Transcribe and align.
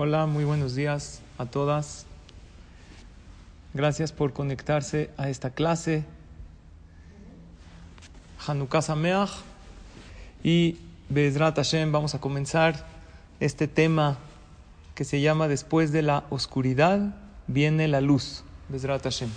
Hola, 0.00 0.26
muy 0.26 0.44
buenos 0.44 0.76
días 0.76 1.22
a 1.38 1.46
todas. 1.46 2.06
Gracias 3.74 4.12
por 4.12 4.32
conectarse 4.32 5.10
a 5.16 5.28
esta 5.28 5.50
clase. 5.50 6.04
Hanukkah 8.46 8.80
Sameach. 8.80 9.30
Y 10.44 10.76
Bezrat 11.08 11.56
Hashem, 11.56 11.90
vamos 11.90 12.14
a 12.14 12.20
comenzar 12.20 12.86
este 13.40 13.66
tema 13.66 14.18
que 14.94 15.04
se 15.04 15.20
llama 15.20 15.48
Después 15.48 15.90
de 15.90 16.02
la 16.02 16.22
oscuridad 16.30 17.16
viene 17.48 17.88
la 17.88 18.00
luz. 18.00 18.44
Bezrat 18.68 19.02
Hashem. 19.02 19.30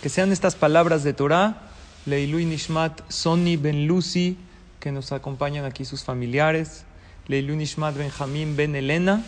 Que 0.00 0.08
sean 0.08 0.32
estas 0.32 0.54
palabras 0.54 1.04
de 1.04 1.12
Torah, 1.12 1.68
Leilui 2.06 2.46
Nishmat, 2.46 3.02
Sony 3.10 3.58
Ben 3.60 3.86
Lucy, 3.86 4.38
que 4.80 4.90
nos 4.90 5.12
acompañan 5.12 5.66
aquí 5.66 5.84
sus 5.84 6.02
familiares, 6.02 6.86
Leilui 7.26 7.58
Nishmat 7.58 7.94
Benjamín 7.94 8.56
Ben 8.56 8.74
Elena 8.74 9.22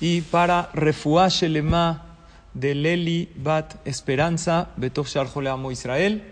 y 0.00 0.22
para 0.22 0.70
Refuah 0.72 1.28
Shelema 1.28 2.06
de 2.54 2.74
Leli 2.74 3.28
Bat 3.36 3.86
Esperanza, 3.86 4.70
Sharjole 4.78 5.50
Amo 5.50 5.70
Israel, 5.70 6.24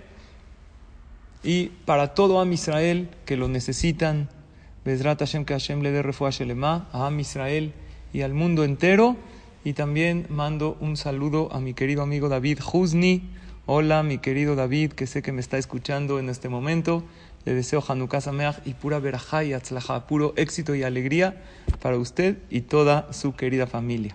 y 1.45 1.67
para 1.85 2.15
todo 2.15 2.41
Am 2.41 2.53
Israel 2.53 3.11
que 3.27 3.37
lo 3.37 3.49
necesitan, 3.49 4.29
Bezrat 4.85 5.21
Hashem 5.21 5.45
que 5.45 5.53
Hashem 5.53 5.83
le 5.83 5.93
dé 5.93 6.03
Refuah 6.03 6.31
Shelema 6.31 6.89
a 6.93 7.07
Am 7.07 7.21
Israel 7.21 7.73
y 8.13 8.23
al 8.23 8.33
mundo 8.33 8.65
entero, 8.65 9.17
y 9.65 9.75
también 9.75 10.27
mando 10.31 10.79
un 10.81 10.97
saludo 10.97 11.53
a 11.53 11.61
mi 11.61 11.75
querido 11.75 12.03
amigo 12.03 12.29
David 12.29 12.61
Huzni. 12.73 13.29
Hola, 13.67 14.03
mi 14.03 14.17
querido 14.17 14.57
David, 14.57 14.93
que 14.93 15.07
sé 15.07 15.21
que 15.21 15.31
me 15.31 15.41
está 15.41 15.59
escuchando 15.59 16.19
en 16.19 16.31
este 16.31 16.49
momento. 16.49 17.05
Le 17.49 17.55
deseo 17.55 17.83
Hanukkah 17.89 18.21
Sameach 18.21 18.57
y 18.67 18.75
pura 18.75 18.99
verajá 18.99 19.43
y 19.43 19.55
atzlajá, 19.55 20.07
puro 20.07 20.35
éxito 20.37 20.75
y 20.75 20.83
alegría 20.83 21.35
para 21.81 21.97
usted 21.97 22.37
y 22.51 22.61
toda 22.61 23.11
su 23.11 23.35
querida 23.37 23.67
familia. 23.67 24.15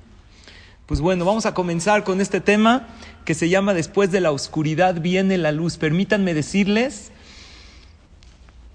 Pues 0.86 1.02
bueno, 1.02 1.26
vamos 1.26 1.48
a 1.48 1.56
comenzar 1.56 2.04
con 2.04 2.22
este 2.22 2.42
tema 2.42 2.89
que 3.26 3.34
se 3.34 3.50
llama 3.50 3.73
Después 3.73 4.11
de 4.11 4.22
la 4.22 4.31
oscuridad 4.31 5.02
viene 5.02 5.39
la 5.39 5.52
luz. 5.52 5.78
Permítanme 5.78 6.36
decirles 6.36 7.11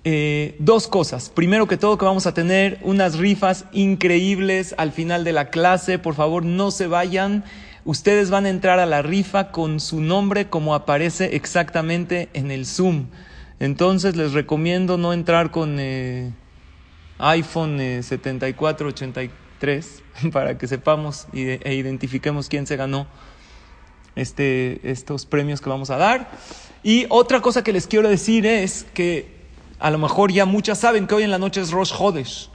eh, 0.02 0.56
dos 0.58 0.88
cosas. 0.88 1.28
Primero 1.28 1.68
que 1.68 1.76
todo 1.76 1.96
que 1.96 2.06
vamos 2.06 2.26
a 2.26 2.34
tener 2.34 2.80
unas 2.82 3.16
rifas 3.16 3.64
increíbles 3.70 4.74
al 4.76 4.90
final 4.90 5.22
de 5.22 5.34
la 5.34 5.50
clase. 5.50 6.00
Por 6.00 6.16
favor, 6.16 6.44
no 6.44 6.72
se 6.72 6.88
vayan. 6.88 7.44
Ustedes 7.84 8.28
van 8.28 8.44
a 8.44 8.48
entrar 8.48 8.80
a 8.80 8.86
la 8.86 9.02
rifa 9.02 9.52
con 9.52 9.78
su 9.78 10.00
nombre 10.00 10.48
como 10.48 10.74
aparece 10.74 11.36
exactamente 11.36 12.28
en 12.32 12.50
el 12.50 12.66
Zoom. 12.66 13.06
Entonces 13.60 14.16
les 14.16 14.32
recomiendo 14.32 14.98
no 14.98 15.12
entrar 15.12 15.50
con 15.50 15.78
eh, 15.80 16.32
iPhone 17.18 17.78
7483 17.78 20.02
para 20.32 20.58
que 20.58 20.68
sepamos 20.68 21.26
e 21.32 21.74
identifiquemos 21.74 22.48
quién 22.48 22.66
se 22.66 22.76
ganó 22.76 23.06
este, 24.14 24.80
estos 24.88 25.26
premios 25.26 25.60
que 25.60 25.70
vamos 25.70 25.90
a 25.90 25.96
dar. 25.96 26.30
Y 26.82 27.06
otra 27.08 27.40
cosa 27.40 27.64
que 27.64 27.72
les 27.72 27.86
quiero 27.86 28.08
decir 28.08 28.46
es 28.46 28.86
que 28.94 29.36
a 29.80 29.90
lo 29.90 29.98
mejor 29.98 30.32
ya 30.32 30.44
muchas 30.44 30.78
saben 30.78 31.06
que 31.06 31.14
hoy 31.14 31.24
en 31.24 31.30
la 31.30 31.38
noche 31.38 31.60
es 31.60 31.70
Rosh 31.70 31.92
Hodesh. 31.96 32.50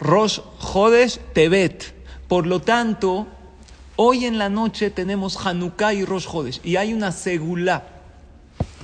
Rosh 0.00 0.40
Hodesh 0.58 1.18
Tebet. 1.32 1.94
Por 2.28 2.46
lo 2.46 2.60
tanto, 2.60 3.26
hoy 3.96 4.24
en 4.24 4.38
la 4.38 4.48
noche 4.48 4.90
tenemos 4.90 5.44
Hanukkah 5.44 5.94
y 5.94 6.04
Rosh 6.04 6.26
Hodesh. 6.30 6.60
Y 6.64 6.76
hay 6.76 6.92
una 6.92 7.12
segula 7.12 7.95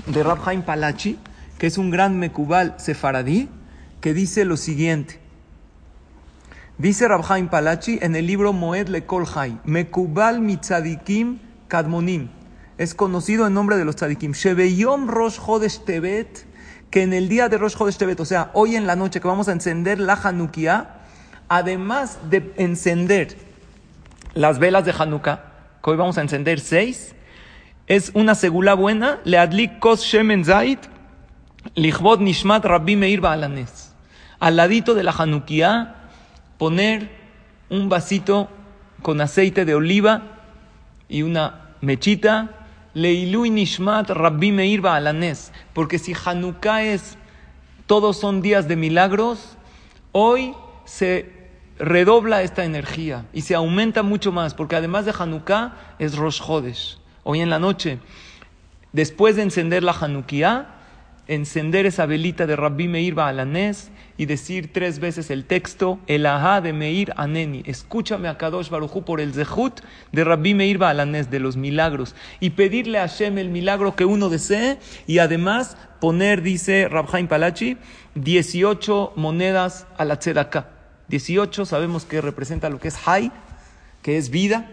de 0.07 0.23
Rab 0.23 0.39
Haim 0.47 0.63
Palachi, 0.63 1.19
que 1.59 1.67
es 1.67 1.79
un 1.79 1.91
gran 1.91 2.19
mekubal 2.19 2.75
sefaradí, 2.79 3.49
que 4.01 4.15
dice 4.15 4.45
lo 4.45 4.57
siguiente. 4.57 5.21
Dice 6.79 7.07
Rab 7.07 7.25
Haim 7.31 7.49
Palachi 7.49 7.99
en 8.03 8.17
el 8.17 8.27
libro 8.27 8.53
Moed 8.53 8.89
Lekol 8.89 9.27
Hay, 9.35 9.59
Mekubal 9.65 10.41
mitzadikim 10.41 11.39
kadmonim. 11.69 12.31
Es 12.79 12.95
conocido 12.95 13.47
en 13.47 13.55
nombre 13.55 13.77
de 13.77 13.85
los 13.85 13.97
tzadikim. 13.97 14.33
Shebeyom 14.33 15.09
Rosh 15.09 15.39
Hodesh 15.39 15.85
Tebet, 15.85 16.47
que 16.91 17.03
en 17.03 17.13
el 17.13 17.29
día 17.29 17.49
de 17.49 17.59
Rosh 17.59 17.77
Hodesh 17.79 17.99
Tebet, 17.99 18.19
o 18.19 18.25
sea, 18.25 18.51
hoy 18.55 18.75
en 18.75 18.87
la 18.87 18.97
noche 18.97 19.21
que 19.21 19.29
vamos 19.29 19.49
a 19.49 19.53
encender 19.53 20.01
la 20.01 20.15
Hanukkah, 20.15 20.97
además 21.49 22.19
de 22.29 22.53
encender 22.57 23.37
las 24.35 24.59
velas 24.59 24.85
de 24.85 24.93
Hanukkah, 24.99 25.45
que 25.85 25.91
hoy 25.91 25.97
vamos 25.97 26.19
a 26.19 26.23
encender 26.23 26.59
seis, 26.59 27.15
es 27.87 28.13
una 28.15 28.35
segula 28.35 28.75
buena, 28.75 29.21
le 29.25 29.39
adlik 29.39 29.79
kos 29.81 30.05
shemen 30.05 30.45
zait, 30.45 30.79
lichbot 31.75 32.21
nishmat 32.21 32.65
rabbi 32.65 32.97
meir 32.97 33.21
ba'alanes. 33.21 33.93
Al 34.41 34.57
ladito 34.57 34.95
de 34.95 35.03
la 35.03 35.13
Hanukkah, 35.13 35.95
poner 36.59 37.11
un 37.71 37.89
vasito 37.89 38.49
con 39.03 39.21
aceite 39.21 39.65
de 39.65 39.75
oliva 39.75 40.23
y 41.09 41.23
una 41.23 41.75
mechita, 41.81 42.51
leilui 42.95 43.51
nishmat 43.51 44.11
rabbi 44.11 44.53
meir 44.53 44.81
ba'alanes. 44.81 45.53
Porque 45.75 45.99
si 45.99 46.15
Hanukkah 46.15 46.85
es, 46.85 47.19
todos 47.87 48.17
son 48.17 48.43
días 48.43 48.69
de 48.69 48.77
milagros, 48.77 49.57
hoy 50.13 50.55
se 50.85 51.51
redobla 51.79 52.43
esta 52.43 52.65
energía 52.65 53.27
y 53.33 53.41
se 53.43 53.57
aumenta 53.57 54.05
mucho 54.05 54.31
más, 54.31 54.55
porque 54.55 54.77
además 54.77 55.05
de 55.05 55.15
Hanukkah 55.19 55.75
es 55.99 56.17
Rosh 56.17 56.41
Hodesh 56.47 57.02
hoy 57.25 57.41
en 57.41 57.51
la 57.51 57.59
noche, 57.59 57.99
después 58.93 59.37
de 59.37 59.43
encender 59.43 59.83
la 59.83 59.93
Hanukkah, 59.93 60.79
encender 61.29 61.87
esa 61.87 62.07
velita 62.07 62.47
de 62.47 62.57
Rabbi 62.57 62.89
Meir 62.89 63.15
Baalanés 63.15 63.91
y 64.17 64.27
decir 64.27 64.73
tres 64.73 64.99
veces 64.99 65.31
el 65.31 65.45
texto, 65.45 65.99
el 66.07 66.27
Aha 66.27 66.61
de 66.61 66.73
Meir 66.73 67.13
Aneni. 67.17 67.63
Escúchame 67.65 68.29
a 68.29 68.37
Kadosh 68.37 68.69
Barujú 68.69 69.05
por 69.05 69.21
el 69.21 69.33
Zehut 69.33 69.81
de 70.11 70.25
Rabbi 70.25 70.55
Meir 70.55 70.79
Baalanés, 70.79 71.31
de 71.31 71.41
los 71.41 71.57
milagros, 71.57 72.15
y 72.41 72.51
pedirle 72.51 72.99
a 72.99 73.09
Hashem 73.09 73.39
el 73.39 73.51
milagro 73.51 73.95
que 73.95 74.05
uno 74.05 74.29
desee 74.29 74.79
y 75.07 75.19
además 75.19 75.77
poner, 76.01 76.43
dice 76.43 76.89
Rabhaim 76.89 77.29
Palachi, 77.29 77.79
18 78.17 79.13
monedas 79.17 79.87
a 79.97 80.05
la 80.05 80.19
tzedakah. 80.19 80.69
18 81.09 81.67
sabemos 81.67 82.05
que 82.05 82.21
representa 82.21 82.69
lo 82.69 82.81
que 82.81 82.89
es 82.89 82.97
Hay, 83.07 83.31
que 84.03 84.17
es 84.17 84.31
vida. 84.31 84.69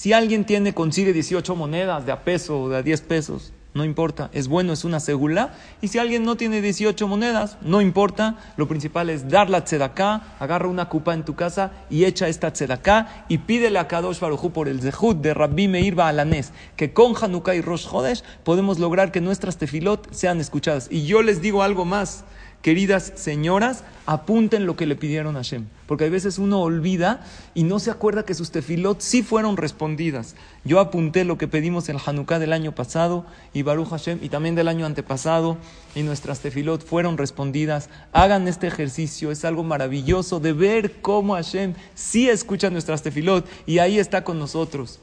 Si 0.00 0.14
alguien 0.14 0.46
tiene, 0.46 0.72
consigue 0.72 1.12
18 1.12 1.54
monedas 1.56 2.06
de 2.06 2.12
a 2.12 2.24
peso 2.24 2.62
o 2.62 2.68
de 2.70 2.78
a 2.78 2.82
10 2.82 3.02
pesos, 3.02 3.52
no 3.74 3.84
importa, 3.84 4.30
es 4.32 4.48
bueno, 4.48 4.72
es 4.72 4.86
una 4.86 4.98
segula. 4.98 5.52
Y 5.82 5.88
si 5.88 5.98
alguien 5.98 6.24
no 6.24 6.38
tiene 6.38 6.62
18 6.62 7.06
monedas, 7.06 7.58
no 7.60 7.82
importa, 7.82 8.38
lo 8.56 8.66
principal 8.66 9.10
es 9.10 9.28
dar 9.28 9.50
la 9.50 9.62
tzedaká, 9.62 10.22
agarra 10.38 10.68
una 10.68 10.88
cupa 10.88 11.12
en 11.12 11.26
tu 11.26 11.34
casa 11.34 11.72
y 11.90 12.06
echa 12.06 12.28
esta 12.28 12.50
tzedaká 12.50 13.26
y 13.28 13.36
pídele 13.36 13.78
a 13.78 13.88
Kadosh 13.88 14.20
Barujú 14.20 14.52
por 14.52 14.68
el 14.68 14.80
zehut 14.80 15.18
de 15.20 15.34
Rabbi 15.34 15.68
Meir 15.68 15.94
Baalanés, 15.94 16.54
que 16.76 16.94
con 16.94 17.12
Hanukkah 17.14 17.54
y 17.54 17.60
Rosh 17.60 17.86
Hodesh 17.86 18.24
podemos 18.42 18.78
lograr 18.78 19.12
que 19.12 19.20
nuestras 19.20 19.58
tefilot 19.58 20.10
sean 20.14 20.40
escuchadas. 20.40 20.88
Y 20.90 21.04
yo 21.04 21.20
les 21.20 21.42
digo 21.42 21.62
algo 21.62 21.84
más, 21.84 22.24
queridas 22.62 23.12
señoras, 23.16 23.84
apunten 24.06 24.66
lo 24.66 24.76
que 24.76 24.86
le 24.86 24.96
pidieron 24.96 25.36
a 25.36 25.40
Hashem. 25.40 25.66
Porque 25.86 26.04
a 26.04 26.10
veces 26.10 26.38
uno 26.38 26.60
olvida 26.60 27.24
y 27.54 27.62
no 27.62 27.78
se 27.78 27.90
acuerda 27.90 28.24
que 28.24 28.34
sus 28.34 28.50
tefilot 28.50 29.00
sí 29.00 29.22
fueron 29.22 29.56
respondidas. 29.56 30.34
Yo 30.64 30.80
apunté 30.80 31.24
lo 31.24 31.38
que 31.38 31.48
pedimos 31.48 31.88
en 31.88 31.96
Hanukkah 32.04 32.38
del 32.38 32.52
año 32.52 32.74
pasado 32.74 33.24
y 33.52 33.62
Baruch 33.62 33.88
Hashem 33.88 34.18
y 34.22 34.28
también 34.28 34.54
del 34.54 34.68
año 34.68 34.86
antepasado 34.86 35.56
y 35.94 36.02
nuestras 36.02 36.40
tefilot 36.40 36.84
fueron 36.84 37.18
respondidas. 37.18 37.88
Hagan 38.12 38.46
este 38.46 38.66
ejercicio, 38.66 39.30
es 39.30 39.44
algo 39.44 39.64
maravilloso 39.64 40.40
de 40.40 40.52
ver 40.52 41.00
cómo 41.00 41.34
Hashem 41.34 41.74
sí 41.94 42.28
escucha 42.28 42.70
nuestras 42.70 43.02
tefilot 43.02 43.46
y 43.66 43.78
ahí 43.78 43.98
está 43.98 44.22
con 44.22 44.38
nosotros. 44.38 45.00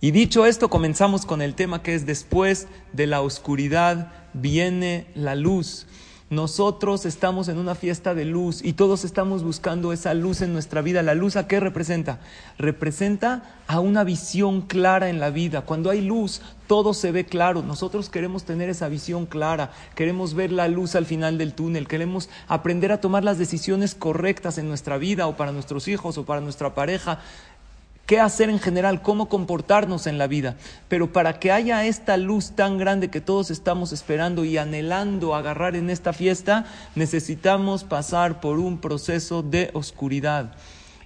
Y 0.00 0.12
dicho 0.12 0.46
esto, 0.46 0.70
comenzamos 0.70 1.26
con 1.26 1.42
el 1.42 1.54
tema 1.54 1.82
que 1.82 1.94
es 1.94 2.06
después 2.06 2.68
de 2.92 3.06
la 3.06 3.20
oscuridad 3.20 4.12
viene 4.32 5.06
la 5.14 5.34
luz. 5.34 5.86
Nosotros 6.30 7.06
estamos 7.06 7.48
en 7.48 7.58
una 7.58 7.74
fiesta 7.74 8.14
de 8.14 8.24
luz 8.24 8.64
y 8.64 8.74
todos 8.74 9.04
estamos 9.04 9.42
buscando 9.42 9.92
esa 9.92 10.14
luz 10.14 10.42
en 10.42 10.52
nuestra 10.52 10.80
vida. 10.80 11.02
¿La 11.02 11.16
luz 11.16 11.34
a 11.34 11.48
qué 11.48 11.58
representa? 11.58 12.20
Representa 12.56 13.58
a 13.66 13.80
una 13.80 14.04
visión 14.04 14.62
clara 14.62 15.10
en 15.10 15.18
la 15.18 15.30
vida. 15.30 15.62
Cuando 15.62 15.90
hay 15.90 16.00
luz, 16.00 16.40
todo 16.68 16.94
se 16.94 17.10
ve 17.10 17.26
claro. 17.26 17.62
Nosotros 17.62 18.10
queremos 18.10 18.44
tener 18.44 18.68
esa 18.68 18.86
visión 18.86 19.26
clara, 19.26 19.72
queremos 19.96 20.34
ver 20.34 20.52
la 20.52 20.68
luz 20.68 20.94
al 20.94 21.04
final 21.04 21.36
del 21.36 21.52
túnel, 21.52 21.88
queremos 21.88 22.28
aprender 22.46 22.92
a 22.92 23.00
tomar 23.00 23.24
las 23.24 23.38
decisiones 23.38 23.96
correctas 23.96 24.56
en 24.58 24.68
nuestra 24.68 24.98
vida 24.98 25.26
o 25.26 25.36
para 25.36 25.50
nuestros 25.50 25.88
hijos 25.88 26.16
o 26.16 26.24
para 26.24 26.40
nuestra 26.40 26.76
pareja 26.76 27.18
qué 28.10 28.18
hacer 28.18 28.50
en 28.50 28.58
general, 28.58 29.02
cómo 29.02 29.28
comportarnos 29.28 30.08
en 30.08 30.18
la 30.18 30.26
vida. 30.26 30.56
Pero 30.88 31.12
para 31.12 31.38
que 31.38 31.52
haya 31.52 31.84
esta 31.86 32.16
luz 32.16 32.56
tan 32.56 32.76
grande 32.76 33.08
que 33.08 33.20
todos 33.20 33.52
estamos 33.52 33.92
esperando 33.92 34.44
y 34.44 34.58
anhelando 34.58 35.36
agarrar 35.36 35.76
en 35.76 35.90
esta 35.90 36.12
fiesta, 36.12 36.64
necesitamos 36.96 37.84
pasar 37.84 38.40
por 38.40 38.58
un 38.58 38.78
proceso 38.78 39.44
de 39.44 39.70
oscuridad. 39.74 40.54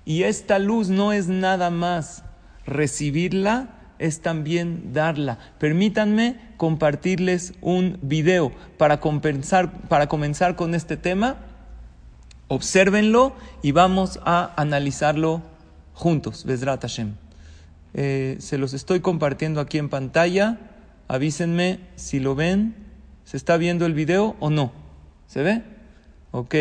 Y 0.06 0.22
esta 0.22 0.58
luz 0.58 0.88
no 0.88 1.12
es 1.12 1.28
nada 1.28 1.68
más 1.68 2.22
recibirla, 2.64 3.68
es 3.98 4.22
también 4.22 4.94
darla. 4.94 5.38
Permítanme 5.58 6.40
compartirles 6.56 7.52
un 7.60 7.98
video 8.00 8.50
para, 8.78 9.00
compensar, 9.00 9.70
para 9.88 10.06
comenzar 10.06 10.56
con 10.56 10.74
este 10.74 10.96
tema 10.96 11.36
Obsérvenlo 12.48 13.34
y 13.62 13.72
vamos 13.72 14.20
a 14.24 14.52
analizarlo 14.56 15.42
juntos, 15.94 16.44
Besrat 16.44 16.82
Hashem. 16.82 17.14
Eh, 17.94 18.36
se 18.40 18.58
los 18.58 18.74
estoy 18.74 19.00
compartiendo 19.00 19.60
aquí 19.60 19.78
en 19.78 19.88
pantalla. 19.88 20.58
Avísenme 21.08 21.80
si 21.96 22.20
lo 22.20 22.34
ven. 22.34 22.74
¿Se 23.24 23.36
está 23.36 23.56
viendo 23.56 23.86
el 23.86 23.94
video 23.94 24.36
o 24.40 24.50
no? 24.50 24.72
¿Se 25.26 25.42
ve? 25.42 25.62
Ok. 26.32 26.54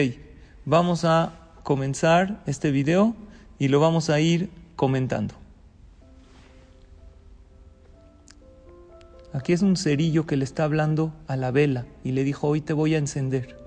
Vamos 0.65 1.03
a 1.03 1.33
comenzar 1.63 2.41
este 2.45 2.71
video 2.71 3.15
y 3.59 3.68
lo 3.68 3.80
vamos 3.80 4.09
a 4.09 4.19
ir 4.19 4.50
comentando. 4.75 5.35
Aquí 9.33 9.51
es 9.51 9.63
un 9.63 9.75
cerillo 9.75 10.27
que 10.27 10.38
le 10.38 10.44
está 10.44 10.63
hablando 10.63 11.12
a 11.27 11.35
la 11.35 11.50
vela 11.50 11.85
y 12.03 12.12
le 12.12 12.24
dijo, 12.24 12.47
hoy 12.47 12.62
te 12.62 12.74
voy 12.74 12.94
a 12.94 13.00
encender. 13.00 13.57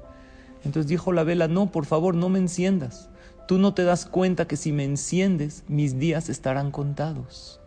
Entonces 0.65 0.89
dijo 0.89 1.13
la 1.13 1.25
vela, 1.25 1.49
no, 1.49 1.73
por 1.73 1.87
favor, 1.87 2.15
no 2.15 2.29
me 2.29 2.39
enciendas. 2.39 3.09
Tú 3.47 3.59
no 3.59 3.75
te 3.75 3.85
das 3.85 4.07
cuenta 4.07 4.49
que 4.49 4.57
si 4.57 4.73
me 4.73 4.85
enciendes, 4.85 5.63
mis 5.69 5.99
días 5.99 6.29
estarán 6.29 6.73
contados. 6.73 7.61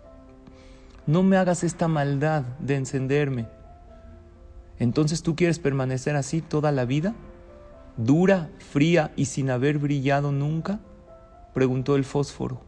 No 1.08 1.24
me 1.24 1.38
hagas 1.38 1.64
esta 1.64 1.88
maldad 1.88 2.44
de 2.60 2.76
encenderme. 2.76 3.48
Entonces 4.78 5.24
tú 5.24 5.36
quieres 5.36 5.58
permanecer 5.58 6.16
así 6.16 6.42
toda 6.42 6.72
la 6.72 6.86
vida, 6.86 7.16
dura, 7.98 8.50
fría 8.72 9.12
y 9.16 9.26
sin 9.26 9.50
haber 9.50 9.78
brillado 9.78 10.32
nunca, 10.32 10.80
preguntó 11.54 11.96
el 11.96 12.04
fósforo. 12.04 12.62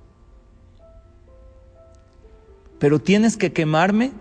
Pero 2.80 3.00
tienes 3.00 3.38
que 3.38 3.54
quemarme. 3.54 4.12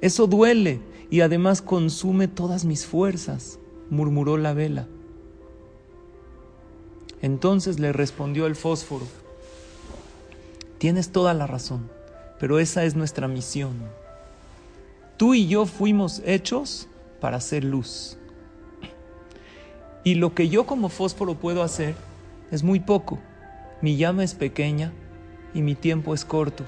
Eso 0.00 0.26
duele 0.26 0.80
y 1.10 1.22
además 1.22 1.60
consume 1.60 2.28
todas 2.28 2.64
mis 2.64 2.86
fuerzas, 2.86 3.58
murmuró 3.90 4.36
la 4.36 4.54
vela. 4.54 4.86
Entonces 7.22 7.78
le 7.78 7.92
respondió 7.92 8.46
el 8.46 8.56
fósforo, 8.56 9.06
tienes 10.78 11.10
toda 11.10 11.34
la 11.34 11.46
razón, 11.46 11.90
pero 12.38 12.58
esa 12.58 12.84
es 12.84 12.96
nuestra 12.96 13.28
misión. 13.28 13.74
Tú 15.18 15.34
y 15.34 15.46
yo 15.46 15.66
fuimos 15.66 16.22
hechos 16.24 16.88
para 17.20 17.36
hacer 17.36 17.62
luz. 17.62 18.16
Y 20.02 20.14
lo 20.14 20.34
que 20.34 20.48
yo 20.48 20.64
como 20.64 20.88
fósforo 20.88 21.34
puedo 21.34 21.62
hacer 21.62 21.94
es 22.50 22.62
muy 22.62 22.80
poco. 22.80 23.18
Mi 23.82 23.96
llama 23.96 24.24
es 24.24 24.34
pequeña 24.34 24.92
y 25.52 25.60
mi 25.60 25.74
tiempo 25.74 26.14
es 26.14 26.24
corto. 26.24 26.64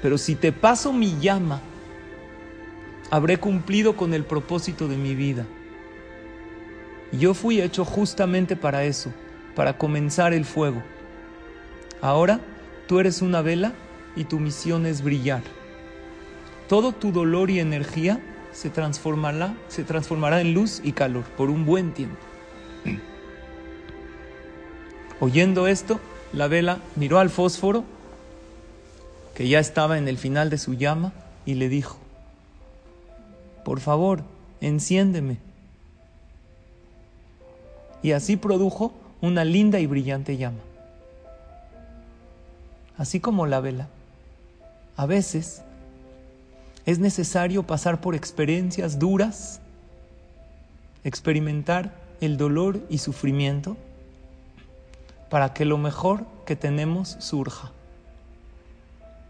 Pero 0.00 0.16
si 0.16 0.34
te 0.34 0.52
paso 0.52 0.92
mi 0.92 1.18
llama, 1.20 1.60
habré 3.10 3.38
cumplido 3.38 3.96
con 3.96 4.14
el 4.14 4.24
propósito 4.24 4.88
de 4.88 4.96
mi 4.96 5.14
vida. 5.14 5.46
Yo 7.12 7.34
fui 7.34 7.60
hecho 7.60 7.84
justamente 7.84 8.56
para 8.56 8.84
eso, 8.84 9.12
para 9.54 9.78
comenzar 9.78 10.32
el 10.32 10.44
fuego. 10.44 10.82
Ahora 12.00 12.40
tú 12.86 12.98
eres 12.98 13.22
una 13.22 13.42
vela 13.42 13.72
y 14.16 14.24
tu 14.24 14.38
misión 14.38 14.86
es 14.86 15.02
brillar. 15.02 15.42
Todo 16.68 16.92
tu 16.92 17.12
dolor 17.12 17.50
y 17.50 17.60
energía 17.60 18.20
se 18.52 18.70
transformará, 18.70 19.54
se 19.68 19.84
transformará 19.84 20.40
en 20.40 20.52
luz 20.54 20.80
y 20.82 20.92
calor 20.92 21.24
por 21.36 21.48
un 21.50 21.64
buen 21.64 21.92
tiempo. 21.92 22.18
Oyendo 25.20 25.68
esto, 25.68 26.00
la 26.32 26.48
vela 26.48 26.80
miró 26.96 27.18
al 27.18 27.30
fósforo, 27.30 27.84
que 29.34 29.48
ya 29.48 29.60
estaba 29.60 29.98
en 29.98 30.08
el 30.08 30.18
final 30.18 30.50
de 30.50 30.58
su 30.58 30.74
llama, 30.74 31.12
y 31.44 31.54
le 31.54 31.68
dijo, 31.68 31.98
por 33.64 33.80
favor, 33.80 34.24
enciéndeme 34.60 35.45
y 38.06 38.12
así 38.12 38.36
produjo 38.36 38.92
una 39.20 39.44
linda 39.44 39.80
y 39.80 39.86
brillante 39.86 40.36
llama. 40.36 40.60
Así 42.96 43.18
como 43.18 43.46
la 43.46 43.58
vela, 43.58 43.88
a 44.96 45.06
veces 45.06 45.62
es 46.84 47.00
necesario 47.00 47.64
pasar 47.64 48.00
por 48.00 48.14
experiencias 48.14 49.00
duras, 49.00 49.60
experimentar 51.02 51.96
el 52.20 52.36
dolor 52.36 52.80
y 52.88 52.98
sufrimiento 52.98 53.76
para 55.28 55.52
que 55.52 55.64
lo 55.64 55.76
mejor 55.76 56.26
que 56.44 56.54
tenemos 56.54 57.16
surja, 57.18 57.72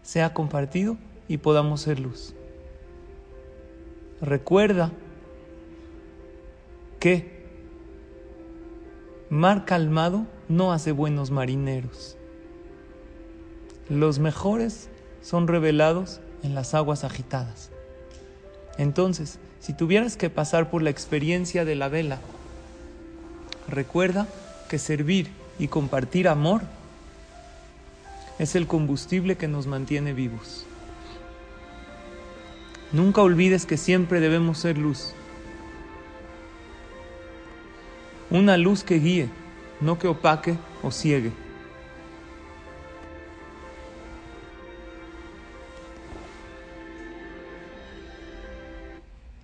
sea 0.03 0.35
compartido 0.35 0.97
y 1.27 1.37
podamos 1.37 1.81
ser 1.81 1.99
luz. 1.99 2.35
Recuerda 4.21 4.91
que 6.99 7.36
Mar 9.29 9.65
calmado 9.65 10.25
no 10.47 10.71
hace 10.71 10.93
buenos 10.93 11.31
marineros. 11.31 12.15
Los 13.89 14.19
mejores 14.19 14.87
son 15.21 15.49
revelados 15.49 16.21
en 16.43 16.55
las 16.55 16.73
aguas 16.73 17.03
agitadas. 17.03 17.69
Entonces, 18.77 19.37
si 19.59 19.73
tuvieras 19.73 20.15
que 20.15 20.29
pasar 20.29 20.69
por 20.69 20.81
la 20.81 20.91
experiencia 20.91 21.65
de 21.65 21.75
la 21.75 21.89
vela, 21.89 22.19
recuerda 23.67 24.29
que 24.69 24.79
servir 24.79 25.29
y 25.59 25.67
compartir 25.67 26.29
amor 26.29 26.61
es 28.39 28.55
el 28.55 28.65
combustible 28.65 29.35
que 29.35 29.49
nos 29.49 29.67
mantiene 29.67 30.13
vivos. 30.13 30.65
Nunca 32.93 33.21
olvides 33.21 33.65
que 33.65 33.75
siempre 33.75 34.21
debemos 34.21 34.59
ser 34.59 34.77
luz. 34.77 35.13
Una 38.29 38.57
luz 38.57 38.83
que 38.83 38.99
guíe, 38.99 39.29
no 39.79 39.97
que 39.97 40.07
opaque 40.07 40.57
o 40.83 40.91
ciegue. 40.91 41.31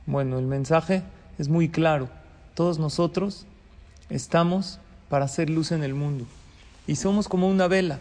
Bueno, 0.06 0.38
el 0.38 0.46
mensaje 0.46 1.02
es 1.38 1.48
muy 1.48 1.70
claro. 1.70 2.10
Todos 2.56 2.78
nosotros 2.78 3.46
estamos 4.10 4.80
para 5.10 5.26
hacer 5.26 5.50
luz 5.50 5.72
en 5.72 5.84
el 5.84 5.94
mundo 5.94 6.26
y 6.86 6.98
somos 6.98 7.28
como 7.28 7.50
una 7.50 7.68
vela. 7.68 8.00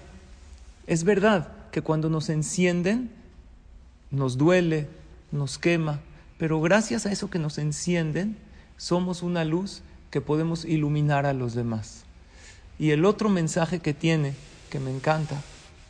Es 0.86 1.04
verdad 1.04 1.48
que 1.70 1.82
cuando 1.82 2.10
nos 2.10 2.28
encienden 2.28 3.10
nos 4.10 4.36
duele, 4.36 4.88
nos 5.30 5.58
quema, 5.58 6.00
pero 6.38 6.60
gracias 6.60 7.06
a 7.06 7.12
eso 7.12 7.30
que 7.30 7.38
nos 7.38 7.56
encienden 7.58 8.36
somos 8.76 9.22
una 9.22 9.44
luz 9.44 9.82
que 10.12 10.20
podemos 10.20 10.66
iluminar 10.66 11.24
a 11.24 11.32
los 11.32 11.54
demás. 11.54 12.04
Y 12.78 12.90
el 12.90 13.06
otro 13.06 13.30
mensaje 13.30 13.80
que 13.80 13.94
tiene, 13.94 14.34
que 14.70 14.78
me 14.78 14.94
encanta, 14.94 15.42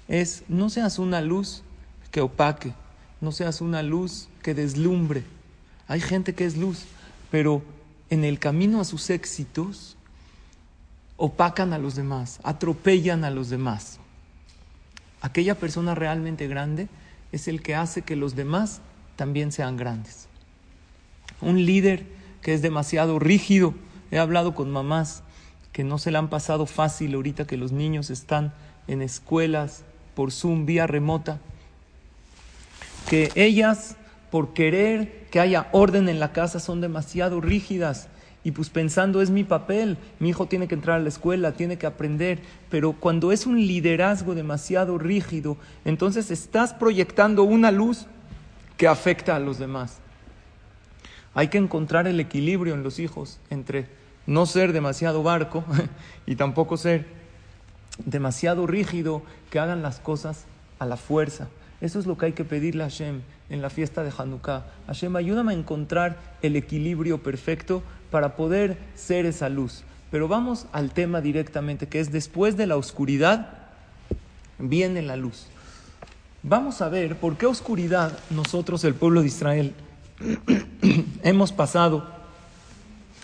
es 0.07 0.45
no 0.49 0.71
seas 0.71 1.01
una 1.01 1.21
luz 1.21 1.65
que 2.13 2.21
opaque, 2.21 2.73
no 3.21 3.33
seas 3.33 3.61
una 3.61 3.83
luz 3.83 4.29
que 4.43 4.55
deslumbre. 4.55 5.25
Hay 5.89 6.01
gente 6.01 6.35
que 6.35 6.47
es 6.47 6.57
luz, 6.57 6.85
pero 7.33 7.63
en 8.11 8.23
el 8.23 8.39
camino 8.39 8.81
a 8.81 8.85
sus 8.85 9.11
éxitos 9.11 9.97
opacan 11.17 11.73
a 11.73 11.79
los 11.79 11.97
demás, 11.97 12.39
atropellan 12.45 13.25
a 13.25 13.31
los 13.31 13.51
demás. 13.51 13.99
Aquella 15.21 15.57
persona 15.59 15.97
realmente 15.97 16.47
grande 16.47 16.89
es 17.33 17.49
el 17.49 17.61
que 17.61 17.75
hace 17.75 18.03
que 18.03 18.15
los 18.15 18.37
demás 18.37 18.83
también 19.17 19.51
sean 19.51 19.77
grandes. 19.77 20.29
Un 21.41 21.67
líder 21.67 22.07
que 22.41 22.55
es 22.55 22.63
demasiado 22.63 23.19
rígido, 23.19 23.75
He 24.13 24.19
hablado 24.19 24.55
con 24.55 24.71
mamás 24.71 25.25
que 25.73 25.85
no 25.85 25.97
se 25.99 26.11
le 26.13 26.19
han 26.19 26.29
pasado 26.29 26.67
fácil 26.67 27.15
ahorita 27.15 27.47
que 27.47 27.57
los 27.57 27.73
niños 27.73 28.11
están 28.11 28.53
en 28.87 29.01
escuelas 29.01 29.85
por 30.15 30.31
Zoom, 30.31 30.67
vía 30.67 30.87
remota, 30.87 31.41
que 33.09 33.33
ellas, 33.35 33.97
por 34.31 34.53
querer 34.53 35.27
que 35.31 35.41
haya 35.41 35.69
orden 35.73 36.11
en 36.11 36.21
la 36.21 36.33
casa, 36.33 36.61
son 36.61 36.83
demasiado 36.83 37.41
rígidas. 37.41 38.09
Y 38.45 38.51
pues 38.51 38.69
pensando 38.69 39.23
es 39.23 39.31
mi 39.31 39.45
papel, 39.45 39.97
mi 40.19 40.29
hijo 40.29 40.45
tiene 40.45 40.69
que 40.69 40.75
entrar 40.75 40.97
a 40.99 41.03
la 41.03 41.09
escuela, 41.09 41.53
tiene 41.53 41.79
que 41.79 41.87
aprender, 41.87 42.41
pero 42.69 42.93
cuando 42.93 43.33
es 43.33 43.47
un 43.47 43.57
liderazgo 43.67 44.35
demasiado 44.35 44.99
rígido, 44.99 45.57
entonces 45.87 46.31
estás 46.31 46.75
proyectando 46.75 47.45
una 47.45 47.71
luz 47.71 48.07
que 48.77 48.89
afecta 48.89 49.37
a 49.37 49.41
los 49.41 49.59
demás. 49.59 50.01
Hay 51.35 51.49
que 51.49 51.57
encontrar 51.57 52.07
el 52.07 52.21
equilibrio 52.21 52.75
en 52.75 52.83
los 52.83 52.99
hijos 52.99 53.41
entre 53.49 54.02
no 54.27 54.47
ser 54.47 54.73
demasiado 54.73 55.23
barco 55.23 55.65
y 56.27 56.37
tampoco 56.37 56.77
ser 56.77 57.07
demasiado 58.05 58.67
rígido, 58.67 59.23
que 59.51 59.59
hagan 59.59 59.83
las 59.83 59.99
cosas 60.01 60.45
a 60.79 60.87
la 60.87 60.97
fuerza. 60.97 61.49
Eso 61.81 61.99
es 61.99 62.07
lo 62.07 62.17
que 62.17 62.27
hay 62.27 62.33
que 62.33 62.45
pedirle 62.45 62.85
a 62.85 62.87
Hashem 62.89 63.23
en 63.51 63.61
la 63.61 63.71
fiesta 63.71 64.03
de 64.03 64.13
Hanukkah. 64.17 64.65
Hashem, 64.87 65.15
ayúdame 65.17 65.53
a 65.53 65.57
encontrar 65.57 66.17
el 66.41 66.57
equilibrio 66.57 67.23
perfecto 67.23 67.83
para 68.11 68.37
poder 68.37 68.79
ser 68.95 69.27
esa 69.27 69.49
luz. 69.49 69.85
Pero 70.11 70.29
vamos 70.29 70.67
al 70.73 70.93
tema 70.93 71.21
directamente, 71.21 71.89
que 71.89 72.01
es 72.01 72.13
después 72.13 72.57
de 72.57 72.67
la 72.67 72.77
oscuridad 72.77 73.59
viene 74.59 75.03
la 75.03 75.17
luz. 75.17 75.47
Vamos 76.43 76.81
a 76.83 76.89
ver 76.89 77.17
por 77.17 77.37
qué 77.37 77.47
oscuridad 77.47 78.19
nosotros, 78.31 78.85
el 78.85 78.95
pueblo 78.95 79.21
de 79.21 79.29
Israel, 79.29 79.75
hemos 81.23 81.53
pasado 81.53 82.07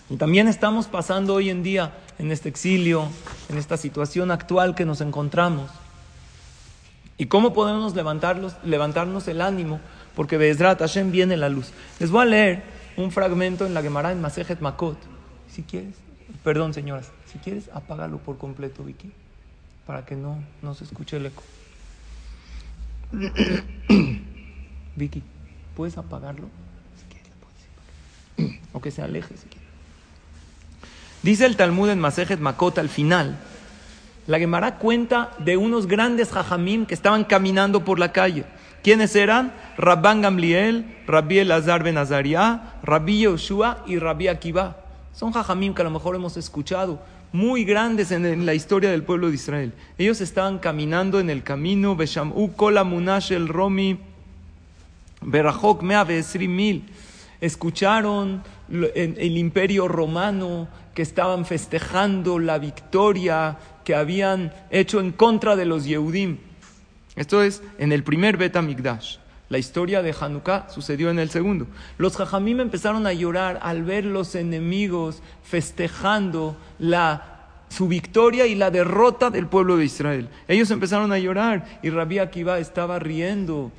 Y 0.09 0.17
también 0.17 0.47
estamos 0.47 0.87
pasando 0.87 1.35
hoy 1.35 1.49
en 1.49 1.61
día 1.61 1.93
en 2.17 2.31
este 2.31 2.49
exilio, 2.49 3.07
en 3.47 3.57
esta 3.57 3.77
situación 3.77 4.31
actual 4.31 4.73
que 4.73 4.85
nos 4.85 5.01
encontramos. 5.01 5.69
¿Y 7.17 7.27
cómo 7.27 7.53
podemos 7.53 7.95
levantarlos, 7.95 8.55
levantarnos 8.63 9.27
el 9.27 9.41
ánimo? 9.41 9.79
Porque 10.15 10.37
Bezrat 10.37 10.79
Hashem 10.79 11.11
viene 11.11 11.37
la 11.37 11.49
luz. 11.49 11.71
Les 11.99 12.09
voy 12.09 12.23
a 12.23 12.25
leer 12.25 12.63
un 12.97 13.11
fragmento 13.11 13.67
en 13.67 13.73
la 13.75 13.83
Gemara 13.83 14.11
en 14.11 14.19
Masejet 14.19 14.61
Makot. 14.61 14.97
Si 15.47 15.61
quieres, 15.61 15.95
perdón 16.43 16.73
señoras, 16.73 17.11
si 17.31 17.37
quieres 17.37 17.69
apágalo 17.73 18.17
por 18.17 18.37
completo, 18.37 18.83
Vicky, 18.83 19.11
para 19.85 20.05
que 20.05 20.15
no, 20.15 20.43
no 20.63 20.73
se 20.73 20.85
escuche 20.85 21.17
el 21.17 21.27
eco. 21.27 21.43
Vicky, 24.95 25.21
¿puedes 25.75 25.97
apagarlo? 25.97 26.49
O 28.73 28.81
que 28.81 28.91
se 28.91 29.01
aleje 29.01 29.35
si 29.37 29.47
quieres. 29.47 29.68
Dice 31.21 31.45
el 31.45 31.57
Talmud 31.57 31.89
en 31.89 31.99
Masejet 31.99 32.39
Makot 32.39 32.77
al 32.77 32.87
final, 32.87 33.37
la 34.25 34.39
Gemara 34.39 34.77
cuenta 34.77 35.31
de 35.39 35.57
unos 35.57 35.85
grandes 35.87 36.29
jajamim 36.31 36.85
que 36.85 36.93
estaban 36.93 37.25
caminando 37.25 37.83
por 37.83 37.99
la 37.99 38.11
calle. 38.13 38.45
¿Quiénes 38.83 39.15
eran? 39.15 39.53
Rabban 39.77 40.21
Gamliel, 40.21 40.85
Rabbi 41.07 41.39
Elazar 41.39 41.83
ben 41.83 41.97
Azariah, 41.97 42.75
Rabbi 42.83 43.21
Yoshua 43.21 43.83
y 43.85 43.97
Rabbi 43.97 44.29
Akiva. 44.29 44.77
Son 45.13 45.33
jajamim 45.33 45.73
que 45.73 45.81
a 45.81 45.85
lo 45.85 45.91
mejor 45.91 46.15
hemos 46.15 46.37
escuchado, 46.37 47.01
muy 47.33 47.65
grandes 47.65 48.11
en, 48.11 48.45
la 48.45 48.53
historia 48.53 48.89
del 48.89 49.03
pueblo 49.03 49.27
de 49.27 49.35
Israel. 49.35 49.73
Ellos 49.97 50.21
estaban 50.21 50.59
caminando 50.59 51.19
en 51.19 51.29
el 51.29 51.43
camino, 51.43 51.97
Beshamu 51.97 52.53
Kola 52.53 52.85
Munash 52.85 53.33
el 53.33 53.49
Romi, 53.49 53.99
Berachok 55.21 55.81
Mea. 55.81 56.07
Escucharon 57.41 58.43
el 58.69 59.37
imperio 59.37 59.87
romano 59.87 60.67
que 60.99 61.03
estaban 61.03 61.45
festejando 61.45 62.39
la 62.39 62.59
victoria 62.59 63.57
que 63.85 63.95
habían 63.95 64.51
hecho 64.69 64.99
en 64.99 65.13
contra 65.13 65.55
de 65.55 65.63
los 65.63 65.85
Yehudim. 65.85 66.39
Esto 67.15 67.41
es 67.41 67.63
en 67.77 67.93
el 67.93 68.03
primer 68.03 68.35
Bet 68.35 68.57
Amigdash. 68.57 69.15
La 69.47 69.59
historia 69.59 70.01
de 70.01 70.13
Hanukkah 70.19 70.67
sucedió 70.67 71.09
en 71.09 71.17
el 71.19 71.29
segundo. 71.29 71.67
Los 71.97 72.17
Jajamim 72.17 72.59
empezaron 72.59 73.07
a 73.07 73.13
llorar 73.13 73.59
al 73.61 73.85
ver 73.85 74.03
los 74.03 74.35
enemigos 74.35 75.21
festejando 75.41 76.57
la, 76.79 77.47
su 77.69 77.87
victoria 77.87 78.45
y 78.45 78.55
la 78.55 78.69
derrota 78.69 79.29
del 79.29 79.47
pueblo 79.47 79.77
de 79.77 79.85
Israel. 79.85 80.27
Ellos 80.49 80.69
empezaron 80.69 81.13
a 81.13 81.17
llorar 81.17 81.79
y 81.81 81.91
Rabbi 81.91 82.19
Akiva 82.19 82.59
estaba 82.59 82.99
riendo. 82.99 83.71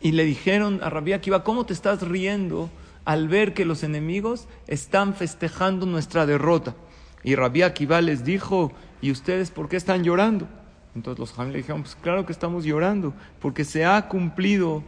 Y 0.00 0.12
le 0.12 0.24
dijeron 0.24 0.78
a 0.84 0.88
Rabbi 0.88 1.14
Akiva, 1.14 1.42
¿cómo 1.42 1.66
te 1.66 1.72
estás 1.72 2.02
riendo 2.02 2.70
al 3.10 3.26
ver 3.26 3.54
que 3.54 3.64
los 3.64 3.82
enemigos 3.82 4.46
están 4.68 5.14
festejando 5.14 5.84
nuestra 5.84 6.26
derrota? 6.26 6.76
Y 7.24 7.34
Rabbi 7.34 7.62
Akiva 7.62 8.00
les 8.00 8.24
dijo, 8.24 8.70
¿y 9.02 9.10
ustedes 9.10 9.50
por 9.50 9.68
qué 9.68 9.76
están 9.76 10.04
llorando? 10.04 10.46
Entonces 10.94 11.18
los 11.18 11.32
Jamín 11.32 11.52
le 11.52 11.58
dijeron, 11.58 11.82
pues 11.82 11.96
claro 11.96 12.24
que 12.24 12.30
estamos 12.30 12.64
llorando, 12.64 13.12
porque 13.40 13.64
se 13.64 13.84
ha 13.84 14.06
cumplido 14.06 14.84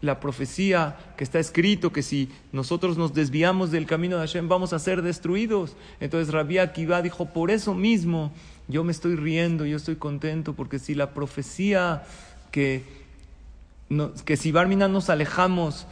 la 0.00 0.20
profecía 0.20 0.96
que 1.16 1.24
está 1.24 1.40
escrito 1.40 1.92
que 1.92 2.02
si 2.02 2.30
nosotros 2.52 2.96
nos 2.96 3.14
desviamos 3.14 3.72
del 3.72 3.86
camino 3.86 4.16
de 4.16 4.28
Hashem 4.28 4.48
vamos 4.48 4.72
a 4.72 4.78
ser 4.78 5.02
destruidos. 5.02 5.74
Entonces 5.98 6.32
Rabbi 6.32 6.58
Akiva 6.58 7.02
dijo, 7.02 7.26
por 7.26 7.50
eso 7.50 7.74
mismo 7.74 8.30
yo 8.68 8.84
me 8.84 8.92
estoy 8.92 9.16
riendo, 9.16 9.66
yo 9.66 9.76
estoy 9.76 9.96
contento, 9.96 10.52
porque 10.52 10.78
si 10.78 10.94
la 10.94 11.10
profecía 11.10 12.04
que, 12.52 12.84
que 14.24 14.36
si 14.36 14.52
Barmina 14.52 14.86
nos 14.86 15.10
alejamos 15.10 15.88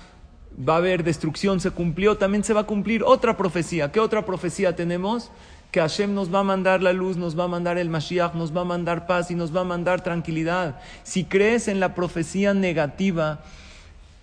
va 0.58 0.74
a 0.74 0.78
haber 0.78 1.04
destrucción, 1.04 1.60
se 1.60 1.70
cumplió, 1.70 2.16
también 2.16 2.44
se 2.44 2.52
va 2.52 2.60
a 2.60 2.66
cumplir 2.66 3.02
otra 3.02 3.36
profecía. 3.36 3.92
¿Qué 3.92 4.00
otra 4.00 4.24
profecía 4.24 4.76
tenemos? 4.76 5.30
que 5.72 5.80
Hashem 5.80 6.14
nos 6.14 6.32
va 6.32 6.40
a 6.40 6.44
mandar 6.44 6.82
la 6.82 6.92
luz, 6.92 7.16
nos 7.16 7.36
va 7.36 7.44
a 7.44 7.48
mandar 7.48 7.78
el 7.78 7.88
Mashiach, 7.88 8.34
nos 8.34 8.54
va 8.54 8.60
a 8.60 8.64
mandar 8.64 9.06
paz 9.06 9.30
y 9.30 9.34
nos 9.34 9.56
va 9.56 9.62
a 9.62 9.64
mandar 9.64 10.04
tranquilidad. 10.04 10.78
Si 11.02 11.24
crees 11.24 11.66
en 11.66 11.80
la 11.80 11.94
profecía 11.94 12.52
negativa 12.52 13.40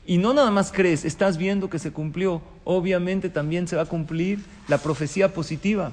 y 0.05 0.19
no 0.19 0.35
nada 0.35 0.51
más 0.51 0.71
crees, 0.71 1.05
estás 1.05 1.39
viendo 1.39 1.67
que 1.67 1.79
se 1.79 1.91
cumplió, 1.91 2.43
obviamente 2.65 3.29
también 3.29 3.67
se 3.67 3.75
va 3.75 3.81
a 3.81 3.87
cumplir 3.87 4.45
la 4.67 4.77
profecía 4.77 5.33
positiva. 5.33 5.91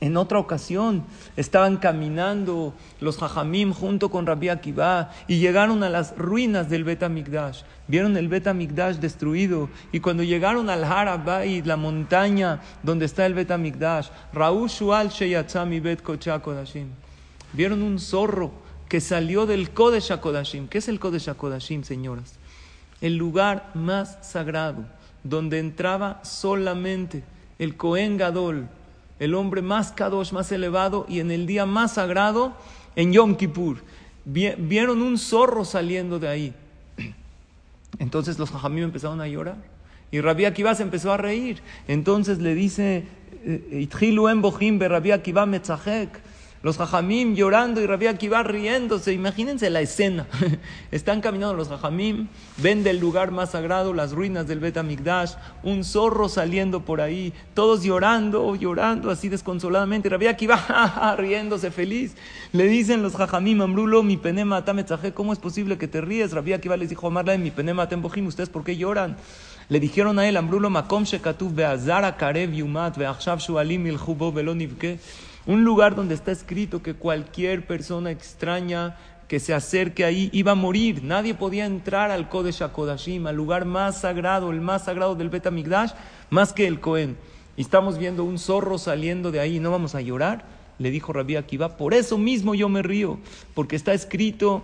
En 0.00 0.16
otra 0.16 0.38
ocasión 0.38 1.04
estaban 1.36 1.76
caminando 1.76 2.72
los 3.00 3.18
Jajamim 3.18 3.74
junto 3.74 4.10
con 4.10 4.26
Rabbi 4.26 4.48
Akiva 4.48 5.10
y 5.28 5.38
llegaron 5.38 5.84
a 5.84 5.90
las 5.90 6.16
ruinas 6.16 6.70
del 6.70 6.84
Bet 6.84 7.02
Amigdash. 7.02 7.62
Vieron 7.86 8.16
el 8.16 8.28
Bet 8.28 8.46
Amigdash 8.46 8.96
destruido 8.96 9.68
y 9.92 10.00
cuando 10.00 10.22
llegaron 10.22 10.70
al 10.70 10.84
Harabay, 10.84 11.62
la 11.62 11.76
montaña 11.76 12.60
donde 12.82 13.04
está 13.04 13.26
el 13.26 13.34
Bet 13.34 13.50
Amigdash, 13.50 14.08
Shual 14.32 15.10
Sheyatzami 15.10 15.80
Bet. 15.80 16.02
Vieron 17.52 17.82
un 17.82 17.98
zorro 17.98 18.52
que 18.88 19.02
salió 19.02 19.44
del 19.44 19.70
Kodesh 19.70 20.12
HaKodashim. 20.12 20.66
¿Qué 20.66 20.78
es 20.78 20.88
el 20.88 20.98
Kodesh 20.98 21.28
HaKodashim, 21.28 21.84
señoras? 21.84 22.38
El 23.02 23.16
lugar 23.16 23.70
más 23.74 24.18
sagrado 24.22 24.84
donde 25.24 25.58
entraba 25.58 26.24
solamente 26.24 27.22
el 27.58 27.76
Kohen 27.76 28.16
Gadol 28.16 28.68
el 29.20 29.34
hombre 29.34 29.62
más 29.62 29.92
kadosh, 29.92 30.32
más 30.32 30.50
elevado, 30.50 31.06
y 31.08 31.20
en 31.20 31.30
el 31.30 31.46
día 31.46 31.66
más 31.66 31.94
sagrado, 31.94 32.54
en 32.96 33.12
Yom 33.12 33.36
Kippur. 33.36 33.76
Vieron 34.24 35.02
un 35.02 35.18
zorro 35.18 35.64
saliendo 35.64 36.18
de 36.18 36.28
ahí. 36.28 36.54
Entonces 37.98 38.38
los 38.38 38.50
jajamim 38.50 38.84
empezaron 38.84 39.20
a 39.20 39.28
llorar. 39.28 39.58
Y 40.10 40.20
Rabbi 40.20 40.46
Akiva 40.46 40.74
se 40.74 40.82
empezó 40.82 41.12
a 41.12 41.16
reír. 41.16 41.62
Entonces 41.86 42.38
le 42.38 42.54
dice, 42.54 43.04
eh, 43.44 43.78
Itchilu 43.82 44.28
en 44.28 44.42
Bohim, 44.42 44.80
Rabbi 44.80 45.12
Akiva 45.12 45.46
metzachek. 45.46 46.29
Los 46.62 46.76
jajamim 46.76 47.34
llorando 47.34 47.80
y 47.80 47.86
Rabbi 47.86 48.06
Akiva 48.06 48.42
riéndose. 48.42 49.14
Imagínense 49.14 49.70
la 49.70 49.80
escena. 49.80 50.26
Están 50.90 51.22
caminando 51.22 51.54
los 51.54 51.68
jajamim, 51.68 52.28
ven 52.58 52.84
del 52.84 53.00
lugar 53.00 53.30
más 53.30 53.52
sagrado 53.52 53.94
las 53.94 54.12
ruinas 54.12 54.46
del 54.46 54.60
Bet 54.60 54.76
Amigdash, 54.76 55.36
un 55.62 55.84
zorro 55.84 56.28
saliendo 56.28 56.84
por 56.84 57.00
ahí, 57.00 57.32
todos 57.54 57.82
llorando, 57.82 58.54
llorando 58.56 59.10
así 59.10 59.30
desconsoladamente. 59.30 60.10
Rabbi 60.10 60.26
Akiva 60.26 61.14
riéndose 61.16 61.70
feliz. 61.70 62.14
Le 62.52 62.66
dicen 62.66 63.02
los 63.02 63.16
jajamim, 63.16 63.62
Amrulo, 63.62 64.02
mi 64.02 64.18
penema 64.18 64.62
¿cómo 65.14 65.32
es 65.32 65.38
posible 65.38 65.78
que 65.78 65.88
te 65.88 66.02
ríes? 66.02 66.32
Rabbi 66.32 66.52
Akiva 66.52 66.76
les 66.76 66.90
dijo, 66.90 67.06
Amarla, 67.06 67.38
mi 67.38 67.50
penema 67.50 67.86
bohim, 67.86 68.26
¿ustedes 68.26 68.50
por 68.50 68.64
qué 68.64 68.76
lloran? 68.76 69.16
Le 69.70 69.80
dijeron 69.80 70.18
a 70.18 70.28
él, 70.28 70.36
Amrulo, 70.36 70.68
makom 70.68 71.04
shekatuv 71.04 71.54
be'azara 71.54 72.18
karev 72.18 72.52
yumat 72.52 72.98
ve'achshav 72.98 73.38
shualim 73.38 73.86
ilchubo 73.86 74.30
un 75.50 75.64
lugar 75.64 75.96
donde 75.96 76.14
está 76.14 76.30
escrito 76.30 76.80
que 76.80 76.94
cualquier 76.94 77.66
persona 77.66 78.12
extraña 78.12 78.96
que 79.26 79.40
se 79.40 79.52
acerque 79.52 80.04
ahí 80.04 80.30
iba 80.32 80.52
a 80.52 80.54
morir. 80.54 81.02
Nadie 81.02 81.34
podía 81.34 81.66
entrar 81.66 82.12
al 82.12 82.28
Kodesh 82.28 82.62
HaKodashim, 82.62 83.26
al 83.26 83.34
lugar 83.34 83.64
más 83.64 84.00
sagrado, 84.00 84.52
el 84.52 84.60
más 84.60 84.84
sagrado 84.84 85.16
del 85.16 85.28
Bet 85.28 85.48
Amigdash, 85.48 85.90
más 86.30 86.52
que 86.52 86.68
el 86.68 86.78
Cohen. 86.78 87.16
Y 87.56 87.62
estamos 87.62 87.98
viendo 87.98 88.22
un 88.22 88.38
zorro 88.38 88.78
saliendo 88.78 89.32
de 89.32 89.40
ahí, 89.40 89.58
¿no 89.58 89.72
vamos 89.72 89.96
a 89.96 90.00
llorar? 90.00 90.44
Le 90.78 90.92
dijo 90.92 91.12
Rabbi 91.12 91.34
Akiva, 91.34 91.76
por 91.76 91.94
eso 91.94 92.16
mismo 92.16 92.54
yo 92.54 92.68
me 92.68 92.82
río, 92.82 93.18
porque 93.52 93.74
está 93.74 93.92
escrito 93.92 94.62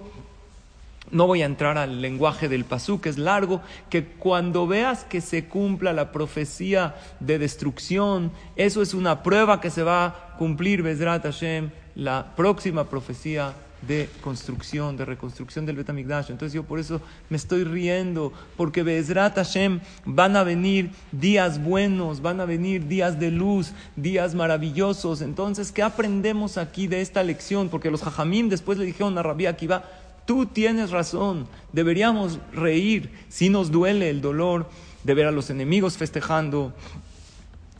no 1.11 1.27
voy 1.27 1.43
a 1.43 1.47
entrar 1.47 1.79
al 1.79 2.01
lenguaje 2.01 2.49
del 2.49 2.65
pasú, 2.65 3.01
que 3.01 3.09
es 3.09 3.19
largo, 3.19 3.61
que 3.91 4.05
cuando 4.05 4.67
veas 4.67 5.05
que 5.05 5.21
se 5.21 5.47
cumpla 5.47 5.93
la 5.93 6.13
profecía 6.13 6.95
de 7.21 7.39
destrucción, 7.39 8.33
eso 8.57 8.83
es 8.83 8.95
una 8.95 9.23
prueba 9.23 9.61
que 9.61 9.71
se 9.71 9.83
va 9.83 10.07
a 10.07 10.37
cumplir, 10.39 10.83
Bezrat 10.83 11.23
Hashem, 11.23 11.71
la 11.95 12.35
próxima 12.37 12.85
profecía 12.85 13.55
de 13.87 14.09
construcción, 14.21 14.97
de 14.97 15.05
reconstrucción 15.05 15.67
del 15.67 15.77
Betamigdash. 15.77 16.31
Entonces 16.31 16.55
yo 16.55 16.65
por 16.65 16.79
eso 16.79 17.01
me 17.29 17.37
estoy 17.37 17.65
riendo, 17.65 18.33
porque 18.57 18.83
Bezrat 18.83 19.37
Hashem 19.37 19.81
van 20.05 20.37
a 20.37 20.45
venir 20.45 20.91
días 21.13 21.63
buenos, 21.63 22.21
van 22.21 22.41
a 22.41 22.47
venir 22.47 22.87
días 22.87 23.21
de 23.21 23.31
luz, 23.31 23.73
días 23.95 24.35
maravillosos. 24.35 25.21
Entonces, 25.21 25.73
¿qué 25.73 25.83
aprendemos 25.83 26.59
aquí 26.59 26.87
de 26.87 27.01
esta 27.01 27.23
lección? 27.23 27.69
Porque 27.69 27.91
los 27.91 28.03
Jajamim 28.03 28.49
después 28.49 28.79
le 28.79 28.85
dijeron 28.85 29.17
a 29.19 29.23
Rabbi 29.23 29.47
Akiva, 29.47 29.85
Tú 30.27 30.47
tienes 30.47 30.91
razón, 30.91 31.47
deberíamos 31.73 32.41
reír 32.53 33.11
si 33.29 33.49
nos 33.49 33.71
duele 33.71 34.11
el 34.11 34.21
dolor 34.21 34.69
de 35.05 35.15
ver 35.15 35.27
a 35.27 35.31
los 35.31 35.51
enemigos 35.51 35.97
festejando, 35.97 36.75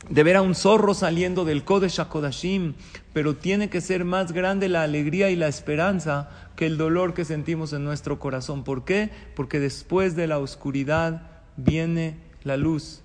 de 0.09 0.23
ver 0.23 0.37
a 0.37 0.41
un 0.41 0.55
zorro 0.55 0.93
saliendo 0.93 1.43
del 1.43 1.65
Kodesh 1.65 1.99
HaKodashim, 1.99 2.73
pero 3.11 3.35
tiene 3.35 3.69
que 3.69 3.81
ser 3.81 4.05
más 4.05 4.31
grande 4.31 4.69
la 4.69 4.83
alegría 4.83 5.29
y 5.29 5.35
la 5.35 5.49
esperanza 5.49 6.29
que 6.55 6.65
el 6.65 6.77
dolor 6.77 7.13
que 7.13 7.25
sentimos 7.25 7.73
en 7.73 7.83
nuestro 7.83 8.17
corazón. 8.17 8.63
¿Por 8.63 8.85
qué? 8.85 9.09
Porque 9.35 9.59
después 9.59 10.15
de 10.15 10.27
la 10.27 10.39
oscuridad 10.39 11.23
viene 11.57 12.15
la 12.45 12.55
luz. 12.55 13.01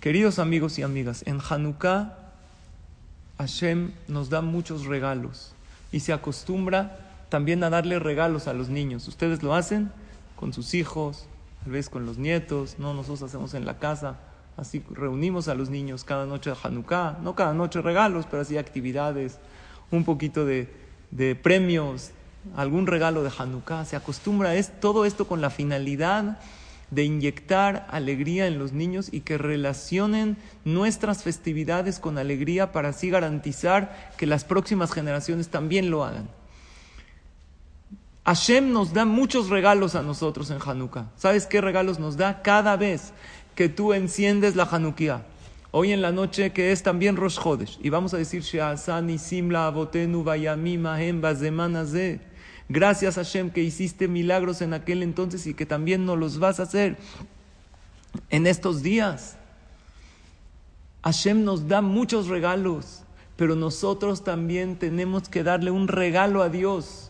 Queridos 0.00 0.38
amigos 0.38 0.78
y 0.78 0.82
amigas, 0.82 1.22
en 1.26 1.40
Hanukkah 1.40 2.18
Hashem 3.38 3.92
nos 4.06 4.28
da 4.28 4.42
muchos 4.42 4.84
regalos 4.84 5.54
y 5.92 6.00
se 6.00 6.12
acostumbra 6.12 7.03
también 7.34 7.64
a 7.64 7.70
darle 7.70 7.98
regalos 7.98 8.46
a 8.46 8.52
los 8.52 8.68
niños. 8.68 9.08
Ustedes 9.08 9.42
lo 9.42 9.56
hacen 9.56 9.90
con 10.36 10.52
sus 10.52 10.72
hijos, 10.72 11.26
tal 11.64 11.72
vez 11.72 11.90
con 11.90 12.06
los 12.06 12.16
nietos, 12.16 12.76
no 12.78 12.94
nosotros 12.94 13.24
hacemos 13.24 13.54
en 13.54 13.64
la 13.64 13.80
casa. 13.80 14.20
Así 14.56 14.84
reunimos 14.88 15.48
a 15.48 15.56
los 15.56 15.68
niños 15.68 16.04
cada 16.04 16.26
noche 16.26 16.50
de 16.50 16.56
Hanukkah, 16.62 17.18
no 17.24 17.34
cada 17.34 17.52
noche 17.52 17.82
regalos, 17.82 18.26
pero 18.30 18.42
así 18.42 18.56
actividades, 18.56 19.40
un 19.90 20.04
poquito 20.04 20.44
de, 20.44 20.72
de 21.10 21.34
premios, 21.34 22.12
algún 22.54 22.86
regalo 22.86 23.24
de 23.24 23.32
Hanukkah. 23.36 23.84
Se 23.84 23.96
acostumbra 23.96 24.54
es 24.54 24.78
todo 24.78 25.04
esto 25.04 25.26
con 25.26 25.40
la 25.40 25.50
finalidad 25.50 26.38
de 26.92 27.02
inyectar 27.02 27.88
alegría 27.90 28.46
en 28.46 28.60
los 28.60 28.72
niños 28.72 29.08
y 29.10 29.22
que 29.22 29.38
relacionen 29.38 30.36
nuestras 30.64 31.24
festividades 31.24 31.98
con 31.98 32.16
alegría 32.16 32.70
para 32.70 32.90
así 32.90 33.10
garantizar 33.10 34.12
que 34.18 34.28
las 34.28 34.44
próximas 34.44 34.92
generaciones 34.92 35.48
también 35.48 35.90
lo 35.90 36.04
hagan. 36.04 36.28
Hashem 38.24 38.72
nos 38.72 38.94
da 38.94 39.04
muchos 39.04 39.50
regalos 39.50 39.94
a 39.94 40.02
nosotros 40.02 40.50
en 40.50 40.58
Hanukkah. 40.64 41.10
¿Sabes 41.16 41.46
qué 41.46 41.60
regalos 41.60 41.98
nos 41.98 42.16
da? 42.16 42.40
Cada 42.40 42.76
vez 42.76 43.12
que 43.54 43.68
tú 43.68 43.92
enciendes 43.92 44.56
la 44.56 44.64
Hanukkah. 44.64 45.26
Hoy 45.72 45.92
en 45.92 46.00
la 46.00 46.10
noche 46.10 46.52
que 46.52 46.72
es 46.72 46.82
también 46.82 47.16
Rosh 47.16 47.38
Chodesh. 47.38 47.78
Y 47.82 47.90
vamos 47.90 48.14
a 48.14 48.16
decir 48.16 48.42
Sheasani 48.42 49.18
Simla 49.18 49.66
Abotenu 49.66 50.24
Gracias 52.66 53.14
Hashem 53.16 53.50
que 53.50 53.62
hiciste 53.62 54.08
milagros 54.08 54.62
en 54.62 54.72
aquel 54.72 55.02
entonces 55.02 55.46
y 55.46 55.52
que 55.52 55.66
también 55.66 56.06
nos 56.06 56.18
los 56.18 56.38
vas 56.38 56.60
a 56.60 56.62
hacer 56.62 56.96
en 58.30 58.46
estos 58.46 58.82
días. 58.82 59.36
Hashem 61.02 61.44
nos 61.44 61.68
da 61.68 61.82
muchos 61.82 62.28
regalos, 62.28 63.02
pero 63.36 63.54
nosotros 63.54 64.24
también 64.24 64.76
tenemos 64.76 65.28
que 65.28 65.42
darle 65.42 65.70
un 65.70 65.88
regalo 65.88 66.42
a 66.42 66.48
Dios. 66.48 67.03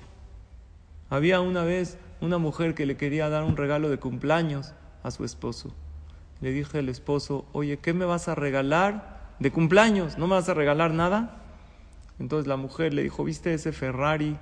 Había 1.15 1.41
una 1.41 1.63
vez 1.63 1.97
una 2.21 2.39
mujer 2.39 2.75
que 2.75 2.87
le 2.87 2.97
quería 2.97 3.29
dar 3.29 3.45
un 3.45 3.57
regalo 3.57 3.89
de 3.89 3.99
cumpleaños 3.99 4.73
a 5.05 5.13
su 5.13 5.25
esposo. 5.25 5.73
Le 6.41 6.51
dije 6.51 6.79
al 6.79 6.89
esposo, 6.89 7.47
oye, 7.53 7.77
¿qué 7.77 7.93
me 7.93 8.05
vas 8.05 8.27
a 8.27 8.35
regalar 8.35 9.31
de 9.39 9.53
cumpleaños? 9.53 10.19
¿No 10.19 10.27
me 10.27 10.35
vas 10.35 10.49
a 10.49 10.55
regalar 10.55 10.93
nada? 10.93 11.41
Entonces 12.19 12.49
la 12.49 12.57
mujer 12.57 12.95
le 12.95 13.05
dijo, 13.05 13.23
¿viste 13.23 13.55
ese 13.55 13.71
Ferrari 13.71 14.37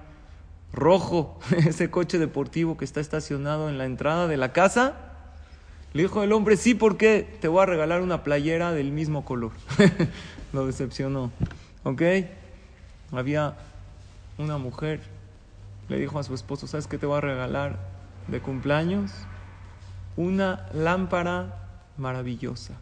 rojo, 0.73 1.39
ese 1.59 1.91
coche 1.91 2.19
deportivo 2.19 2.79
que 2.79 2.87
está 2.87 3.01
estacionado 3.01 3.69
en 3.69 3.77
la 3.77 3.85
entrada 3.85 4.27
de 4.27 4.39
la 4.39 4.55
casa? 4.55 4.95
Le 5.93 6.05
dijo 6.05 6.23
el 6.23 6.33
hombre, 6.33 6.57
sí, 6.57 6.75
porque 6.75 7.37
te 7.43 7.49
voy 7.49 7.65
a 7.65 7.67
regalar 7.67 8.01
una 8.01 8.23
playera 8.25 8.73
del 8.73 8.93
mismo 8.93 9.27
color. 9.27 9.53
Lo 10.55 10.65
decepcionó. 10.65 11.33
¿Ok? 11.83 12.01
Había 13.13 13.57
una 14.39 14.57
mujer 14.57 15.12
le 15.89 15.99
dijo 15.99 16.19
a 16.19 16.23
su 16.23 16.35
esposo, 16.35 16.67
¿sabes 16.67 16.87
qué 16.87 16.99
te 16.99 17.07
voy 17.07 17.19
a 17.19 17.21
regalar 17.21 17.79
de 18.29 18.41
cumpleaños? 18.41 19.13
Una 20.17 20.69
lámpara 20.73 21.69
maravillosa. 21.97 22.75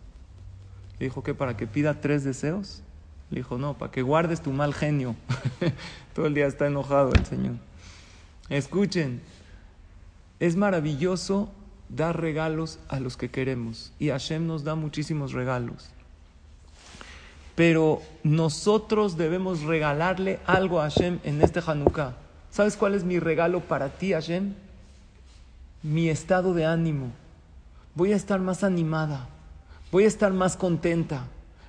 Le 0.98 1.06
dijo, 1.06 1.22
¿qué? 1.22 1.34
¿Para 1.34 1.56
que 1.56 1.66
pida 1.66 2.00
tres 2.00 2.24
deseos? 2.24 2.82
Le 3.30 3.38
dijo, 3.38 3.58
no, 3.58 3.74
para 3.74 3.90
que 3.90 4.02
guardes 4.02 4.42
tu 4.42 4.52
mal 4.52 4.74
genio. 4.74 5.16
Todo 6.14 6.26
el 6.26 6.34
día 6.34 6.46
está 6.46 6.66
enojado 6.66 7.12
el 7.12 7.24
Señor. 7.24 7.54
Escuchen, 8.48 9.22
es 10.40 10.56
maravilloso 10.56 11.50
dar 11.88 12.20
regalos 12.20 12.80
a 12.88 13.00
los 13.00 13.16
que 13.16 13.30
queremos. 13.30 13.92
Y 13.98 14.08
Hashem 14.08 14.46
nos 14.46 14.64
da 14.64 14.74
muchísimos 14.74 15.32
regalos. 15.32 15.90
Pero 17.54 18.02
nosotros 18.22 19.16
debemos 19.16 19.62
regalarle 19.62 20.40
algo 20.46 20.80
a 20.80 20.84
Hashem 20.84 21.20
en 21.24 21.42
este 21.42 21.60
Hanukkah. 21.64 22.16
¿Sabes 22.50 22.76
cuál 22.76 22.94
es 22.94 23.04
mi 23.04 23.18
regalo 23.18 23.60
para 23.60 23.88
ti, 23.88 24.12
Hashem? 24.12 24.54
Mi 25.82 26.08
estado 26.08 26.52
de 26.52 26.64
ánimo. 26.64 27.12
Voy 27.94 28.12
a 28.12 28.16
estar 28.16 28.40
más 28.40 28.64
animada, 28.64 29.28
voy 29.90 30.04
a 30.04 30.08
estar 30.08 30.32
más 30.32 30.56
contenta, 30.56 31.24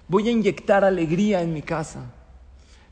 voy 0.08 0.28
a 0.28 0.32
inyectar 0.32 0.84
alegría 0.84 1.42
en 1.42 1.54
mi 1.54 1.62
casa. 1.62 2.02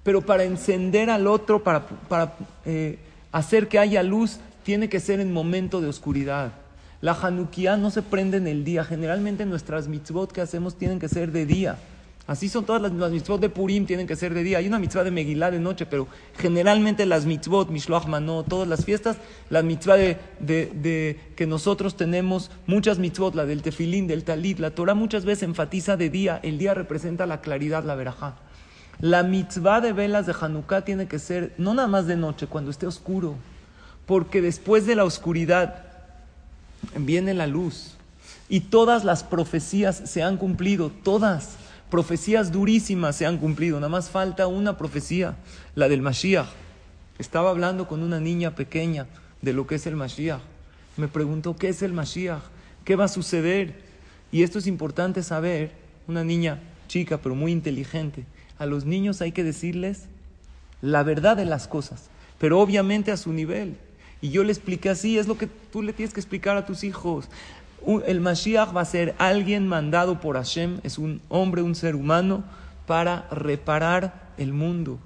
Pero 0.03 0.21
para 0.21 0.43
encender 0.43 1.09
al 1.09 1.27
otro, 1.27 1.63
para, 1.63 1.85
para 1.85 2.33
eh, 2.65 2.97
hacer 3.31 3.67
que 3.67 3.79
haya 3.79 4.01
luz, 4.01 4.39
tiene 4.63 4.89
que 4.89 4.99
ser 4.99 5.19
en 5.19 5.33
momento 5.33 5.81
de 5.81 5.87
oscuridad. 5.87 6.53
La 7.01 7.13
Hanukkah 7.13 7.77
no 7.77 7.91
se 7.91 8.01
prende 8.01 8.37
en 8.37 8.47
el 8.47 8.63
día. 8.63 8.83
Generalmente 8.83 9.45
nuestras 9.45 9.87
mitzvot 9.87 10.31
que 10.31 10.41
hacemos 10.41 10.75
tienen 10.75 10.99
que 10.99 11.07
ser 11.07 11.31
de 11.31 11.45
día. 11.45 11.77
Así 12.29 12.47
son 12.47 12.63
todas 12.63 12.79
las, 12.79 12.91
mitzvot 12.91 13.41
de 13.41 13.49
Purim, 13.49 13.87
tienen 13.87 14.05
que 14.05 14.15
ser 14.15 14.35
de 14.35 14.43
día. 14.43 14.59
Hay 14.59 14.67
una 14.67 14.77
mitzvah 14.77 15.03
de 15.03 15.09
Megillah 15.09 15.49
de 15.49 15.59
noche, 15.59 15.87
pero 15.87 16.07
generalmente 16.37 17.07
las 17.07 17.25
mitzvot, 17.25 17.71
Mishloach 17.71 18.05
Manó, 18.05 18.43
todas 18.43 18.67
las 18.67 18.85
fiestas, 18.85 19.17
la 19.49 19.63
mitzvah 19.63 19.95
de, 19.97 21.19
que 21.35 21.47
nosotros 21.47 21.97
tenemos, 21.97 22.51
muchas 22.67 22.99
mitzvot, 22.99 23.33
la 23.33 23.47
del 23.47 23.63
tefilín, 23.63 24.05
del 24.05 24.25
talit, 24.25 24.59
la 24.59 24.69
Torah 24.69 24.93
muchas 24.93 25.25
veces 25.25 25.41
enfatiza 25.41 25.97
de 25.97 26.11
día. 26.11 26.39
El 26.43 26.59
día 26.59 26.75
representa 26.75 27.25
la 27.25 27.41
claridad, 27.41 27.83
la 27.83 27.95
verajá. 27.95 28.35
La 28.99 29.23
mitzvah 29.23 29.81
de 29.81 29.93
velas 29.93 30.27
de 30.27 30.35
Hanukkah 30.39 30.85
tiene 30.85 31.07
que 31.07 31.17
ser 31.17 31.55
no 31.57 31.73
nada 31.73 31.87
más 31.87 32.05
de 32.05 32.15
noche, 32.15 32.45
cuando 32.45 32.69
esté 32.69 32.85
oscuro, 32.85 33.37
porque 34.05 34.39
después 34.43 34.85
de 34.85 34.95
la 34.95 35.03
oscuridad 35.03 35.83
viene 36.95 37.33
la 37.33 37.47
luz. 37.47 37.95
Y 38.49 38.59
todas 38.59 39.03
las 39.03 39.23
profecías 39.23 40.03
se 40.05 40.21
han 40.21 40.37
cumplido, 40.37 40.91
todas. 40.91 41.57
Profecías 41.89 42.51
durísimas 42.51 43.15
se 43.15 43.25
han 43.25 43.37
cumplido, 43.37 43.79
nada 43.79 43.89
más 43.89 44.11
falta 44.11 44.45
una 44.45 44.77
profecía, 44.77 45.37
la 45.73 45.89
del 45.89 46.03
Mashiach. 46.03 46.47
Estaba 47.17 47.49
hablando 47.49 47.87
con 47.87 48.03
una 48.03 48.19
niña 48.19 48.53
pequeña 48.53 49.07
de 49.41 49.53
lo 49.53 49.65
que 49.65 49.75
es 49.75 49.87
el 49.87 49.95
Mashiach. 49.95 50.41
Me 50.97 51.07
preguntó, 51.07 51.55
¿qué 51.55 51.69
es 51.69 51.81
el 51.81 51.93
Mashiach? 51.93 52.43
¿Qué 52.85 52.95
va 52.95 53.05
a 53.05 53.07
suceder? 53.07 53.73
Y 54.31 54.43
esto 54.43 54.59
es 54.59 54.67
importante 54.67 55.23
saber, 55.23 55.71
una 56.07 56.23
niña 56.23 56.59
chica 56.87 57.17
pero 57.17 57.33
muy 57.33 57.51
inteligente. 57.51 58.25
A 58.59 58.67
los 58.67 58.85
niños 58.85 59.21
hay 59.21 59.31
que 59.31 59.43
decirles 59.43 60.05
la 60.81 61.01
verdad 61.01 61.37
de 61.37 61.45
las 61.45 61.67
cosas, 61.67 62.09
pero 62.37 62.59
obviamente 62.59 63.11
a 63.11 63.17
su 63.17 63.33
nivel. 63.33 63.77
Y 64.21 64.29
yo 64.29 64.43
le 64.43 64.51
expliqué 64.51 64.89
así, 64.89 65.17
es 65.17 65.27
lo 65.27 65.37
que 65.37 65.47
tú 65.47 65.81
le 65.81 65.93
tienes 65.93 66.13
que 66.13 66.19
explicar 66.19 66.55
a 66.55 66.65
tus 66.67 66.83
hijos 66.83 67.25
el 68.05 68.21
Mashiach 68.21 68.75
va 68.75 68.81
a 68.81 68.85
ser 68.85 69.15
alguien 69.17 69.67
mandado 69.67 70.19
por 70.19 70.35
Hashem, 70.35 70.79
es 70.83 70.97
un 70.97 71.21
hombre, 71.29 71.61
un 71.61 71.75
ser 71.75 71.95
humano, 71.95 72.43
para 72.85 73.27
reparar 73.31 74.31
el 74.37 74.53
mundo. 74.53 74.99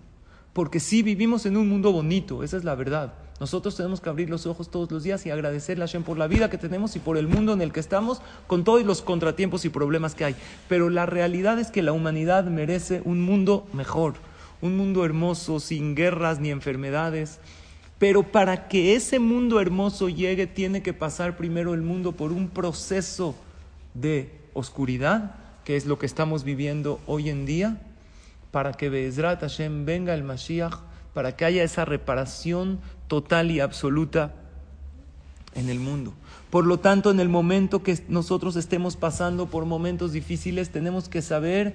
Porque 0.54 0.80
sí 0.80 1.04
vivimos 1.04 1.46
en 1.46 1.58
un 1.58 1.68
mundo 1.68 1.92
bonito, 1.92 2.44
esa 2.44 2.58
es 2.58 2.64
la 2.64 2.76
verdad. 2.76 3.14
Nosotros 3.40 3.76
tenemos 3.76 4.00
que 4.00 4.10
abrir 4.10 4.30
los 4.30 4.46
ojos 4.46 4.70
todos 4.70 4.92
los 4.92 5.04
días 5.04 5.26
y 5.26 5.32
agradecerle 5.32 5.84
a 5.84 5.88
Hashem 5.88 6.04
por 6.04 6.18
la 6.18 6.28
vida 6.28 6.50
que 6.50 6.58
tenemos 6.58 6.96
y 6.96 7.00
por 7.00 7.18
el 7.18 7.28
mundo 7.28 7.54
en 7.54 7.62
el 7.62 7.74
que 7.74 7.80
estamos, 7.80 8.22
con 8.48 8.64
todos 8.64 8.84
los 8.84 9.02
contratiempos 9.02 9.66
y 9.66 9.70
problemas 9.70 10.16
que 10.16 10.26
hay. 10.26 10.36
Pero 10.70 10.90
la 10.90 11.06
realidad 11.06 11.60
es 11.60 11.72
que 11.72 11.82
la 11.82 11.92
humanidad 11.92 12.46
merece 12.46 13.02
un 13.04 13.22
mundo 13.22 13.68
mejor, 13.74 14.14
un 14.62 14.78
mundo 14.78 15.04
hermoso, 15.04 15.60
sin 15.60 15.96
guerras 15.96 16.40
ni 16.40 16.52
enfermedades 16.52 17.40
pero 18.04 18.22
para 18.22 18.68
que 18.68 18.98
ese 18.98 19.18
mundo 19.18 19.62
hermoso 19.62 20.10
llegue, 20.10 20.46
tiene 20.46 20.84
que 20.84 20.92
pasar 20.92 21.38
primero 21.38 21.74
el 21.74 21.82
mundo 21.82 22.12
por 22.12 22.34
un 22.34 22.50
proceso 22.50 23.34
de 23.94 24.42
oscuridad, 24.52 25.36
que 25.64 25.78
es 25.78 25.86
lo 25.86 25.98
que 25.98 26.06
estamos 26.06 26.44
viviendo 26.44 27.00
hoy 27.08 27.30
en 27.30 27.46
día, 27.46 27.80
para 28.52 28.74
que 28.74 28.90
Be'ezrat 28.90 29.40
Hashem 29.40 29.86
venga 29.86 30.14
el 30.14 30.26
Mashiach, 30.26 30.80
para 31.14 31.38
que 31.38 31.46
haya 31.46 31.64
esa 31.64 31.86
reparación 31.86 32.82
total 33.08 33.52
y 33.52 33.62
absoluta 33.62 34.36
en 35.56 35.70
el 35.70 35.80
mundo. 35.80 36.14
Por 36.50 36.66
lo 36.66 36.82
tanto, 36.82 37.10
en 37.10 37.22
el 37.22 37.30
momento 37.30 37.84
que 37.84 38.04
nosotros 38.10 38.58
estemos 38.58 38.98
pasando 38.98 39.46
por 39.46 39.64
momentos 39.64 40.12
difíciles, 40.12 40.72
tenemos 40.72 41.08
que 41.08 41.22
saber 41.22 41.74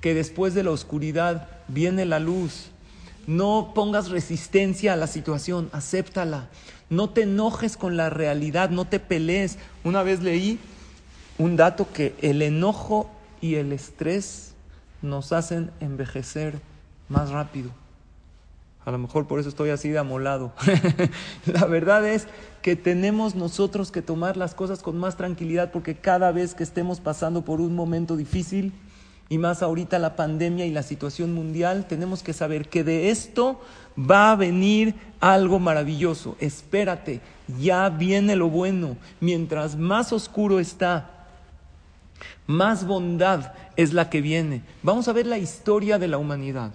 que 0.00 0.12
después 0.12 0.54
de 0.54 0.64
la 0.64 0.72
oscuridad 0.72 1.46
viene 1.68 2.04
la 2.04 2.18
luz 2.18 2.72
no 3.28 3.72
pongas 3.74 4.08
resistencia 4.08 4.94
a 4.94 4.96
la 4.96 5.06
situación, 5.06 5.68
acéptala. 5.72 6.48
No 6.88 7.10
te 7.10 7.24
enojes 7.24 7.76
con 7.76 7.98
la 7.98 8.08
realidad, 8.08 8.70
no 8.70 8.86
te 8.86 9.00
pelees. 9.00 9.58
Una 9.84 10.02
vez 10.02 10.22
leí 10.22 10.58
un 11.36 11.54
dato 11.54 11.92
que 11.92 12.14
el 12.22 12.40
enojo 12.40 13.10
y 13.42 13.56
el 13.56 13.74
estrés 13.74 14.54
nos 15.02 15.32
hacen 15.32 15.70
envejecer 15.80 16.58
más 17.10 17.28
rápido. 17.28 17.70
A 18.86 18.90
lo 18.90 18.96
mejor 18.96 19.26
por 19.26 19.38
eso 19.38 19.50
estoy 19.50 19.68
así 19.68 19.90
de 19.90 19.98
amolado. 19.98 20.54
la 21.44 21.66
verdad 21.66 22.08
es 22.08 22.28
que 22.62 22.76
tenemos 22.76 23.34
nosotros 23.34 23.90
que 23.90 24.00
tomar 24.00 24.38
las 24.38 24.54
cosas 24.54 24.82
con 24.82 24.96
más 24.96 25.18
tranquilidad 25.18 25.70
porque 25.70 25.96
cada 25.96 26.32
vez 26.32 26.54
que 26.54 26.62
estemos 26.62 26.98
pasando 26.98 27.44
por 27.44 27.60
un 27.60 27.74
momento 27.74 28.16
difícil, 28.16 28.72
y 29.28 29.38
más 29.38 29.62
ahorita 29.62 29.98
la 29.98 30.16
pandemia 30.16 30.64
y 30.64 30.70
la 30.70 30.82
situación 30.82 31.34
mundial, 31.34 31.86
tenemos 31.86 32.22
que 32.22 32.32
saber 32.32 32.68
que 32.68 32.82
de 32.82 33.10
esto 33.10 33.60
va 33.98 34.32
a 34.32 34.36
venir 34.36 34.94
algo 35.20 35.58
maravilloso. 35.58 36.36
Espérate, 36.40 37.20
ya 37.60 37.90
viene 37.90 38.36
lo 38.36 38.48
bueno. 38.48 38.96
Mientras 39.20 39.76
más 39.76 40.12
oscuro 40.12 40.60
está, 40.60 41.26
más 42.46 42.86
bondad 42.86 43.52
es 43.76 43.92
la 43.92 44.08
que 44.08 44.22
viene. 44.22 44.62
Vamos 44.82 45.08
a 45.08 45.12
ver 45.12 45.26
la 45.26 45.38
historia 45.38 45.98
de 45.98 46.08
la 46.08 46.16
humanidad. 46.16 46.72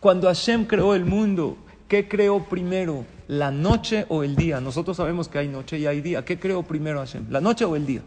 Cuando 0.00 0.28
Hashem 0.28 0.64
creó 0.64 0.94
el 0.94 1.04
mundo, 1.04 1.58
¿qué 1.86 2.08
creó 2.08 2.44
primero? 2.44 3.04
¿La 3.28 3.50
noche 3.50 4.06
o 4.08 4.24
el 4.24 4.36
día? 4.36 4.60
Nosotros 4.60 4.96
sabemos 4.96 5.28
que 5.28 5.38
hay 5.38 5.48
noche 5.48 5.78
y 5.78 5.86
hay 5.86 6.00
día. 6.00 6.24
¿Qué 6.24 6.38
creó 6.38 6.62
primero 6.62 7.00
Hashem? 7.00 7.26
¿La 7.28 7.42
noche 7.42 7.66
o 7.66 7.76
el 7.76 7.84
día? 7.84 8.00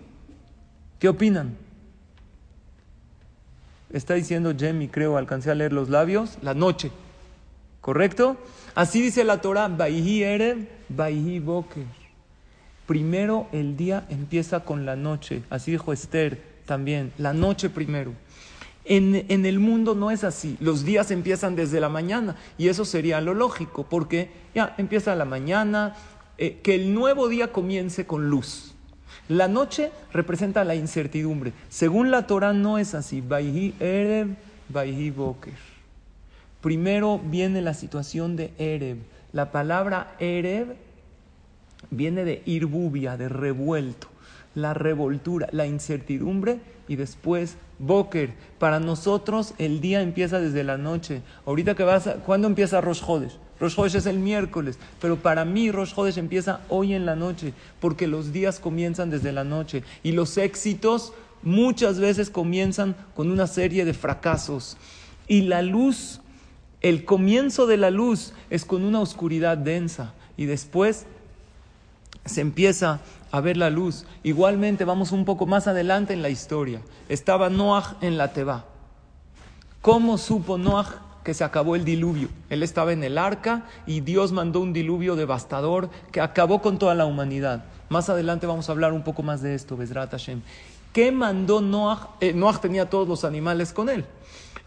¿Qué 0.98 1.08
opinan? 1.08 1.56
Está 3.94 4.16
diciendo 4.16 4.54
Jemmy, 4.58 4.88
creo, 4.88 5.18
alcancé 5.18 5.52
a 5.52 5.56
leer 5.56 5.72
los 5.72 5.90
labios, 5.90 6.38
la 6.42 6.54
noche. 6.54 6.92
¿Correcto? 7.80 8.38
Así 8.76 9.02
dice 9.02 9.24
la 9.24 9.42
Torah, 9.42 9.68
Baihi 9.68 10.24
Erev, 10.24 10.68
Baihi 10.90 11.40
Boker. 11.40 11.86
Primero 12.88 13.48
el 13.52 13.78
día 13.78 14.06
empieza 14.10 14.62
con 14.62 14.86
la 14.86 14.96
noche, 14.96 15.44
así 15.50 15.72
dijo 15.72 15.94
Esther 15.94 16.42
también, 16.66 17.14
la 17.18 17.34
noche 17.34 17.70
primero. 17.70 18.14
En, 18.86 19.26
en, 19.30 19.46
el 19.46 19.60
mundo 19.60 19.96
no 19.96 20.12
es 20.12 20.26
así, 20.26 20.58
los 20.60 20.84
días 20.84 21.10
empiezan 21.12 21.56
desde 21.56 21.80
la 21.80 21.88
mañana 21.88 22.36
y 22.58 22.68
eso 22.68 22.84
sería 22.84 23.22
lo 23.22 23.34
lógico, 23.34 23.86
porque 23.90 24.30
ya 24.54 24.76
empieza 24.78 25.16
la 25.16 25.24
mañana, 25.24 25.96
eh, 26.38 26.60
que 26.64 26.76
el 26.76 26.94
nuevo 26.94 27.30
día 27.30 27.52
comience 27.52 28.06
con 28.06 28.30
luz. 28.30 28.73
La 29.30 29.48
noche 29.48 29.92
representa 30.12 30.64
la 30.64 30.76
incertidumbre. 30.76 31.54
Según 31.70 32.12
la 32.12 32.28
Torah 32.28 32.54
no 32.54 32.78
es 32.78 32.94
así. 32.94 33.22
Baihi 33.22 33.74
Erev, 33.80 34.36
Baihi 34.70 35.12
Boker. 35.12 35.54
Primero 36.62 37.20
viene 37.20 37.62
la 37.62 37.74
situación 37.74 38.36
de 38.36 38.54
Erev. 38.58 38.98
La 39.32 39.52
palabra 39.52 40.16
Erev 40.20 40.76
viene 41.90 42.26
de 42.26 42.42
irbubia, 42.46 43.16
de 43.18 43.30
revuelto. 43.30 44.08
La 44.56 44.74
revoltura, 44.74 45.48
la 45.52 45.66
incertidumbre 45.66 46.60
y 46.88 46.96
después 46.98 47.58
Boker. 47.80 48.34
Para 48.60 48.80
nosotros 48.80 49.54
el 49.58 49.82
día 49.82 50.02
empieza 50.02 50.40
desde 50.40 50.64
la 50.64 50.78
noche. 50.78 51.22
Ahorita 51.46 51.76
que 51.76 51.84
vas, 51.84 52.08
a, 52.08 52.16
¿cuándo 52.16 52.48
empieza 52.48 52.82
Rosh 52.82 53.02
Hodesh? 53.06 53.38
Rosh 53.60 53.78
Hodesh 53.78 53.96
es 53.96 54.06
el 54.06 54.20
miércoles, 54.20 54.78
pero 55.00 55.18
para 55.18 55.46
mí 55.46 55.72
Rosh 55.72 55.94
Hodesh 55.96 56.18
empieza 56.18 56.62
hoy 56.70 56.94
en 56.94 57.06
la 57.06 57.16
noche, 57.16 57.54
porque 57.80 58.08
los 58.08 58.34
días 58.34 58.60
comienzan 58.60 59.10
desde 59.10 59.32
la 59.32 59.44
noche 59.44 59.84
y 60.04 60.12
los 60.12 60.38
éxitos 60.38 61.14
muchas 61.44 62.00
veces 62.00 62.30
comienzan 62.30 62.96
con 63.16 63.32
una 63.32 63.48
serie 63.48 63.86
de 63.86 63.94
fracasos. 63.94 64.78
Y 65.28 65.44
la 65.44 65.62
luz, 65.62 66.22
el 66.82 67.06
comienzo 67.06 67.68
de 67.68 67.78
la 67.78 67.92
luz 67.92 68.34
es 68.50 68.66
con 68.66 68.84
una 68.84 69.00
oscuridad 69.00 69.58
densa 69.58 70.14
y 70.36 70.46
después 70.46 71.06
se 72.26 72.42
empieza 72.42 73.02
a 73.32 73.42
ver 73.42 73.58
la 73.58 73.70
luz. 73.70 74.06
Igualmente 74.24 74.86
vamos 74.86 75.12
un 75.12 75.26
poco 75.26 75.46
más 75.46 75.68
adelante 75.68 76.14
en 76.14 76.22
la 76.22 76.30
historia. 76.30 76.82
Estaba 77.10 77.50
Noah 77.50 77.98
en 78.02 78.18
la 78.18 78.34
Teba. 78.34 78.66
¿Cómo 79.82 80.18
supo 80.18 80.58
Noah 80.58 81.02
que 81.24 81.34
se 81.34 81.44
acabó 81.44 81.76
el 81.76 81.86
diluvio. 81.86 82.30
Él 82.50 82.64
estaba 82.64 82.94
en 82.94 83.04
el 83.04 83.18
arca 83.18 83.66
y 83.86 84.02
Dios 84.02 84.32
mandó 84.32 84.60
un 84.60 84.74
diluvio 84.74 85.16
devastador 85.16 85.90
que 86.12 86.22
acabó 86.22 86.62
con 86.62 86.78
toda 86.78 86.96
la 86.96 87.06
humanidad. 87.06 87.66
Más 87.90 88.10
adelante 88.10 88.48
vamos 88.48 88.70
a 88.70 88.72
hablar 88.72 88.94
un 88.94 89.04
poco 89.04 89.24
más 89.24 89.42
de 89.42 89.56
esto, 89.56 89.78
Besrat 89.78 90.12
Hashem. 90.12 90.42
¿Qué 90.92 91.12
mandó 91.12 91.62
Noah? 91.62 92.10
Eh, 92.20 92.34
Noah 92.34 92.60
tenía 92.60 92.90
todos 92.90 93.08
los 93.08 93.24
animales 93.24 93.74
con 93.74 93.90
él. 93.90 94.06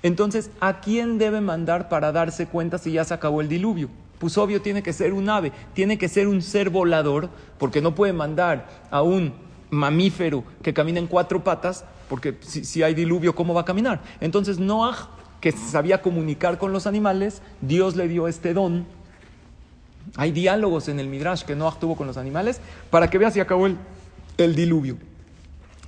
Entonces, 0.03 0.51
¿a 0.61 0.81
quién 0.81 1.19
debe 1.19 1.41
mandar 1.41 1.89
para 1.89 2.13
darse 2.13 2.47
cuenta 2.47 2.79
si 2.79 2.93
ya 2.93 3.05
se 3.05 3.15
acabó 3.15 3.41
el 3.41 3.49
diluvio? 3.49 3.89
Pues 4.19 4.37
obvio 4.39 4.63
tiene 4.63 4.83
que 4.83 4.93
ser 4.93 5.13
un 5.13 5.29
ave, 5.29 5.53
tiene 5.75 5.99
que 5.99 6.09
ser 6.09 6.27
un 6.27 6.43
ser 6.43 6.71
volador, 6.71 7.29
porque 7.59 7.81
no 7.81 7.95
puede 7.95 8.13
mandar 8.13 8.67
a 8.91 9.03
un 9.03 9.35
mamífero 9.71 10.45
que 10.63 10.73
camina 10.75 10.99
en 10.99 11.07
cuatro 11.07 11.45
patas, 11.45 11.85
porque 12.09 12.37
si, 12.41 12.65
si 12.65 12.83
hay 12.83 12.95
diluvio, 12.95 13.35
¿cómo 13.35 13.53
va 13.53 13.63
a 13.63 13.65
caminar? 13.65 14.01
Entonces 14.21 14.59
Noah 14.59 15.16
que 15.47 15.53
sabía 15.53 16.03
comunicar 16.03 16.59
con 16.59 16.73
los 16.73 16.89
animales, 16.89 17.41
Dios 17.61 17.95
le 17.95 18.09
dio 18.09 18.27
este 18.27 18.53
don. 18.53 18.85
Hay 20.17 20.33
diálogos 20.33 20.89
en 20.89 20.99
el 20.99 21.07
Midrash 21.07 21.45
que 21.45 21.55
Noah 21.55 21.79
tuvo 21.79 21.95
con 21.95 22.09
los 22.09 22.17
animales 22.17 22.61
para 22.91 23.09
que 23.09 23.17
veas 23.17 23.33
si 23.33 23.39
acabó 23.39 23.69
el, 23.69 23.77
el 24.39 24.57
diluvio. 24.57 24.97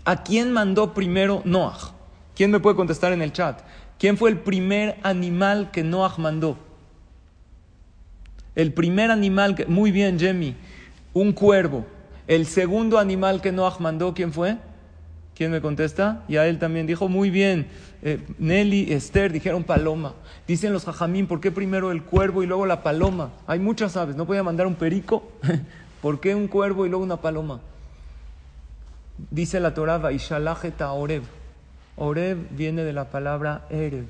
¿A 0.04 0.22
quién 0.22 0.52
mandó 0.52 0.94
primero 0.94 1.42
Noah? 1.44 1.76
¿Quién 2.36 2.52
me 2.52 2.60
puede 2.60 2.76
contestar 2.76 3.12
en 3.12 3.20
el 3.20 3.32
chat? 3.32 3.58
¿Quién 3.98 4.16
fue 4.16 4.30
el 4.30 4.38
primer 4.38 4.96
animal 5.02 5.72
que 5.72 5.82
Noah 5.82 6.14
mandó? 6.18 6.56
El 8.54 8.72
primer 8.72 9.10
animal 9.10 9.56
que, 9.56 9.66
muy 9.66 9.90
bien, 9.90 10.20
Jemmy, 10.20 10.54
un 11.14 11.32
cuervo. 11.32 11.84
El 12.28 12.46
segundo 12.46 12.96
animal 12.96 13.40
que 13.40 13.50
Noah 13.50 13.78
mandó, 13.80 14.14
¿quién 14.14 14.32
fue? 14.32 14.56
¿Quién 15.34 15.50
me 15.50 15.60
contesta? 15.60 16.22
Y 16.28 16.36
a 16.36 16.46
él 16.46 16.60
también 16.60 16.86
dijo, 16.86 17.08
muy 17.08 17.30
bien, 17.30 17.66
eh, 18.02 18.24
Nelly, 18.38 18.92
Esther 18.92 19.32
dijeron 19.32 19.64
paloma. 19.64 20.14
Dicen 20.46 20.72
los 20.72 20.84
jajamín, 20.84 21.26
¿por 21.26 21.40
qué 21.40 21.50
primero 21.50 21.90
el 21.90 22.02
cuervo 22.02 22.42
y 22.42 22.46
luego 22.46 22.66
la 22.66 22.82
paloma? 22.82 23.32
Hay 23.46 23.58
muchas 23.58 23.96
aves, 23.96 24.16
¿no 24.16 24.26
podía 24.26 24.42
mandar 24.42 24.66
un 24.66 24.74
perico? 24.74 25.30
¿Por 26.02 26.20
qué 26.20 26.34
un 26.34 26.48
cuervo 26.48 26.86
y 26.86 26.88
luego 26.88 27.04
una 27.04 27.20
paloma? 27.20 27.60
Dice 29.30 29.58
la 29.60 29.74
Torah, 29.74 29.98
Vaishalajeta 29.98 30.92
Oreb. 30.92 31.22
Oreb 31.96 32.38
viene 32.50 32.84
de 32.84 32.92
la 32.92 33.10
palabra 33.10 33.66
Erev. 33.70 34.06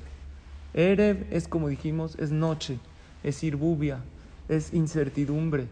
Erev 0.73 1.25
es 1.31 1.47
como 1.47 1.67
dijimos, 1.67 2.15
es 2.19 2.29
noche, 2.29 2.77
es 3.23 3.43
irbubia, 3.43 3.99
es 4.47 4.73
incertidumbre. 4.73 5.67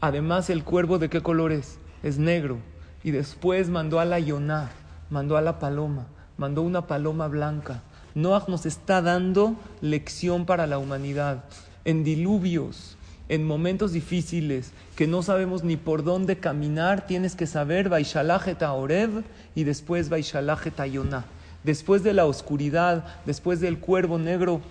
Además, 0.00 0.48
el 0.48 0.64
cuervo 0.64 0.98
de 0.98 1.10
qué 1.10 1.20
color 1.20 1.52
es? 1.52 1.78
Es 2.02 2.18
negro 2.18 2.58
y 3.02 3.10
después 3.10 3.68
mandó 3.68 4.00
a 4.00 4.04
la 4.04 4.18
Yoná, 4.18 4.70
mandó 5.10 5.36
a 5.36 5.42
la 5.42 5.58
paloma, 5.58 6.06
mandó 6.38 6.62
una 6.62 6.86
paloma 6.86 7.28
blanca. 7.28 7.82
Noah 8.14 8.44
nos 8.48 8.64
está 8.64 9.02
dando 9.02 9.56
lección 9.82 10.46
para 10.46 10.66
la 10.66 10.78
humanidad. 10.78 11.44
En 11.84 12.04
diluvios, 12.04 12.96
en 13.28 13.46
momentos 13.46 13.92
difíciles, 13.92 14.72
que 14.96 15.06
no 15.06 15.22
sabemos 15.22 15.62
ni 15.62 15.76
por 15.76 16.02
dónde 16.02 16.38
caminar, 16.38 17.06
tienes 17.06 17.36
que 17.36 17.46
saber 17.46 17.90
Vaishalajeta 17.90 18.72
Oreb 18.72 19.24
y 19.54 19.64
después 19.64 20.08
Vaishalajeta 20.08 20.86
Yoná. 20.86 21.26
Después 21.64 22.02
de 22.02 22.14
la 22.14 22.24
oscuridad, 22.24 23.04
después 23.26 23.60
del 23.60 23.78
cuervo 23.78 24.18
negro, 24.18 24.62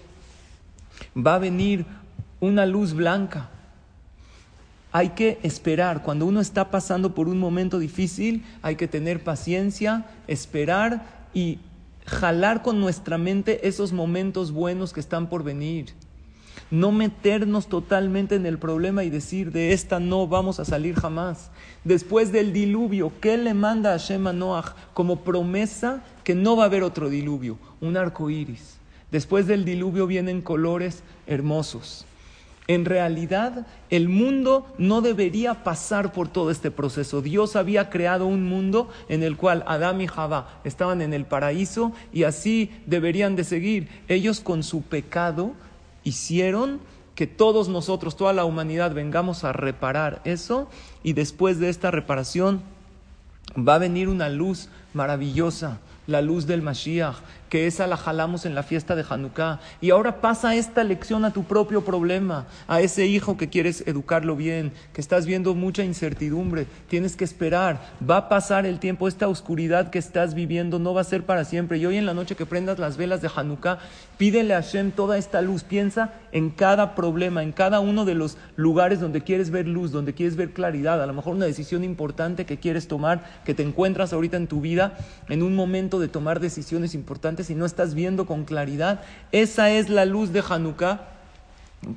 va 1.16 1.36
a 1.36 1.40
venir 1.40 1.86
una 2.40 2.66
luz 2.66 2.94
blanca 2.94 3.50
hay 4.98 5.10
que 5.10 5.40
esperar. 5.44 6.02
Cuando 6.02 6.26
uno 6.26 6.42
está 6.42 6.72
pasando 6.72 7.14
por 7.14 7.28
un 7.28 7.38
momento 7.38 7.78
difícil, 7.78 8.44
hay 8.64 8.78
que 8.78 8.88
tener 8.88 9.24
paciencia, 9.24 10.06
esperar 10.28 11.17
y 11.38 11.60
jalar 12.08 12.64
con 12.64 12.82
nuestra 12.82 13.20
mente 13.20 13.68
esos 13.68 13.94
momentos 13.94 14.52
buenos 14.52 14.92
que 14.92 15.00
están 15.00 15.30
por 15.30 15.44
venir. 15.44 15.94
No 16.72 16.92
meternos 16.92 17.68
totalmente 17.68 18.34
en 18.34 18.48
el 18.48 18.58
problema 18.58 19.04
y 19.04 19.12
decir 19.12 19.52
de 19.52 19.72
esta 19.72 20.00
no 20.00 20.26
vamos 20.26 20.60
a 20.60 20.66
salir 20.66 20.96
jamás. 20.96 21.52
Después 21.84 22.32
del 22.32 22.54
diluvio, 22.54 23.12
¿qué 23.22 23.38
le 23.38 23.54
manda 23.54 23.94
a 23.94 23.98
Shema 23.98 24.34
Noach 24.34 24.74
como 24.96 25.24
promesa 25.24 26.04
que 26.24 26.34
no 26.34 26.56
va 26.56 26.64
a 26.64 26.66
haber 26.66 26.82
otro 26.82 27.08
diluvio? 27.08 27.60
Un 27.82 27.98
arco 27.98 28.32
iris. 28.32 28.80
Después 29.12 29.46
del 29.46 29.64
diluvio 29.64 30.08
vienen 30.08 30.42
colores 30.42 31.04
hermosos. 31.28 32.08
En 32.68 32.84
realidad, 32.84 33.66
el 33.90 34.10
mundo 34.10 34.68
no 34.78 35.02
debería 35.02 35.64
pasar 35.64 36.12
por 36.12 36.28
todo 36.28 36.52
este 36.52 36.70
proceso. 36.70 37.22
Dios 37.22 37.56
había 37.56 37.90
creado 37.90 38.26
un 38.26 38.44
mundo 38.44 38.90
en 39.08 39.24
el 39.24 39.38
cual 39.38 39.64
Adán 39.68 40.02
y 40.02 40.08
Jabá 40.08 40.60
estaban 40.66 41.02
en 41.02 41.14
el 41.14 41.26
paraíso 41.26 41.94
y 42.12 42.24
así 42.24 42.72
deberían 42.86 43.38
de 43.38 43.46
seguir. 43.46 43.88
Ellos 44.10 44.42
con 44.42 44.64
su 44.64 44.82
pecado 44.82 45.54
hicieron 46.04 46.82
que 47.16 47.26
todos 47.26 47.70
nosotros, 47.70 48.18
toda 48.18 48.34
la 48.34 48.44
humanidad, 48.44 48.94
vengamos 48.94 49.46
a 49.46 49.54
reparar 49.54 50.22
eso 50.26 50.70
y 51.04 51.14
después 51.14 51.60
de 51.60 51.70
esta 51.70 51.90
reparación 51.90 52.62
va 53.58 53.76
a 53.76 53.80
venir 53.80 54.10
una 54.10 54.30
luz 54.30 54.70
maravillosa, 54.94 55.80
la 56.06 56.22
luz 56.22 56.46
del 56.46 56.62
Mashiach, 56.62 57.16
que 57.50 57.68
esa 57.68 57.88
la 57.88 57.98
jalamos 57.98 58.46
en 58.46 58.56
la 58.56 58.64
fiesta 58.64 58.96
de 58.96 59.06
Hanukkah. 59.08 59.60
Y 59.82 59.92
ahora 59.92 60.22
pasa 60.22 60.56
esta 60.56 60.84
lección 60.84 61.26
a 61.26 61.32
tu 61.32 61.44
propio 61.44 61.84
problema, 61.84 62.46
a 62.68 62.82
ese 62.82 63.06
hijo 63.06 63.38
que 63.38 63.50
quieres 63.50 63.84
educarlo 63.88 64.36
bien, 64.36 64.72
que 64.94 65.02
estás 65.02 65.26
viendo 65.26 65.56
mucha 65.56 65.84
incertidumbre, 65.84 66.68
tienes 66.90 67.16
que 67.16 67.24
esperar, 67.24 67.82
va 68.08 68.18
a 68.18 68.30
pasar 68.30 68.66
el 68.66 68.80
tiempo, 68.80 69.08
esta 69.08 69.28
oscuridad 69.28 69.90
que 69.90 70.00
estás 70.00 70.34
viviendo 70.34 70.80
no 70.80 70.94
va 70.94 71.02
a 71.02 71.06
ser 71.06 71.26
para 71.26 71.46
siempre. 71.46 71.78
Y 71.78 71.86
hoy 71.86 71.98
en 71.98 72.06
la 72.06 72.14
noche 72.14 72.36
que 72.36 72.46
prendas 72.46 72.80
las 72.80 72.98
velas 72.98 73.22
de 73.22 73.30
Hanukkah, 73.34 73.80
pídele 74.18 74.54
a 74.54 74.62
Hashem 74.62 74.92
toda 74.92 75.18
esta 75.18 75.42
luz, 75.42 75.64
piensa 75.64 76.14
en 76.32 76.50
cada 76.50 76.96
problema, 76.96 77.44
en 77.44 77.52
cada 77.52 77.80
uno 77.80 78.06
de 78.06 78.16
los 78.16 78.38
lugares 78.56 79.00
donde 79.00 79.22
quieres 79.22 79.50
ver 79.50 79.68
luz, 79.68 79.92
donde 79.92 80.14
quieres 80.14 80.36
ver 80.36 80.52
claridad, 80.52 81.02
a 81.02 81.06
lo 81.06 81.14
mejor 81.14 81.36
una 81.36 81.46
decisión 81.46 81.84
importante 81.84 82.46
que 82.46 82.58
quieres 82.58 82.88
tomar, 82.88 83.24
que 83.46 83.54
te 83.54 83.64
encuentras 83.64 84.14
ahorita 84.14 84.38
en 84.38 84.48
tu 84.48 84.62
vida, 84.62 84.98
en 85.30 85.44
un 85.44 85.56
momento 85.56 86.00
de 86.00 86.08
tomar 86.08 86.40
decisiones 86.40 86.94
importantes 86.94 87.37
si 87.44 87.56
no 87.56 87.66
estás 87.66 87.94
viendo 87.94 88.26
con 88.26 88.46
claridad. 88.46 89.02
Esa 89.32 89.72
es 89.72 89.90
la 89.90 90.06
luz 90.06 90.32
de 90.32 90.44
Hanukkah 90.48 91.18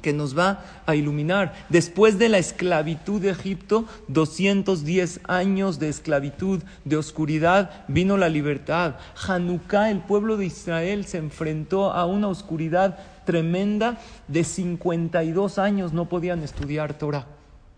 que 0.03 0.13
nos 0.13 0.39
va 0.39 0.63
a 0.87 0.95
iluminar. 0.95 1.55
Después 1.69 2.19
de 2.19 2.29
la 2.29 2.39
esclavitud 2.39 3.21
de 3.21 3.31
Egipto, 3.31 3.87
210 4.09 5.21
años 5.25 5.79
de 5.79 5.89
esclavitud, 5.89 6.63
de 6.85 6.97
oscuridad, 6.97 7.85
vino 7.89 8.17
la 8.17 8.29
libertad. 8.29 8.97
Hanukkah, 9.27 9.91
el 9.91 10.01
pueblo 10.01 10.37
de 10.37 10.47
Israel, 10.47 11.07
se 11.07 11.19
enfrentó 11.19 11.93
a 11.93 12.07
una 12.07 12.29
oscuridad 12.29 12.99
tremenda 13.25 13.99
de 14.29 14.45
52 14.45 15.59
años, 15.59 15.93
no 15.93 16.09
podían 16.09 16.43
estudiar 16.43 16.95
Torah. 16.95 17.27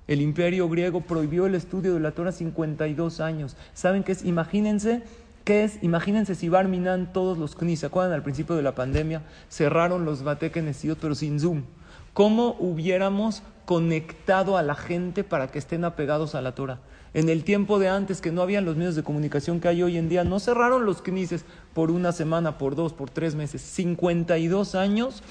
El 0.09 0.20
imperio 0.20 0.68
griego 0.68 1.03
prohibió 1.03 1.46
el 1.46 1.55
estudio 1.55 1.94
de 1.94 2.01
la 2.01 2.11
Torah 2.11 2.33
52 2.33 3.20
años. 3.20 3.57
¿Saben 3.72 4.03
qué 4.03 4.12
es? 4.12 4.25
Imagínense 4.25 5.03
¿Qué 5.45 5.65
es? 5.65 5.83
Imagínense 5.83 6.37
si 6.37 6.49
Barminan, 6.49 7.13
todos 7.13 7.37
los 7.37 7.57
CNI, 7.57 7.77
¿se 7.77 7.87
acuerdan 7.87 8.13
al 8.13 8.23
principio 8.23 8.55
de 8.55 8.63
la 8.63 8.77
pandemia? 8.77 9.23
Cerraron 9.49 10.05
los 10.05 10.23
Batekenesiot, 10.23 10.99
pero 11.01 11.17
sin 11.17 11.41
Zoom. 11.41 11.65
¿Cómo 12.15 12.57
hubiéramos 12.61 13.43
conectado 13.65 14.57
a 14.57 14.63
la 14.63 14.77
gente 14.77 15.25
para 15.25 15.49
que 15.49 15.59
estén 15.59 15.85
apegados 15.85 16.37
a 16.37 16.43
la 16.43 16.55
Torah? 16.55 16.79
En 17.13 17.29
el 17.29 17.43
tiempo 17.43 17.81
de 17.81 17.89
antes, 17.89 18.21
que 18.21 18.31
no 18.31 18.41
habían 18.41 18.65
los 18.65 18.77
medios 18.77 18.95
de 18.95 19.03
comunicación 19.03 19.59
que 19.59 19.67
hay 19.67 19.83
hoy 19.83 19.97
en 19.97 20.09
día, 20.09 20.23
no 20.23 20.39
cerraron 20.39 20.87
los 20.87 21.03
knises 21.03 21.45
por 21.75 21.91
una 21.91 22.13
semana, 22.13 22.57
por 22.57 22.77
dos, 22.77 22.93
por 22.93 23.11
tres 23.11 23.35
meses. 23.35 23.63
52 23.63 24.77
años 24.77 25.25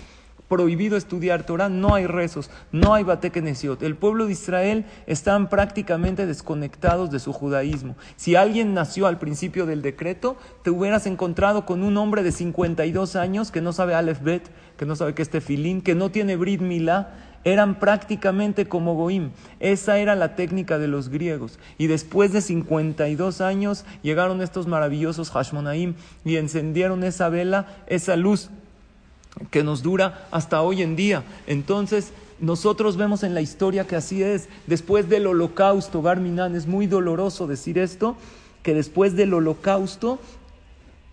prohibido 0.51 0.97
estudiar 0.97 1.45
Torah, 1.45 1.69
no 1.69 1.95
hay 1.95 2.07
rezos, 2.07 2.51
no 2.73 2.93
hay 2.93 3.05
batekenesiot. 3.05 3.83
El 3.83 3.95
pueblo 3.95 4.25
de 4.25 4.33
Israel 4.33 4.83
están 5.07 5.47
prácticamente 5.47 6.25
desconectados 6.25 7.09
de 7.09 7.19
su 7.19 7.31
judaísmo. 7.31 7.95
Si 8.17 8.35
alguien 8.35 8.73
nació 8.73 9.07
al 9.07 9.17
principio 9.17 9.65
del 9.65 9.81
decreto, 9.81 10.35
te 10.61 10.69
hubieras 10.69 11.07
encontrado 11.07 11.65
con 11.65 11.83
un 11.83 11.95
hombre 11.95 12.21
de 12.21 12.33
52 12.33 13.15
años 13.15 13.49
que 13.49 13.61
no 13.61 13.71
sabe 13.71 13.95
Aleph 13.95 14.21
Bet, 14.21 14.51
que 14.75 14.85
no 14.85 14.97
sabe 14.97 15.13
qué 15.13 15.21
es 15.21 15.29
tefilín, 15.29 15.81
que 15.81 15.95
no 15.95 16.11
tiene 16.11 16.35
Brit 16.35 16.59
Milá, 16.59 17.13
eran 17.45 17.79
prácticamente 17.79 18.67
como 18.67 18.95
Goim. 18.95 19.31
Esa 19.61 19.99
era 19.99 20.15
la 20.15 20.35
técnica 20.35 20.79
de 20.79 20.89
los 20.89 21.07
griegos. 21.07 21.59
Y 21.77 21.87
después 21.87 22.33
de 22.33 22.41
52 22.41 23.39
años 23.39 23.85
llegaron 24.03 24.41
estos 24.41 24.67
maravillosos 24.67 25.31
Hashmonaim 25.31 25.95
y 26.25 26.35
encendieron 26.35 27.05
esa 27.05 27.29
vela, 27.29 27.67
esa 27.87 28.17
luz 28.17 28.49
que 29.49 29.63
nos 29.63 29.81
dura 29.81 30.27
hasta 30.31 30.61
hoy 30.61 30.81
en 30.81 30.95
día. 30.95 31.23
Entonces, 31.47 32.11
nosotros 32.39 32.97
vemos 32.97 33.23
en 33.23 33.33
la 33.33 33.41
historia 33.41 33.85
que 33.85 33.95
así 33.95 34.23
es. 34.23 34.49
Después 34.67 35.07
del 35.09 35.27
holocausto, 35.27 36.01
Barminan, 36.01 36.55
es 36.55 36.67
muy 36.67 36.87
doloroso 36.87 37.47
decir 37.47 37.77
esto, 37.77 38.15
que 38.63 38.73
después 38.73 39.15
del 39.15 39.33
holocausto, 39.33 40.19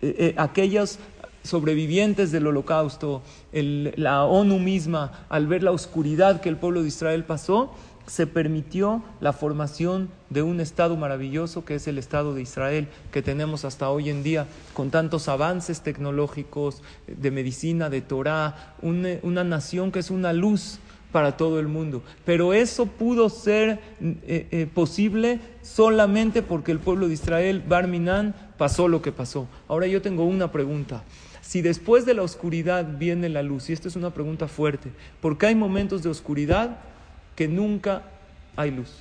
eh, 0.01 0.15
eh, 0.17 0.33
aquellos 0.37 0.99
sobrevivientes 1.43 2.31
del 2.31 2.47
holocausto, 2.47 3.21
la 3.51 4.25
ONU 4.25 4.59
misma, 4.59 5.25
al 5.29 5.47
ver 5.47 5.63
la 5.63 5.71
oscuridad 5.71 6.41
que 6.41 6.49
el 6.49 6.57
pueblo 6.57 6.81
de 6.81 6.89
Israel 6.89 7.23
pasó, 7.23 7.73
se 8.09 8.25
permitió 8.25 9.03
la 9.21 9.33
formación 9.33 10.09
de 10.31 10.41
un 10.41 10.59
Estado 10.59 10.97
maravilloso 10.97 11.63
que 11.63 11.75
es 11.75 11.87
el 11.87 11.99
Estado 11.99 12.33
de 12.33 12.41
Israel, 12.41 12.87
que 13.11 13.21
tenemos 13.21 13.65
hasta 13.65 13.89
hoy 13.91 14.09
en 14.09 14.23
día, 14.23 14.47
con 14.73 14.89
tantos 14.89 15.27
avances 15.27 15.81
tecnológicos, 15.81 16.81
de 17.07 17.29
medicina, 17.29 17.89
de 17.89 18.01
Torah, 18.01 18.75
una, 18.81 19.43
nación 19.43 19.91
que 19.91 19.99
es 19.99 20.09
una 20.09 20.33
luz 20.33 20.79
para 21.11 21.37
todo 21.37 21.59
el 21.59 21.67
mundo. 21.67 22.01
Pero 22.25 22.53
eso 22.53 22.87
pudo 22.87 23.29
ser 23.29 23.79
eh, 24.01 24.47
eh, 24.51 24.67
posible 24.73 25.39
solamente 25.61 26.41
porque 26.41 26.71
el 26.71 26.79
pueblo 26.79 27.07
de 27.07 27.13
Israel, 27.13 27.63
Barminan, 27.67 28.33
pasó 28.57 28.87
lo 28.87 29.03
que 29.03 29.11
pasó. 29.11 29.47
Ahora 29.67 29.85
yo 29.85 30.01
tengo 30.01 30.23
una 30.23 30.51
pregunta. 30.51 31.03
Si 31.41 31.61
después 31.61 32.05
de 32.05 32.15
la 32.15 32.23
oscuridad 32.23 32.97
viene 32.97 33.29
la 33.29 33.43
luz, 33.43 33.69
y 33.69 33.73
esta 33.73 33.87
es 33.87 33.95
una 33.95 34.11
pregunta 34.11 34.47
fuerte, 34.47 34.91
porque 35.21 35.47
hay 35.47 35.55
momentos 35.55 36.03
de 36.03 36.09
oscuridad 36.09 36.77
que 37.39 37.47
nunca 37.47 38.01
hay 38.57 38.69
luz. 38.69 38.91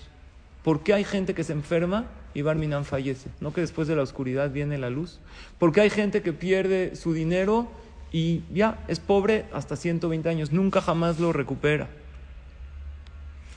¿Por 0.62 0.84
qué 0.84 0.94
hay 0.94 1.02
gente 1.02 1.34
que 1.34 1.42
se 1.42 1.52
enferma 1.52 2.04
y 2.34 2.42
Barminan 2.42 2.84
fallece? 2.84 3.30
¿No 3.40 3.52
que 3.52 3.62
después 3.62 3.88
de 3.88 3.96
la 3.96 4.02
oscuridad 4.02 4.52
viene 4.52 4.78
la 4.78 4.90
luz? 4.90 5.18
¿Por 5.58 5.72
qué 5.72 5.80
hay 5.80 5.90
gente 5.90 6.22
que 6.22 6.32
pierde 6.32 6.94
su 6.94 7.12
dinero 7.12 7.66
y 8.12 8.42
ya 8.54 8.78
es 8.86 9.00
pobre 9.00 9.46
hasta 9.52 9.74
120 9.74 10.28
años? 10.28 10.52
Nunca 10.52 10.80
jamás 10.80 11.18
lo 11.18 11.32
recupera. 11.32 11.88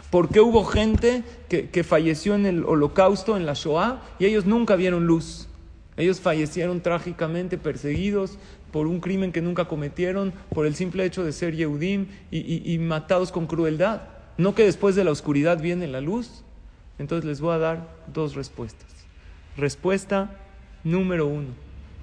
¿Por 0.10 0.30
qué 0.30 0.42
hubo 0.42 0.66
gente 0.66 1.24
que, 1.48 1.70
que 1.70 1.84
falleció 1.84 2.34
en 2.34 2.48
el 2.48 2.66
holocausto, 2.66 3.38
en 3.38 3.46
la 3.46 3.54
Shoah, 3.54 4.02
y 4.18 4.26
ellos 4.26 4.48
nunca 4.48 4.76
vieron 4.76 5.06
luz? 5.06 5.48
Ellos 5.96 6.20
fallecieron 6.20 6.82
trágicamente, 6.82 7.60
perseguidos 7.60 8.40
por 8.72 8.88
un 8.88 9.00
crimen 9.00 9.32
que 9.32 9.44
nunca 9.44 9.66
cometieron, 9.66 10.34
por 10.56 10.66
el 10.66 10.74
simple 10.74 11.06
hecho 11.06 11.24
de 11.24 11.34
ser 11.34 11.56
Yehudim 11.56 12.08
y 12.32 12.80
matados 12.80 13.32
con 13.32 13.46
crueldad. 13.46 14.11
¿No 14.38 14.56
que 14.56 14.64
después 14.64 14.96
de 14.96 15.04
la 15.04 15.12
oscuridad 15.12 15.62
viene 15.62 15.88
la 15.88 16.02
luz? 16.02 16.44
Entonces 17.00 17.26
les 17.26 17.42
voy 17.42 17.54
a 17.56 17.60
dar 17.60 17.88
dos 18.14 18.36
respuestas. 18.36 18.90
Respuesta 19.58 20.38
número 20.84 21.28
uno. 21.28 21.50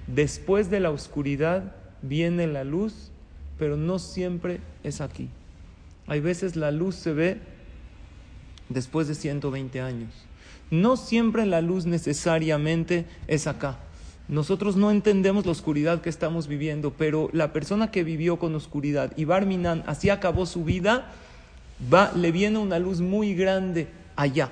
Después 0.07 0.69
de 0.69 0.79
la 0.79 0.91
oscuridad 0.91 1.75
viene 2.01 2.47
la 2.47 2.63
luz, 2.63 3.11
pero 3.57 3.77
no 3.77 3.99
siempre 3.99 4.59
es 4.83 5.01
aquí. 5.01 5.29
Hay 6.07 6.19
veces 6.19 6.55
la 6.55 6.71
luz 6.71 6.95
se 6.95 7.13
ve 7.13 7.37
después 8.69 9.07
de 9.07 9.15
120 9.15 9.81
años. 9.81 10.09
No 10.71 10.97
siempre 10.97 11.45
la 11.45 11.61
luz 11.61 11.85
necesariamente 11.85 13.05
es 13.27 13.47
acá. 13.47 13.79
Nosotros 14.27 14.75
no 14.75 14.91
entendemos 14.91 15.45
la 15.45 15.51
oscuridad 15.51 16.01
que 16.01 16.09
estamos 16.09 16.47
viviendo, 16.47 16.93
pero 16.93 17.29
la 17.33 17.51
persona 17.51 17.89
que 17.89 18.03
vivió 18.03 18.37
con 18.37 18.53
oscuridad 18.53 19.11
y 19.17 19.25
Barminan 19.25 19.83
así 19.87 20.11
acabó 20.11 20.45
su 20.45 20.63
vida, 20.63 21.11
va, 21.81 22.11
le 22.15 22.31
viene 22.31 22.59
una 22.59 22.79
luz 22.79 23.01
muy 23.01 23.33
grande 23.33 23.87
allá. 24.15 24.49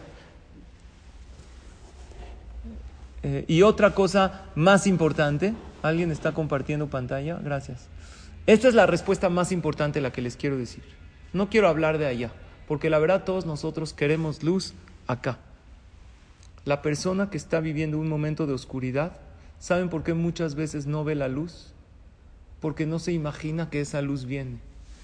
Eh, 3.23 3.45
y 3.47 3.61
otra 3.63 3.93
cosa 3.93 4.45
más 4.55 4.87
importante, 4.87 5.53
¿alguien 5.81 6.11
está 6.11 6.33
compartiendo 6.33 6.87
pantalla? 6.87 7.39
Gracias. 7.43 7.87
Esta 8.45 8.69
es 8.69 8.73
la 8.73 8.85
respuesta 8.85 9.29
más 9.29 9.51
importante 9.51 9.99
la 9.99 10.13
que 10.13 10.21
les 10.21 10.37
quiero 10.37 10.57
decir. 10.57 10.83
No 11.33 11.49
quiero 11.49 11.67
hablar 11.67 11.97
de 11.97 12.05
allá, 12.05 12.31
porque 12.67 12.89
la 12.89 12.99
verdad 12.99 13.25
todos 13.25 13.45
nosotros 13.45 13.93
queremos 13.93 14.43
luz 14.43 14.73
acá. 15.07 15.39
La 16.63 16.81
persona 16.81 17.29
que 17.29 17.37
está 17.37 17.59
viviendo 17.59 17.99
un 17.99 18.07
momento 18.07 18.47
de 18.47 18.53
oscuridad, 18.53 19.17
¿saben 19.59 19.89
por 19.89 20.03
qué 20.03 20.13
muchas 20.13 20.55
veces 20.55 20.85
no 20.85 21.03
ve 21.03 21.15
la 21.15 21.27
luz? 21.27 21.73
Porque 22.61 22.85
no 22.85 22.99
se 22.99 23.11
imagina 23.11 23.69
que 23.69 23.81
esa 23.81 24.01
luz 24.01 24.25
viene. 24.25 24.59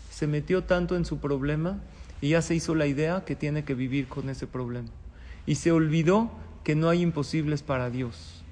Se 0.10 0.28
metió 0.28 0.64
tanto 0.64 0.96
en 0.96 1.06
su 1.06 1.20
problema 1.20 1.80
y 2.24 2.30
ya 2.30 2.42
se 2.42 2.56
hizo 2.56 2.74
la 2.74 2.88
idea 2.88 3.26
que 3.26 3.36
tiene 3.36 3.66
que 3.66 3.76
vivir 3.76 4.08
con 4.08 4.30
ese 4.30 4.48
problema. 4.48 4.88
Y 5.46 5.56
se 5.56 5.74
olvidó 5.74 6.32
que 6.64 6.74
no 6.74 6.88
hay 6.88 7.02
imposibles 7.02 7.64
para 7.64 7.90
Dios. 7.90 8.46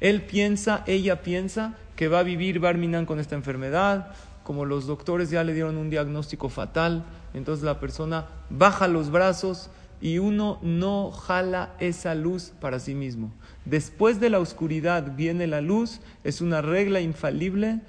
Él 0.00 0.20
piensa, 0.20 0.84
ella 0.86 1.22
piensa 1.22 1.78
que 1.96 2.08
va 2.08 2.18
a 2.18 2.24
vivir 2.24 2.60
Barminan 2.60 3.06
con 3.06 3.20
esta 3.20 3.36
enfermedad, 3.36 4.14
como 4.42 4.66
los 4.66 4.86
doctores 4.86 5.30
ya 5.30 5.44
le 5.44 5.54
dieron 5.54 5.78
un 5.78 5.88
diagnóstico 5.88 6.50
fatal, 6.50 7.06
entonces 7.32 7.64
la 7.64 7.80
persona 7.80 8.26
baja 8.50 8.86
los 8.86 9.10
brazos 9.10 9.70
y 10.02 10.18
uno 10.18 10.58
no 10.60 11.10
jala 11.10 11.72
esa 11.78 12.14
luz 12.14 12.52
para 12.60 12.80
sí 12.80 12.94
mismo. 12.94 13.32
Después 13.64 14.20
de 14.20 14.28
la 14.28 14.40
oscuridad 14.40 15.16
viene 15.16 15.46
la 15.46 15.62
luz, 15.62 16.02
es 16.22 16.42
una 16.42 16.60
regla 16.60 17.00
infalible 17.00 17.80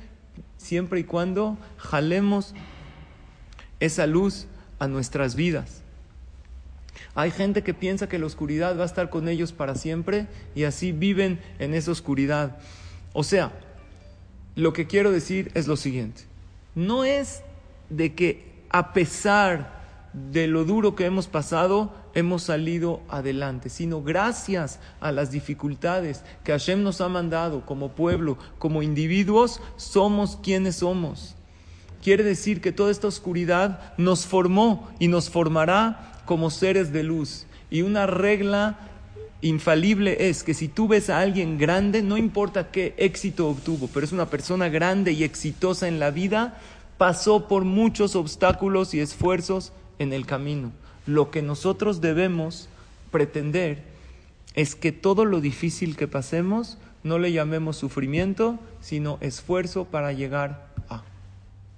siempre 0.55 1.01
y 1.01 1.03
cuando 1.03 1.57
jalemos 1.75 2.53
esa 3.81 4.07
luz 4.07 4.47
nuestras 4.87 5.35
vidas. 5.35 5.81
Hay 7.13 7.31
gente 7.31 7.63
que 7.63 7.73
piensa 7.73 8.09
que 8.09 8.19
la 8.19 8.25
oscuridad 8.25 8.77
va 8.77 8.83
a 8.83 8.87
estar 8.87 9.09
con 9.09 9.29
ellos 9.29 9.53
para 9.53 9.75
siempre 9.75 10.27
y 10.53 10.63
así 10.63 10.91
viven 10.91 11.39
en 11.59 11.73
esa 11.73 11.91
oscuridad. 11.91 12.57
O 13.13 13.23
sea, 13.23 13.51
lo 14.55 14.73
que 14.73 14.87
quiero 14.87 15.11
decir 15.11 15.51
es 15.53 15.67
lo 15.67 15.77
siguiente. 15.77 16.23
No 16.75 17.05
es 17.05 17.41
de 17.89 18.13
que 18.13 18.55
a 18.69 18.93
pesar 18.93 19.75
de 20.31 20.47
lo 20.47 20.65
duro 20.65 20.95
que 20.95 21.05
hemos 21.05 21.27
pasado, 21.27 21.93
hemos 22.13 22.43
salido 22.43 23.01
adelante, 23.09 23.69
sino 23.69 24.01
gracias 24.01 24.79
a 25.01 25.11
las 25.11 25.31
dificultades 25.31 26.23
que 26.43 26.53
Hashem 26.53 26.83
nos 26.83 27.01
ha 27.01 27.09
mandado 27.09 27.65
como 27.65 27.91
pueblo, 27.91 28.37
como 28.57 28.81
individuos, 28.81 29.61
somos 29.75 30.37
quienes 30.37 30.77
somos. 30.77 31.34
Quiere 32.05 32.23
decir 32.23 32.61
que 32.61 32.71
toda 32.71 32.91
esta 32.91 33.07
oscuridad 33.07 33.95
nos 33.97 34.27
formó 34.27 34.91
y 34.99 35.07
nos 35.07 35.31
formará 35.31 36.21
como 36.25 36.51
seres 36.51 36.93
de 36.93 37.01
luz. 37.01 37.47
Y 37.71 37.81
una 37.81 38.05
regla 38.05 38.77
infalible 39.41 40.29
es 40.29 40.43
que 40.43 40.53
si 40.53 40.67
tú 40.67 40.87
ves 40.87 41.09
a 41.09 41.17
alguien 41.17 41.57
grande, 41.57 42.03
no 42.03 42.17
importa 42.17 42.69
qué 42.69 42.93
éxito 42.97 43.49
obtuvo, 43.49 43.89
pero 43.91 44.05
es 44.05 44.11
una 44.11 44.29
persona 44.29 44.69
grande 44.69 45.13
y 45.13 45.23
exitosa 45.23 45.87
en 45.87 45.99
la 45.99 46.11
vida, 46.11 46.61
pasó 46.99 47.47
por 47.47 47.65
muchos 47.65 48.15
obstáculos 48.15 48.93
y 48.93 48.99
esfuerzos 48.99 49.73
en 49.97 50.13
el 50.13 50.27
camino. 50.27 50.73
Lo 51.07 51.31
que 51.31 51.41
nosotros 51.41 52.01
debemos 52.01 52.69
pretender 53.09 53.81
es 54.53 54.75
que 54.75 54.91
todo 54.91 55.25
lo 55.25 55.41
difícil 55.41 55.97
que 55.97 56.07
pasemos 56.07 56.77
no 57.03 57.17
le 57.17 57.31
llamemos 57.31 57.77
sufrimiento, 57.77 58.59
sino 58.79 59.17
esfuerzo 59.21 59.85
para 59.85 60.13
llegar. 60.13 60.64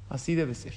Así 0.10 0.36
debe 0.36 0.56
ser. 0.56 0.74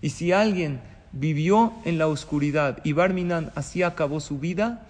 Y 0.00 0.10
si 0.10 0.32
alguien 0.32 0.80
vivió 1.12 1.72
en 1.84 1.98
la 1.98 2.08
oscuridad 2.08 2.78
y 2.84 2.92
Barminan 2.92 3.52
así 3.54 3.82
acabó 3.82 4.20
su 4.20 4.38
vida, 4.38 4.86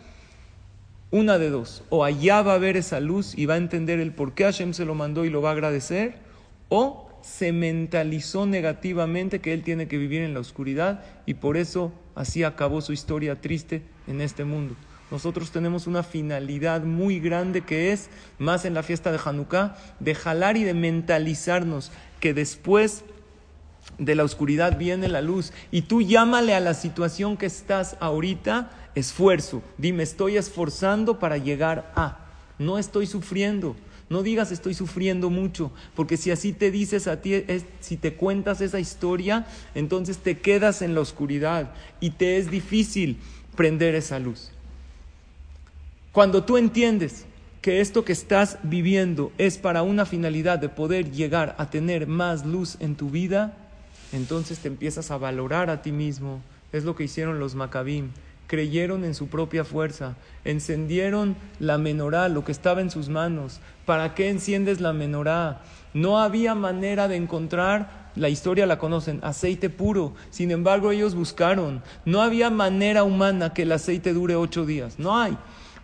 una 1.11 1.39
de 1.39 1.51
dos, 1.51 1.85
o 1.91 2.03
allá 2.03 2.43
va 2.43 2.55
a 2.55 2.59
ver 2.59 2.77
esa 2.77 2.99
luz 2.99 3.39
y 3.39 3.47
va 3.47 3.55
a 3.55 3.59
entender 3.59 4.01
el 4.01 4.13
por 4.13 4.35
qué 4.35 4.45
Hashem 4.45 4.73
se 4.73 4.85
lo 4.85 4.95
mandó 4.95 5.25
y 5.25 5.31
lo 5.31 5.43
va 5.43 5.51
a 5.51 5.53
agradecer, 5.53 6.17
o 6.69 7.09
se 7.23 7.53
mentalizó 7.53 8.47
negativamente 8.47 9.41
que 9.41 9.53
él 9.53 9.63
tiene 9.63 9.87
que 9.87 9.97
vivir 9.97 10.23
en 10.23 10.35
la 10.35 10.41
oscuridad 10.41 11.05
y 11.25 11.35
por 11.35 11.57
eso 11.57 11.93
así 12.15 12.43
acabó 12.43 12.81
su 12.81 12.93
historia 12.93 13.41
triste 13.41 13.83
en 14.07 14.21
este 14.21 14.45
mundo. 14.45 14.75
nosotros 15.11 15.53
tenemos 15.53 15.87
una 15.87 16.03
finalidad 16.03 16.83
muy 16.83 17.21
grande 17.21 17.61
que 17.61 17.93
es, 17.93 18.11
más 18.39 18.65
en 18.65 18.75
la 18.75 18.83
fiesta 18.83 19.13
de 19.13 19.21
Hanukkah, 19.25 19.77
de 20.01 20.15
jalar 20.15 20.57
y 20.57 20.65
de 20.65 20.75
mentalizarnos 20.75 21.93
que 22.19 22.35
después 22.35 23.05
de 23.99 24.15
la 24.15 24.25
oscuridad 24.25 24.79
viene 24.79 25.09
la 25.09 25.21
luz. 25.21 25.53
Y 25.71 25.83
tú 25.83 26.03
llámale 26.03 26.55
a 26.55 26.61
la 26.61 26.75
situación 26.75 27.37
que 27.37 27.47
estás 27.47 27.97
ahorita 28.01 28.71
esfuerzo. 28.95 29.63
Dime, 29.79 30.03
estoy 30.03 30.37
esforzando 30.37 31.19
para 31.19 31.39
llegar 31.39 31.93
a. 31.97 32.19
No 32.59 32.79
estoy 32.79 33.07
sufriendo. 33.07 33.77
No 34.11 34.23
digas 34.23 34.53
estoy 34.53 34.75
sufriendo 34.75 35.31
mucho, 35.31 35.73
porque 35.95 36.17
si 36.17 36.31
así 36.31 36.53
te 36.53 36.71
dices 36.71 37.09
a 37.09 37.23
ti, 37.23 37.43
si 37.81 37.97
te 37.97 38.15
cuentas 38.15 38.61
esa 38.61 38.79
historia, 38.79 39.47
entonces 39.75 40.19
te 40.19 40.39
quedas 40.39 40.83
en 40.83 40.95
la 40.95 41.01
oscuridad 41.01 41.73
y 42.01 42.11
te 42.11 42.37
es 42.37 42.51
difícil 42.51 43.17
prender 43.57 43.95
esa 43.95 44.19
luz. 44.19 44.51
Cuando 46.13 46.45
tú 46.45 46.59
entiendes 46.59 47.25
que 47.63 47.81
esto 47.81 48.05
que 48.05 48.13
estás 48.13 48.59
viviendo 48.63 49.33
es 49.39 49.57
para 49.57 49.83
una 49.83 50.05
finalidad 50.05 50.59
de 50.59 50.69
poder 50.69 51.11
llegar 51.11 51.55
a 51.59 51.71
tener 51.71 52.07
más 52.07 52.45
luz 52.45 52.77
en 52.79 52.95
tu 52.95 53.09
vida, 53.09 53.57
entonces 54.15 54.61
te 54.61 54.69
empiezas 54.69 55.11
a 55.11 55.19
valorar 55.19 55.71
a 55.71 55.83
ti 55.83 55.91
mismo. 55.91 56.41
Es 56.73 56.85
lo 56.85 56.95
que 56.95 57.05
hicieron 57.05 57.41
los 57.41 57.57
Maccabim. 57.57 58.11
Creyeron 58.47 59.05
en 59.05 59.15
su 59.15 59.29
propia 59.29 59.65
fuerza, 59.65 60.17
encendieron 60.45 61.35
la 61.59 61.79
menorá, 61.79 62.29
lo 62.29 62.45
que 62.45 62.53
estaba 62.53 62.81
en 62.81 62.91
sus 62.91 63.09
manos. 63.09 63.61
¿Para 63.87 64.15
qué 64.15 64.29
enciendes 64.29 64.81
la 64.81 64.93
menorá? 64.93 65.63
No 65.95 66.21
había 66.21 66.55
manera 66.55 67.09
de 67.09 67.17
encontrar, 67.17 68.11
la 68.15 68.29
historia 68.29 68.67
la 68.67 68.79
conocen, 68.79 69.19
aceite 69.23 69.71
puro. 69.71 70.15
Sin 70.31 70.51
embargo, 70.51 70.93
ellos 70.93 71.15
buscaron. 71.15 71.83
No 72.05 72.21
había 72.21 72.51
manera 72.51 73.03
humana 73.03 73.53
que 73.53 73.63
el 73.63 73.73
aceite 73.73 74.13
dure 74.13 74.37
ocho 74.37 74.65
días. 74.67 74.99
No 74.99 75.19
hay 75.19 75.37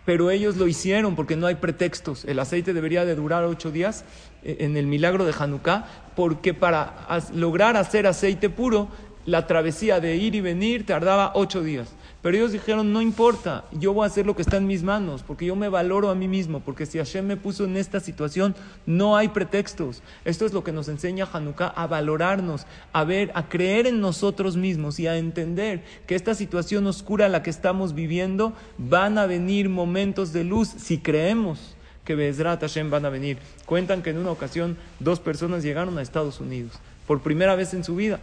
pero 0.05 0.31
ellos 0.31 0.57
lo 0.57 0.67
hicieron 0.67 1.15
porque 1.15 1.35
no 1.35 1.47
hay 1.47 1.55
pretextos. 1.55 2.25
El 2.25 2.39
aceite 2.39 2.73
debería 2.73 3.05
de 3.05 3.15
durar 3.15 3.43
ocho 3.43 3.71
días 3.71 4.03
eh, 4.43 4.57
en 4.59 4.77
el 4.77 4.87
milagro 4.87 5.25
de 5.25 5.33
Hanukkah, 5.37 5.85
porque 6.15 6.53
para 6.53 7.07
lograr 7.33 7.77
hacer 7.77 8.07
aceite 8.07 8.49
puro, 8.49 8.89
la 9.25 9.45
travesía 9.45 9.99
de 9.99 10.15
ir 10.15 10.33
y 10.35 10.41
venir 10.41 10.85
tardaba 10.85 11.31
ocho 11.35 11.61
días. 11.61 11.93
Pero 12.21 12.37
ellos 12.37 12.51
dijeron, 12.51 12.93
no 12.93 13.01
importa, 13.01 13.65
yo 13.71 13.93
voy 13.93 14.03
a 14.03 14.07
hacer 14.07 14.27
lo 14.27 14.35
que 14.35 14.43
está 14.43 14.57
en 14.57 14.67
mis 14.67 14.83
manos, 14.83 15.23
porque 15.23 15.47
yo 15.47 15.55
me 15.55 15.69
valoro 15.69 16.11
a 16.11 16.15
mí 16.15 16.27
mismo, 16.27 16.59
porque 16.59 16.85
si 16.85 16.99
Hashem 16.99 17.25
me 17.25 17.35
puso 17.35 17.65
en 17.65 17.77
esta 17.77 17.99
situación, 17.99 18.55
no 18.85 19.17
hay 19.17 19.29
pretextos. 19.29 20.03
Esto 20.23 20.45
es 20.45 20.53
lo 20.53 20.63
que 20.63 20.71
nos 20.71 20.87
enseña 20.87 21.27
Hanukkah, 21.31 21.67
a 21.69 21.87
valorarnos, 21.87 22.67
a 22.93 23.03
ver, 23.05 23.31
a 23.33 23.49
creer 23.49 23.87
en 23.87 24.01
nosotros 24.01 24.55
mismos 24.55 24.99
y 24.99 25.07
a 25.07 25.17
entender 25.17 25.83
que 26.05 26.13
esta 26.13 26.35
situación 26.35 26.85
oscura 26.85 27.25
en 27.25 27.31
la 27.31 27.41
que 27.41 27.49
estamos 27.49 27.95
viviendo, 27.95 28.53
van 28.77 29.17
a 29.17 29.25
venir 29.25 29.67
momentos 29.67 30.31
de 30.31 30.43
luz 30.43 30.67
si 30.67 30.99
creemos 30.99 31.75
que 32.05 32.13
Bezrat 32.13 32.61
Hashem 32.61 32.91
van 32.91 33.05
a 33.05 33.09
venir. 33.09 33.39
Cuentan 33.65 34.03
que 34.03 34.11
en 34.11 34.17
una 34.17 34.31
ocasión 34.31 34.77
dos 34.99 35.19
personas 35.19 35.63
llegaron 35.63 35.97
a 35.97 36.03
Estados 36.03 36.39
Unidos, 36.39 36.73
por 37.07 37.21
primera 37.21 37.55
vez 37.55 37.73
en 37.73 37.83
su 37.83 37.95
vida. 37.95 38.19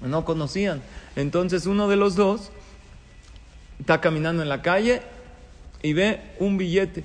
No 0.00 0.24
conocían. 0.24 0.80
Entonces 1.16 1.66
uno 1.66 1.88
de 1.88 1.96
los 1.96 2.14
dos 2.14 2.50
está 3.78 4.00
caminando 4.00 4.42
en 4.42 4.48
la 4.48 4.62
calle 4.62 5.02
y 5.82 5.92
ve 5.92 6.20
un 6.38 6.58
billete. 6.58 7.04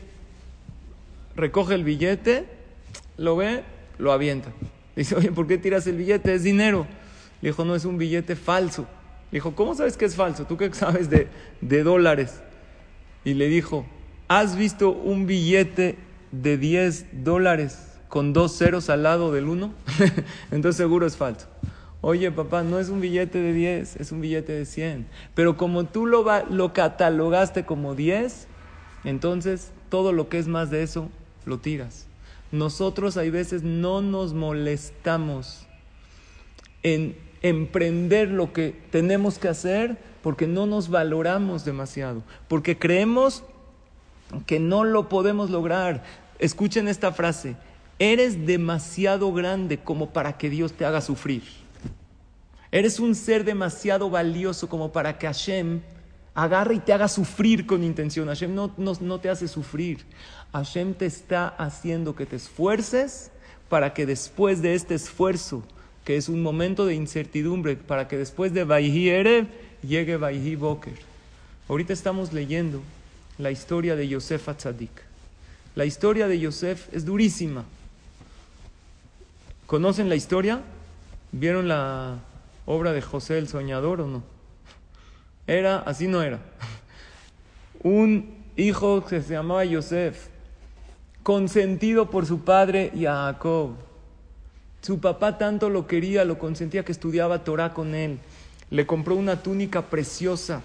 Recoge 1.35 1.75
el 1.75 1.83
billete, 1.83 2.45
lo 3.17 3.35
ve, 3.35 3.63
lo 3.97 4.11
avienta. 4.11 4.51
Dice, 4.95 5.15
oye, 5.15 5.31
¿por 5.31 5.47
qué 5.47 5.57
tiras 5.57 5.87
el 5.87 5.97
billete? 5.97 6.33
Es 6.33 6.43
dinero. 6.43 6.85
Le 7.41 7.49
dijo, 7.49 7.65
no, 7.65 7.75
es 7.75 7.85
un 7.85 7.97
billete 7.97 8.35
falso. 8.35 8.87
Le 9.31 9.37
dijo, 9.37 9.55
¿cómo 9.55 9.73
sabes 9.75 9.97
que 9.97 10.05
es 10.05 10.15
falso? 10.15 10.45
¿Tú 10.45 10.57
qué 10.57 10.71
sabes 10.73 11.09
de, 11.09 11.27
de 11.61 11.83
dólares? 11.83 12.41
Y 13.25 13.33
le 13.33 13.47
dijo, 13.47 13.85
¿has 14.27 14.55
visto 14.55 14.91
un 14.91 15.25
billete 15.25 15.97
de 16.31 16.57
10 16.57 17.23
dólares 17.23 17.79
con 18.09 18.33
dos 18.33 18.57
ceros 18.57 18.89
al 18.89 19.03
lado 19.03 19.31
del 19.31 19.45
uno? 19.45 19.73
Entonces 20.51 20.77
seguro 20.77 21.07
es 21.07 21.17
falso. 21.17 21.47
Oye, 22.05 22.31
papá, 22.31 22.63
no 22.63 22.79
es 22.79 22.89
un 22.89 22.99
billete 22.99 23.39
de 23.39 23.53
10, 23.53 23.95
es 23.95 24.11
un 24.11 24.19
billete 24.19 24.51
de 24.51 24.65
100. 24.65 25.07
Pero 25.35 25.55
como 25.55 25.85
tú 25.85 26.05
lo, 26.05 26.25
lo 26.49 26.73
catalogaste 26.73 27.63
como 27.63 27.95
10, 27.95 28.49
entonces 29.05 29.71
todo 29.87 30.11
lo 30.11 30.27
que 30.27 30.37
es 30.37 30.49
más 30.49 30.69
de 30.69 30.83
eso 30.83 31.07
lo 31.45 31.59
tiras. 31.59 32.07
Nosotros 32.51 33.15
hay 33.15 33.29
veces 33.29 33.63
no 33.63 34.01
nos 34.01 34.33
molestamos 34.33 35.65
en 36.83 37.15
emprender 37.41 38.31
lo 38.31 38.51
que 38.51 38.75
tenemos 38.91 39.39
que 39.39 39.47
hacer 39.47 39.97
porque 40.21 40.45
no 40.45 40.65
nos 40.65 40.89
valoramos 40.89 41.63
demasiado, 41.63 42.21
porque 42.49 42.77
creemos 42.77 43.45
que 44.45 44.59
no 44.59 44.83
lo 44.83 45.07
podemos 45.07 45.49
lograr. 45.49 46.03
Escuchen 46.37 46.89
esta 46.89 47.13
frase, 47.13 47.55
eres 47.97 48.45
demasiado 48.45 49.31
grande 49.31 49.77
como 49.77 50.09
para 50.09 50.37
que 50.37 50.49
Dios 50.49 50.73
te 50.73 50.83
haga 50.83 50.99
sufrir. 50.99 51.62
Eres 52.73 52.99
un 52.99 53.13
ser 53.13 53.43
demasiado 53.43 54.09
valioso 54.09 54.67
como 54.67 54.91
para 54.91 55.19
que 55.19 55.27
Hashem 55.27 55.81
agarre 56.33 56.73
y 56.73 56.79
te 56.79 56.91
haga 56.91 57.07
sufrir 57.07 57.67
con 57.67 57.83
intención. 57.83 58.29
Hashem 58.29 58.55
no, 58.55 58.73
no, 58.75 59.19
te 59.19 59.29
hace 59.29 59.47
sufrir. 59.47 60.03
Hashem 60.53 60.95
te 60.95 61.05
está 61.05 61.49
haciendo 61.49 62.15
que 62.15 62.25
te 62.25 62.35
esfuerces 62.35 63.29
para 63.69 63.93
que 63.93 64.07
después 64.07 64.63
de 64.63 64.73
este 64.73 64.95
esfuerzo, 64.95 65.61
que 66.03 66.17
es 66.17 66.29
un 66.29 66.41
momento 66.41 66.87
de 66.87 66.95
incertidumbre, 66.95 67.75
para 67.75 68.07
que 68.07 68.17
después 68.17 68.55
de 68.55 68.63
Vaihi 68.63 69.07
Erev 69.07 69.49
llegue 69.83 70.17
Vaihi 70.17 70.55
Boker. 70.55 70.97
Ahorita 71.69 71.93
estamos 71.93 72.33
leyendo 72.33 72.81
la 73.37 73.51
historia 73.51 73.95
de 73.95 74.07
Yosef 74.07 74.49
Atzadik. 74.49 75.03
La 75.75 75.85
historia 75.85 76.27
de 76.27 76.39
Yosef 76.39 76.91
es 76.91 77.05
durísima. 77.05 77.65
¿Conocen 79.67 80.09
la 80.09 80.15
historia? 80.15 80.63
¿Vieron 81.31 81.67
la, 81.67 82.17
obra 82.65 82.93
de 82.93 83.01
José 83.01 83.37
el 83.37 83.47
Soñador 83.47 84.01
o 84.01 84.07
no? 84.07 84.23
Era, 85.47 85.79
así 85.79 86.07
no 86.07 86.21
era. 86.21 86.39
Un 87.83 88.43
hijo 88.55 89.03
que 89.05 89.21
se 89.21 89.33
llamaba 89.33 89.65
Yosef, 89.65 90.27
consentido 91.21 92.09
por 92.09 92.25
su 92.25 92.39
padre 92.39 92.91
Jacob. 92.97 93.71
Su 94.81 94.99
papá 94.99 95.37
tanto 95.37 95.69
lo 95.69 95.87
quería, 95.87 96.25
lo 96.25 96.37
consentía 96.37 96.83
que 96.83 96.91
estudiaba 96.91 97.43
Torah 97.43 97.73
con 97.73 97.95
él. 97.95 98.19
Le 98.69 98.85
compró 98.85 99.15
una 99.15 99.41
túnica 99.41 99.83
preciosa 99.83 100.61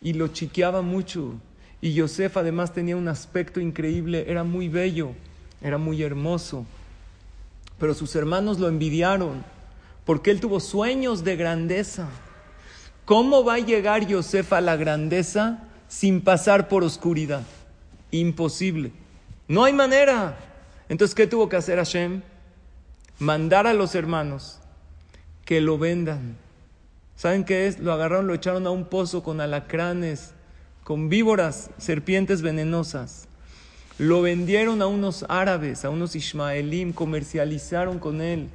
y 0.00 0.12
lo 0.12 0.28
chiqueaba 0.28 0.82
mucho. 0.82 1.34
Y 1.80 1.94
Yosef 1.94 2.36
además 2.36 2.72
tenía 2.72 2.96
un 2.96 3.08
aspecto 3.08 3.60
increíble, 3.60 4.24
era 4.28 4.42
muy 4.42 4.68
bello, 4.68 5.12
era 5.60 5.78
muy 5.78 6.02
hermoso. 6.02 6.66
Pero 7.78 7.94
sus 7.94 8.16
hermanos 8.16 8.58
lo 8.58 8.68
envidiaron 8.68 9.44
porque 10.08 10.30
él 10.30 10.40
tuvo 10.40 10.58
sueños 10.58 11.22
de 11.22 11.36
grandeza. 11.36 12.08
¿Cómo 13.04 13.44
va 13.44 13.56
a 13.56 13.58
llegar 13.58 14.06
Yosef 14.06 14.54
a 14.54 14.62
la 14.62 14.74
grandeza 14.74 15.68
sin 15.86 16.22
pasar 16.22 16.68
por 16.68 16.82
oscuridad? 16.82 17.42
Imposible. 18.10 18.90
No 19.48 19.64
hay 19.64 19.74
manera. 19.74 20.38
Entonces, 20.88 21.14
¿qué 21.14 21.26
tuvo 21.26 21.50
que 21.50 21.56
hacer 21.56 21.76
Hashem? 21.76 22.22
Mandar 23.18 23.66
a 23.66 23.74
los 23.74 23.94
hermanos 23.94 24.60
que 25.44 25.60
lo 25.60 25.76
vendan. 25.76 26.38
¿Saben 27.14 27.44
qué 27.44 27.66
es? 27.66 27.78
Lo 27.78 27.92
agarraron, 27.92 28.26
lo 28.26 28.32
echaron 28.32 28.66
a 28.66 28.70
un 28.70 28.86
pozo 28.86 29.22
con 29.22 29.42
alacranes, 29.42 30.32
con 30.84 31.10
víboras, 31.10 31.68
serpientes 31.76 32.40
venenosas. 32.40 33.28
Lo 33.98 34.22
vendieron 34.22 34.80
a 34.80 34.86
unos 34.86 35.26
árabes, 35.28 35.84
a 35.84 35.90
unos 35.90 36.16
ismaelim, 36.16 36.94
comercializaron 36.94 37.98
con 37.98 38.22
él. 38.22 38.48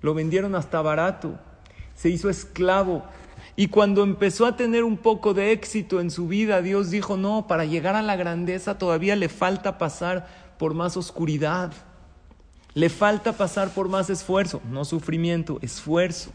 Lo 0.00 0.14
vendieron 0.14 0.54
hasta 0.54 0.82
barato. 0.82 1.38
Se 1.94 2.08
hizo 2.08 2.28
esclavo. 2.30 3.04
Y 3.56 3.68
cuando 3.68 4.04
empezó 4.04 4.46
a 4.46 4.56
tener 4.56 4.84
un 4.84 4.96
poco 4.96 5.34
de 5.34 5.52
éxito 5.52 6.00
en 6.00 6.10
su 6.10 6.28
vida, 6.28 6.62
Dios 6.62 6.90
dijo, 6.90 7.16
no, 7.16 7.46
para 7.48 7.64
llegar 7.64 7.96
a 7.96 8.02
la 8.02 8.16
grandeza 8.16 8.78
todavía 8.78 9.16
le 9.16 9.28
falta 9.28 9.78
pasar 9.78 10.28
por 10.58 10.74
más 10.74 10.96
oscuridad. 10.96 11.72
Le 12.74 12.88
falta 12.88 13.32
pasar 13.32 13.70
por 13.70 13.88
más 13.88 14.10
esfuerzo, 14.10 14.60
no 14.70 14.84
sufrimiento, 14.84 15.58
esfuerzo. 15.62 16.30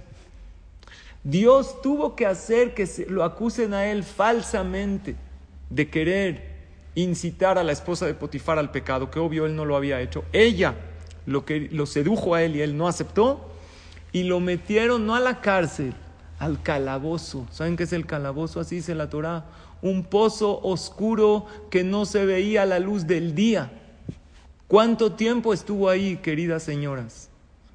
Dios 1.23 1.81
tuvo 1.81 2.17
que 2.17 2.25
hacer 2.25 2.73
que 2.73 2.85
se 2.85 3.05
lo 3.05 3.23
acusen 3.23 3.73
a 3.73 3.85
él 3.85 4.03
falsamente 4.03 5.15
de 5.69 5.89
querer 5.89 6.53
incitar 6.95 7.57
a 7.57 7.63
la 7.63 7.71
esposa 7.71 8.05
de 8.05 8.13
Potifar 8.13 8.59
al 8.59 8.71
pecado, 8.71 9.09
que 9.09 9.19
obvio 9.19 9.45
él 9.45 9.55
no 9.55 9.63
lo 9.63 9.77
había 9.77 10.01
hecho. 10.01 10.25
Ella 10.33 10.75
lo 11.25 11.45
que 11.45 11.69
lo 11.71 11.85
sedujo 11.85 12.35
a 12.35 12.43
él 12.43 12.57
y 12.57 12.61
él 12.61 12.75
no 12.75 12.89
aceptó 12.89 13.52
y 14.13 14.23
lo 14.23 14.39
metieron 14.39 15.05
no 15.05 15.15
a 15.15 15.19
la 15.19 15.41
cárcel, 15.41 15.93
al 16.39 16.61
calabozo. 16.61 17.47
¿Saben 17.51 17.75
qué 17.75 17.83
es 17.83 17.93
el 17.93 18.05
calabozo? 18.05 18.59
Así 18.59 18.75
dice 18.75 18.95
la 18.95 19.09
Torah. 19.09 19.45
Un 19.81 20.03
pozo 20.03 20.61
oscuro 20.61 21.47
que 21.69 21.83
no 21.83 22.05
se 22.05 22.25
veía 22.25 22.65
la 22.65 22.79
luz 22.79 23.07
del 23.07 23.35
día. 23.35 23.71
¿Cuánto 24.67 25.13
tiempo 25.13 25.53
estuvo 25.53 25.89
ahí, 25.89 26.17
queridas 26.17 26.63
señoras? 26.63 27.29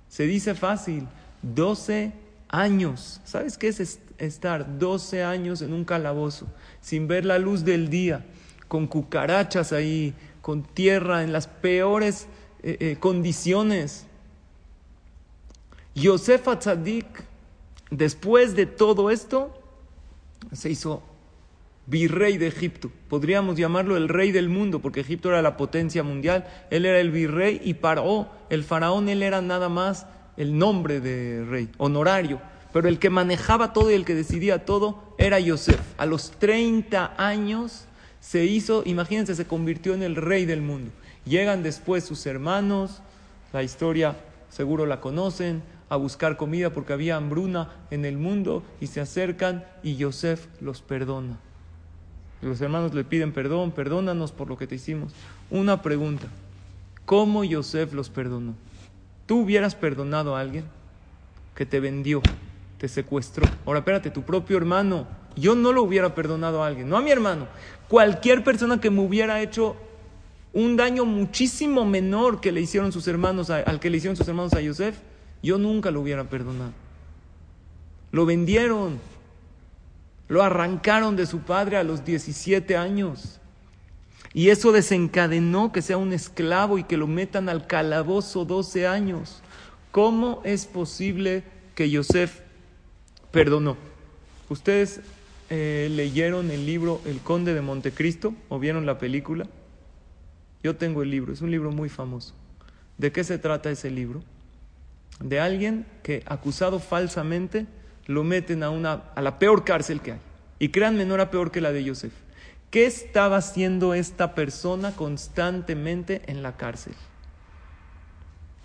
Se 0.08 0.24
dice 0.24 0.54
fácil, 0.54 1.06
12 1.42 2.12
años. 2.48 3.20
¿Sabes 3.24 3.58
qué 3.58 3.68
es 3.68 4.00
estar 4.18 4.78
12 4.78 5.22
años 5.22 5.60
en 5.60 5.72
un 5.72 5.84
calabozo, 5.84 6.46
sin 6.80 7.08
ver 7.08 7.24
la 7.24 7.38
luz 7.38 7.64
del 7.64 7.90
día, 7.90 8.24
con 8.68 8.86
cucarachas 8.86 9.72
ahí, 9.72 10.14
con 10.40 10.62
tierra, 10.62 11.22
en 11.22 11.32
las 11.32 11.46
peores 11.46 12.26
eh, 12.62 12.76
eh, 12.80 12.96
condiciones? 12.98 14.07
Yosef 15.98 16.46
Atzadik, 16.48 17.06
después 17.90 18.54
de 18.54 18.66
todo 18.66 19.10
esto, 19.10 19.52
se 20.52 20.70
hizo 20.70 21.02
virrey 21.86 22.38
de 22.38 22.46
Egipto. 22.46 22.90
Podríamos 23.08 23.56
llamarlo 23.56 23.96
el 23.96 24.08
rey 24.08 24.30
del 24.30 24.48
mundo, 24.48 24.80
porque 24.80 25.00
Egipto 25.00 25.30
era 25.30 25.42
la 25.42 25.56
potencia 25.56 26.02
mundial. 26.02 26.46
Él 26.70 26.84
era 26.84 27.00
el 27.00 27.10
virrey 27.10 27.60
y 27.64 27.74
Paró, 27.74 28.28
el 28.50 28.62
faraón, 28.62 29.08
él 29.08 29.22
era 29.22 29.40
nada 29.40 29.68
más 29.68 30.06
el 30.36 30.56
nombre 30.56 31.00
de 31.00 31.44
rey, 31.44 31.68
honorario. 31.78 32.40
Pero 32.72 32.88
el 32.88 32.98
que 32.98 33.10
manejaba 33.10 33.72
todo 33.72 33.90
y 33.90 33.94
el 33.94 34.04
que 34.04 34.14
decidía 34.14 34.64
todo 34.64 35.14
era 35.18 35.40
Yosef. 35.40 35.80
A 35.96 36.06
los 36.06 36.30
30 36.32 37.14
años 37.16 37.86
se 38.20 38.44
hizo, 38.44 38.82
imagínense, 38.84 39.34
se 39.34 39.46
convirtió 39.46 39.94
en 39.94 40.02
el 40.02 40.16
rey 40.16 40.44
del 40.44 40.60
mundo. 40.60 40.90
Llegan 41.24 41.62
después 41.62 42.04
sus 42.04 42.26
hermanos, 42.26 43.00
la 43.52 43.62
historia 43.62 44.16
seguro 44.50 44.86
la 44.86 45.00
conocen, 45.00 45.62
a 45.88 45.96
buscar 45.96 46.36
comida 46.36 46.70
porque 46.70 46.92
había 46.92 47.16
hambruna 47.16 47.70
en 47.90 48.04
el 48.04 48.18
mundo 48.18 48.62
y 48.80 48.88
se 48.88 49.00
acercan 49.00 49.64
y 49.82 49.96
Yosef 49.96 50.46
los 50.60 50.82
perdona. 50.82 51.38
Los 52.40 52.60
hermanos 52.60 52.94
le 52.94 53.04
piden 53.04 53.32
perdón, 53.32 53.72
perdónanos 53.72 54.32
por 54.32 54.48
lo 54.48 54.56
que 54.56 54.66
te 54.66 54.76
hicimos. 54.76 55.12
Una 55.50 55.82
pregunta, 55.82 56.26
¿cómo 57.04 57.42
Yosef 57.42 57.92
los 57.94 58.10
perdonó? 58.10 58.54
¿Tú 59.26 59.40
hubieras 59.40 59.74
perdonado 59.74 60.36
a 60.36 60.40
alguien 60.40 60.64
que 61.54 61.66
te 61.66 61.80
vendió, 61.80 62.22
te 62.78 62.88
secuestró? 62.88 63.46
Ahora 63.66 63.80
espérate, 63.80 64.10
tu 64.10 64.22
propio 64.22 64.56
hermano, 64.56 65.06
yo 65.36 65.54
no 65.54 65.72
lo 65.72 65.82
hubiera 65.82 66.14
perdonado 66.14 66.62
a 66.62 66.66
alguien, 66.66 66.88
no 66.88 66.96
a 66.96 67.02
mi 67.02 67.10
hermano. 67.10 67.46
Cualquier 67.88 68.44
persona 68.44 68.80
que 68.80 68.90
me 68.90 69.00
hubiera 69.00 69.40
hecho 69.42 69.76
un 70.52 70.76
daño 70.76 71.04
muchísimo 71.04 71.84
menor 71.84 72.40
que 72.40 72.52
le 72.52 72.60
hicieron 72.60 72.92
sus 72.92 73.06
hermanos 73.08 73.50
al 73.50 73.80
que 73.80 73.90
le 73.90 73.98
hicieron 73.98 74.16
sus 74.16 74.28
hermanos 74.28 74.54
a 74.54 74.60
Yosef, 74.60 74.98
yo 75.42 75.58
nunca 75.58 75.90
lo 75.90 76.00
hubiera 76.00 76.24
perdonado. 76.24 76.72
Lo 78.10 78.26
vendieron, 78.26 78.98
lo 80.28 80.42
arrancaron 80.42 81.16
de 81.16 81.26
su 81.26 81.40
padre 81.40 81.76
a 81.76 81.84
los 81.84 82.04
17 82.04 82.76
años. 82.76 83.40
Y 84.34 84.50
eso 84.50 84.72
desencadenó 84.72 85.72
que 85.72 85.82
sea 85.82 85.96
un 85.96 86.12
esclavo 86.12 86.78
y 86.78 86.84
que 86.84 86.96
lo 86.96 87.06
metan 87.06 87.48
al 87.48 87.66
calabozo 87.66 88.44
12 88.44 88.86
años. 88.86 89.42
¿Cómo 89.90 90.42
es 90.44 90.66
posible 90.66 91.44
que 91.74 91.90
Yosef 91.90 92.40
perdonó? 93.30 93.76
¿Ustedes 94.48 95.00
eh, 95.50 95.88
leyeron 95.90 96.50
el 96.50 96.66
libro 96.66 97.00
El 97.04 97.20
Conde 97.20 97.54
de 97.54 97.62
Montecristo 97.62 98.34
o 98.48 98.58
vieron 98.58 98.86
la 98.86 98.98
película? 98.98 99.46
Yo 100.62 100.76
tengo 100.76 101.02
el 101.02 101.10
libro, 101.10 101.32
es 101.32 101.40
un 101.40 101.50
libro 101.50 101.70
muy 101.70 101.88
famoso. 101.88 102.34
¿De 102.98 103.12
qué 103.12 103.24
se 103.24 103.38
trata 103.38 103.70
ese 103.70 103.90
libro? 103.90 104.22
De 105.20 105.40
alguien 105.40 105.86
que 106.02 106.22
acusado 106.26 106.78
falsamente 106.78 107.66
lo 108.06 108.24
meten 108.24 108.62
a, 108.62 108.70
una, 108.70 109.04
a 109.14 109.22
la 109.22 109.38
peor 109.38 109.64
cárcel 109.64 110.00
que 110.00 110.12
hay. 110.12 110.20
Y 110.58 110.70
créanme, 110.70 111.04
no 111.04 111.14
era 111.14 111.30
peor 111.30 111.50
que 111.50 111.60
la 111.60 111.72
de 111.72 111.84
Yosef. 111.84 112.12
¿Qué 112.70 112.86
estaba 112.86 113.36
haciendo 113.36 113.94
esta 113.94 114.34
persona 114.34 114.94
constantemente 114.94 116.22
en 116.26 116.42
la 116.42 116.56
cárcel? 116.56 116.94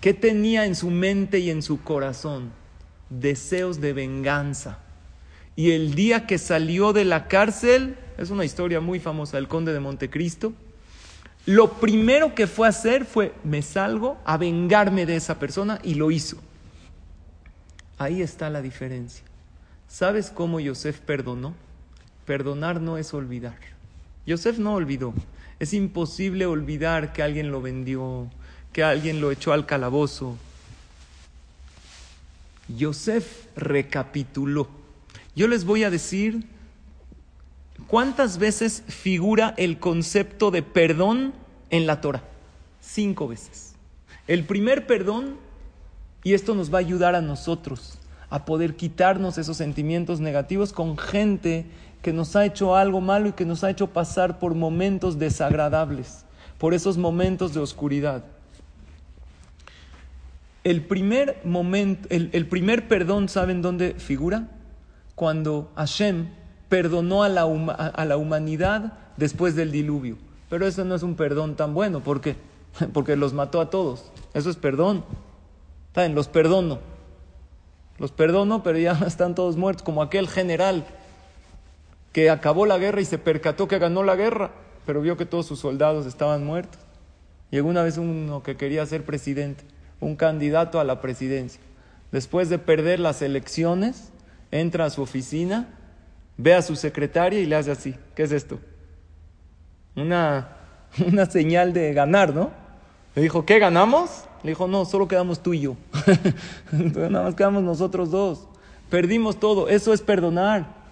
¿Qué 0.01 0.13
tenía 0.13 0.65
en 0.65 0.75
su 0.75 0.89
mente 0.89 1.39
y 1.39 1.49
en 1.49 1.61
su 1.61 1.81
corazón? 1.81 2.51
Deseos 3.09 3.79
de 3.79 3.93
venganza. 3.93 4.79
Y 5.55 5.71
el 5.71 5.95
día 5.95 6.25
que 6.27 6.37
salió 6.37 6.91
de 6.91 7.05
la 7.05 7.27
cárcel, 7.27 7.95
es 8.17 8.29
una 8.29 8.43
historia 8.43 8.81
muy 8.81 8.99
famosa 8.99 9.37
del 9.37 9.47
conde 9.47 9.71
de 9.71 9.79
Montecristo, 9.79 10.53
lo 11.45 11.73
primero 11.73 12.35
que 12.35 12.47
fue 12.47 12.67
a 12.67 12.69
hacer 12.69 13.05
fue, 13.05 13.33
me 13.43 13.61
salgo 13.61 14.17
a 14.25 14.37
vengarme 14.37 15.05
de 15.05 15.17
esa 15.17 15.39
persona 15.39 15.79
y 15.83 15.95
lo 15.95 16.09
hizo. 16.09 16.37
Ahí 17.97 18.21
está 18.21 18.49
la 18.49 18.61
diferencia. 18.61 19.23
¿Sabes 19.87 20.31
cómo 20.31 20.59
Yosef 20.59 20.99
perdonó? 21.01 21.53
Perdonar 22.25 22.79
no 22.79 22.97
es 22.97 23.13
olvidar. 23.13 23.57
Yosef 24.25 24.57
no 24.57 24.73
olvidó. 24.73 25.13
Es 25.59 25.73
imposible 25.73 26.45
olvidar 26.45 27.13
que 27.13 27.23
alguien 27.23 27.51
lo 27.51 27.61
vendió, 27.61 28.29
que 28.71 28.83
alguien 28.83 29.19
lo 29.19 29.31
echó 29.31 29.51
al 29.51 29.65
calabozo. 29.65 30.37
Yosef 32.69 33.45
recapituló. 33.57 34.69
Yo 35.35 35.47
les 35.47 35.65
voy 35.65 35.83
a 35.83 35.89
decir 35.89 36.45
cuántas 37.93 38.39
veces 38.39 38.81
figura 38.87 39.53
el 39.55 39.77
concepto 39.77 40.49
de 40.49 40.63
perdón 40.63 41.31
en 41.69 41.85
la 41.85 42.01
Torah. 42.01 42.23
Cinco 42.81 43.27
veces. 43.27 43.75
El 44.27 44.45
primer 44.45 44.87
perdón, 44.87 45.37
y 46.23 46.33
esto 46.33 46.55
nos 46.55 46.73
va 46.73 46.79
a 46.79 46.81
ayudar 46.81 47.13
a 47.13 47.21
nosotros 47.21 47.99
a 48.31 48.45
poder 48.45 48.75
quitarnos 48.75 49.37
esos 49.37 49.57
sentimientos 49.57 50.19
negativos 50.21 50.73
con 50.73 50.97
gente 50.97 51.67
que 52.01 52.13
nos 52.13 52.35
ha 52.35 52.47
hecho 52.47 52.75
algo 52.75 52.99
malo 52.99 53.29
y 53.29 53.33
que 53.33 53.45
nos 53.45 53.63
ha 53.63 53.69
hecho 53.69 53.85
pasar 53.85 54.39
por 54.39 54.55
momentos 54.55 55.19
desagradables, 55.19 56.25
por 56.57 56.73
esos 56.73 56.97
momentos 56.97 57.53
de 57.53 57.59
oscuridad. 57.59 58.25
El 60.63 60.83
primer 60.83 61.41
momento, 61.43 62.07
el, 62.09 62.47
primer 62.47 62.87
perdón, 62.87 63.29
¿saben 63.29 63.61
dónde 63.61 63.93
figura? 63.99 64.47
Cuando 65.13 65.71
Hashem 65.75 66.41
perdonó 66.73 67.21
a 67.21 67.29
la, 67.29 67.43
a 67.43 68.03
la 68.03 68.17
humanidad 68.17 68.93
después 69.15 69.55
del 69.55 69.71
diluvio. 69.71 70.17
Pero 70.49 70.65
eso 70.65 70.83
no 70.83 70.95
es 70.95 71.03
un 71.03 71.13
perdón 71.13 71.55
tan 71.55 71.75
bueno, 71.75 71.99
¿por 71.99 72.19
qué? 72.19 72.35
Porque 72.93 73.15
los 73.15 73.31
mató 73.31 73.61
a 73.61 73.69
todos. 73.69 74.05
Eso 74.33 74.49
es 74.49 74.55
perdón. 74.55 75.05
¿Saben? 75.93 76.15
Los 76.15 76.27
perdono. 76.29 76.79
Los 77.99 78.11
perdono, 78.11 78.63
pero 78.63 78.79
ya 78.79 78.93
están 79.05 79.35
todos 79.35 79.55
muertos, 79.55 79.83
como 79.83 80.01
aquel 80.01 80.27
general 80.27 80.83
que 82.11 82.31
acabó 82.31 82.65
la 82.65 82.79
guerra 82.79 83.01
y 83.01 83.05
se 83.05 83.19
percató 83.19 83.67
que 83.67 83.77
ganó 83.77 84.01
la 84.01 84.15
guerra, 84.15 84.49
pero 84.87 84.99
vio 84.99 85.15
que 85.15 85.27
todos 85.27 85.45
sus 85.45 85.59
soldados 85.59 86.07
estaban 86.07 86.43
muertos. 86.43 86.81
Llegó 87.51 87.69
una 87.69 87.83
vez 87.83 87.99
uno 87.99 88.41
que 88.41 88.57
quería 88.57 88.83
ser 88.87 89.05
presidente, 89.05 89.63
un 89.99 90.15
candidato 90.15 90.79
a 90.79 90.83
la 90.83 91.01
presidencia. 91.01 91.61
Después 92.11 92.49
de 92.49 92.57
perder 92.57 92.99
las 92.99 93.21
elecciones, 93.21 94.09
entra 94.49 94.85
a 94.85 94.89
su 94.89 95.03
oficina, 95.03 95.67
ve 96.37 96.53
a 96.53 96.61
su 96.61 96.75
secretaria 96.75 97.39
y 97.39 97.45
le 97.45 97.55
hace 97.55 97.71
así. 97.71 97.95
¿Qué 98.15 98.23
es 98.23 98.31
esto? 98.31 98.59
Una, 99.95 100.49
una 101.07 101.25
señal 101.25 101.73
de 101.73 101.93
ganar, 101.93 102.33
¿no? 102.33 102.51
Le 103.15 103.21
dijo, 103.21 103.45
¿qué 103.45 103.59
ganamos? 103.59 104.25
Le 104.43 104.51
dijo, 104.51 104.67
no, 104.67 104.85
solo 104.85 105.07
quedamos 105.07 105.41
tú 105.41 105.53
y 105.53 105.61
yo. 105.61 105.77
Entonces 106.71 107.11
nada 107.11 107.25
más 107.25 107.35
quedamos 107.35 107.63
nosotros 107.63 108.11
dos. 108.11 108.47
Perdimos 108.89 109.39
todo. 109.39 109.69
Eso 109.69 109.93
es 109.93 110.01
perdonar. 110.01 110.83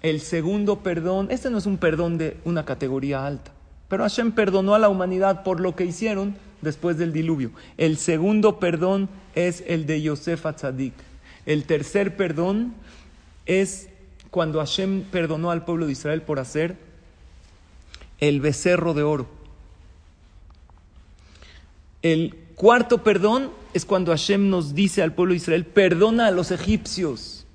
El 0.00 0.20
segundo 0.20 0.80
perdón, 0.80 1.28
este 1.30 1.50
no 1.50 1.58
es 1.58 1.66
un 1.66 1.76
perdón 1.76 2.18
de 2.18 2.36
una 2.44 2.64
categoría 2.64 3.26
alta, 3.26 3.50
pero 3.88 4.04
Hashem 4.04 4.30
perdonó 4.30 4.74
a 4.76 4.78
la 4.78 4.88
humanidad 4.88 5.42
por 5.42 5.58
lo 5.58 5.74
que 5.74 5.84
hicieron 5.84 6.36
después 6.60 6.98
del 6.98 7.12
diluvio. 7.12 7.50
El 7.76 7.96
segundo 7.96 8.60
perdón 8.60 9.08
es 9.34 9.64
el 9.66 9.86
de 9.86 10.00
Yosef 10.00 10.46
Atzadik. 10.46 10.94
El 11.46 11.64
tercer 11.64 12.16
perdón 12.16 12.74
es 13.46 13.88
cuando 14.30 14.58
Hashem 14.58 15.04
perdonó 15.04 15.50
al 15.50 15.64
pueblo 15.64 15.86
de 15.86 15.92
Israel 15.92 16.22
por 16.22 16.38
hacer 16.38 16.76
el 18.18 18.40
becerro 18.40 18.94
de 18.94 19.02
oro. 19.02 19.26
El 22.02 22.48
Cuarto 22.58 23.04
perdón 23.04 23.52
es 23.72 23.84
cuando 23.84 24.10
Hashem 24.10 24.50
nos 24.50 24.74
dice 24.74 25.00
al 25.00 25.12
pueblo 25.12 25.30
de 25.30 25.36
Israel, 25.36 25.64
perdona 25.64 26.26
a 26.26 26.32
los 26.32 26.50
egipcios, 26.50 27.46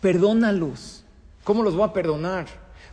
perdónalos. 0.00 1.04
¿Cómo 1.42 1.64
los 1.64 1.74
voy 1.74 1.88
a 1.88 1.92
perdonar? 1.92 2.46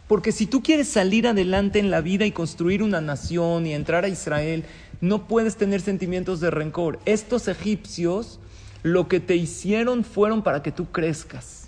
Porque 0.08 0.32
si 0.32 0.48
tú 0.48 0.64
quieres 0.64 0.88
salir 0.88 1.28
adelante 1.28 1.78
en 1.78 1.92
la 1.92 2.02
vida 2.02 2.26
y 2.26 2.32
construir 2.32 2.82
una 2.82 3.00
nación 3.00 3.68
y 3.68 3.76
entrar 3.76 4.06
a 4.06 4.10
Israel, 4.10 4.66
no 5.02 5.28
puedes 5.28 5.56
tener 5.56 5.82
sentimientos 5.82 6.40
de 6.40 6.50
rencor. 6.50 6.98
Estos 7.06 7.48
egipcios 7.48 8.40
lo 8.82 9.08
que 9.08 9.20
te 9.20 9.36
hicieron 9.36 10.04
fueron 10.04 10.42
para 10.42 10.64
que 10.64 10.72
tú 10.72 10.88
crezcas. 10.92 11.61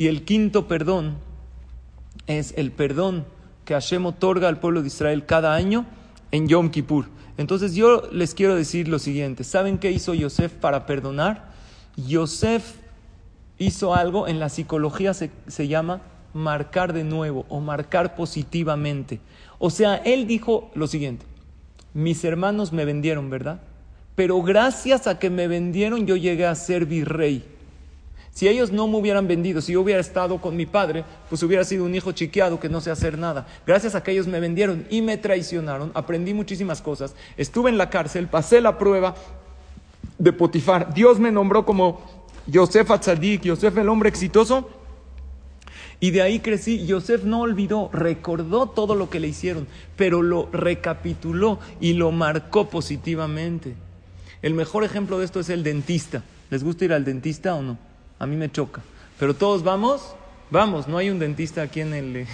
Y 0.00 0.06
el 0.06 0.24
quinto 0.24 0.66
perdón 0.66 1.18
es 2.26 2.54
el 2.56 2.72
perdón 2.72 3.26
que 3.66 3.74
Hashem 3.74 4.06
otorga 4.06 4.48
al 4.48 4.58
pueblo 4.58 4.80
de 4.80 4.86
Israel 4.86 5.26
cada 5.26 5.54
año 5.54 5.84
en 6.30 6.48
Yom 6.48 6.70
Kippur. 6.70 7.04
Entonces 7.36 7.74
yo 7.74 8.08
les 8.10 8.34
quiero 8.34 8.56
decir 8.56 8.88
lo 8.88 8.98
siguiente, 8.98 9.44
¿saben 9.44 9.76
qué 9.76 9.90
hizo 9.90 10.14
Yosef 10.14 10.54
para 10.54 10.86
perdonar? 10.86 11.52
Yosef 11.98 12.76
hizo 13.58 13.94
algo, 13.94 14.26
en 14.26 14.40
la 14.40 14.48
psicología 14.48 15.12
se, 15.12 15.30
se 15.48 15.68
llama 15.68 16.00
marcar 16.32 16.94
de 16.94 17.04
nuevo 17.04 17.44
o 17.50 17.60
marcar 17.60 18.14
positivamente. 18.14 19.20
O 19.58 19.68
sea, 19.68 19.96
él 19.96 20.26
dijo 20.26 20.70
lo 20.74 20.86
siguiente, 20.86 21.26
mis 21.92 22.24
hermanos 22.24 22.72
me 22.72 22.86
vendieron, 22.86 23.28
¿verdad? 23.28 23.60
Pero 24.14 24.40
gracias 24.40 25.06
a 25.06 25.18
que 25.18 25.28
me 25.28 25.46
vendieron 25.46 26.06
yo 26.06 26.16
llegué 26.16 26.46
a 26.46 26.54
ser 26.54 26.86
virrey. 26.86 27.59
Si 28.40 28.48
ellos 28.48 28.72
no 28.72 28.88
me 28.88 28.96
hubieran 28.96 29.28
vendido, 29.28 29.60
si 29.60 29.74
yo 29.74 29.82
hubiera 29.82 30.00
estado 30.00 30.40
con 30.40 30.56
mi 30.56 30.64
padre, 30.64 31.04
pues 31.28 31.42
hubiera 31.42 31.62
sido 31.62 31.84
un 31.84 31.94
hijo 31.94 32.12
chiqueado 32.12 32.58
que 32.58 32.70
no 32.70 32.80
sé 32.80 32.90
hacer 32.90 33.18
nada. 33.18 33.46
Gracias 33.66 33.94
a 33.94 34.02
que 34.02 34.12
ellos 34.12 34.26
me 34.26 34.40
vendieron 34.40 34.86
y 34.88 35.02
me 35.02 35.18
traicionaron, 35.18 35.90
aprendí 35.92 36.32
muchísimas 36.32 36.80
cosas. 36.80 37.14
Estuve 37.36 37.68
en 37.68 37.76
la 37.76 37.90
cárcel, 37.90 38.28
pasé 38.28 38.62
la 38.62 38.78
prueba 38.78 39.14
de 40.16 40.32
Potifar. 40.32 40.94
Dios 40.94 41.20
me 41.20 41.30
nombró 41.30 41.66
como 41.66 42.00
Yosef 42.46 42.90
Atzadik, 42.90 43.42
Yosef 43.42 43.76
el 43.76 43.90
hombre 43.90 44.08
exitoso. 44.08 44.70
Y 46.00 46.10
de 46.10 46.22
ahí 46.22 46.40
crecí. 46.40 46.86
Yosef 46.86 47.24
no 47.24 47.42
olvidó, 47.42 47.90
recordó 47.92 48.70
todo 48.70 48.94
lo 48.94 49.10
que 49.10 49.20
le 49.20 49.28
hicieron, 49.28 49.66
pero 49.96 50.22
lo 50.22 50.48
recapituló 50.50 51.58
y 51.78 51.92
lo 51.92 52.10
marcó 52.10 52.70
positivamente. 52.70 53.74
El 54.40 54.54
mejor 54.54 54.82
ejemplo 54.82 55.18
de 55.18 55.26
esto 55.26 55.40
es 55.40 55.50
el 55.50 55.62
dentista. 55.62 56.24
¿Les 56.48 56.64
gusta 56.64 56.86
ir 56.86 56.94
al 56.94 57.04
dentista 57.04 57.54
o 57.54 57.60
no? 57.60 57.89
A 58.20 58.26
mí 58.26 58.36
me 58.36 58.52
choca. 58.52 58.82
Pero 59.18 59.34
todos 59.34 59.64
vamos, 59.64 60.14
vamos, 60.50 60.86
no 60.86 60.98
hay 60.98 61.10
un 61.10 61.18
dentista 61.18 61.62
aquí 61.62 61.80
en 61.80 61.94
el... 61.94 62.26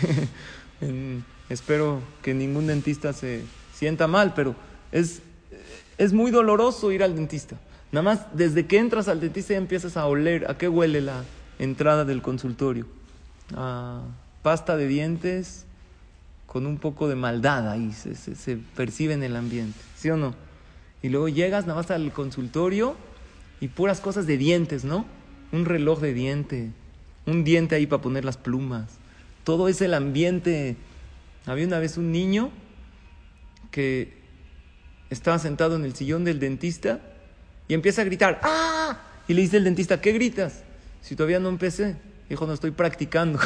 espero 1.49 2.03
que 2.23 2.35
ningún 2.35 2.67
dentista 2.67 3.15
se 3.15 3.45
sienta 3.73 4.07
mal, 4.07 4.35
pero 4.35 4.55
es, 4.93 5.23
es 5.97 6.13
muy 6.13 6.31
doloroso 6.31 6.93
ir 6.93 7.03
al 7.03 7.15
dentista. 7.15 7.57
Nada 7.93 8.03
más, 8.03 8.27
desde 8.35 8.67
que 8.67 8.79
entras 8.79 9.09
al 9.09 9.21
dentista 9.21 9.55
ya 9.55 9.59
empiezas 9.59 9.97
a 9.97 10.07
oler. 10.07 10.51
¿A 10.51 10.59
qué 10.59 10.69
huele 10.69 11.01
la 11.01 11.25
entrada 11.59 12.05
del 12.05 12.21
consultorio? 12.21 12.87
Pasta 14.43 14.77
de 14.77 14.89
dientes 14.89 15.65
con 16.47 16.67
un 16.67 16.79
poco 16.79 17.09
de 17.09 17.15
maldad 17.15 17.69
ahí, 17.71 17.93
se, 17.93 18.15
se, 18.15 18.35
se, 18.35 18.57
percibe 18.57 19.15
en 19.15 19.23
el 19.23 19.37
ambiente, 19.37 19.79
¿sí 19.97 20.09
o 20.11 20.17
no? 20.17 20.35
Y 21.03 21.09
luego 21.11 21.29
llegas 21.29 21.67
nada 21.67 21.81
más 21.81 21.91
al 21.91 22.13
consultorio 22.13 22.97
y 23.61 23.69
puras 23.69 24.01
cosas 24.01 24.27
de 24.27 24.39
dientes, 24.39 24.85
¿no? 24.85 25.05
Un 25.53 25.65
reloj 25.65 26.01
de 26.01 26.15
diente, 26.15 26.71
un 27.27 27.45
diente 27.45 27.75
ahí 27.75 27.87
para 27.87 28.03
poner 28.03 28.25
las 28.25 28.37
plumas. 28.37 28.87
Todo 29.45 29.69
es 29.69 29.81
el 29.81 29.95
ambiente. 29.95 30.77
Había 31.47 31.67
una 31.67 31.79
vez 31.79 31.97
un 31.97 32.13
niño 32.13 32.51
que 33.71 34.15
estaba 35.11 35.39
sentado 35.39 35.77
en 35.77 35.85
el 35.85 35.95
sillón 35.95 36.25
del 36.25 36.41
dentista 36.41 37.01
y 37.69 37.75
empieza 37.75 38.03
a 38.03 38.05
gritar, 38.05 38.41
¡ah! 38.43 38.99
Y 39.29 39.35
le 39.35 39.43
dice 39.43 39.57
el 39.57 39.65
dentista, 39.65 40.01
¿qué 40.01 40.13
gritas? 40.13 40.63
Si 41.03 41.17
todavía 41.17 41.41
no 41.41 41.49
empecé. 41.49 41.97
Dijo, 42.29 42.47
no 42.47 42.53
estoy 42.53 42.73
practicando. 42.73 43.39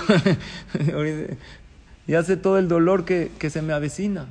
y 2.06 2.14
hace 2.14 2.36
todo 2.36 2.58
el 2.58 2.68
dolor 2.68 3.04
que, 3.04 3.30
que 3.38 3.50
se 3.50 3.60
me 3.60 3.72
avecina. 3.72 4.26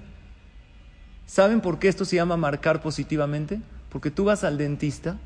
¿Saben 1.28 1.62
por 1.62 1.78
qué 1.78 1.88
esto 1.88 2.06
se 2.06 2.16
llama 2.16 2.38
marcar 2.38 2.82
positivamente? 2.82 3.62
Porque 3.90 4.10
tú 4.10 4.26
vas 4.26 4.44
al 4.44 4.58
dentista 4.58 5.18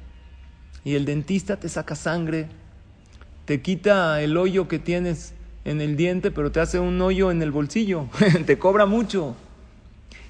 y 0.83 0.95
el 0.95 1.05
dentista 1.05 1.57
te 1.57 1.69
saca 1.69 1.95
sangre, 1.95 2.47
te 3.45 3.61
quita 3.61 4.21
el 4.21 4.37
hoyo 4.37 4.67
que 4.67 4.79
tienes 4.79 5.33
en 5.65 5.81
el 5.81 5.95
diente, 5.95 6.31
pero 6.31 6.51
te 6.51 6.59
hace 6.59 6.79
un 6.79 7.01
hoyo 7.01 7.31
en 7.31 7.41
el 7.41 7.51
bolsillo, 7.51 8.07
te 8.45 8.57
cobra 8.57 8.85
mucho. 8.85 9.35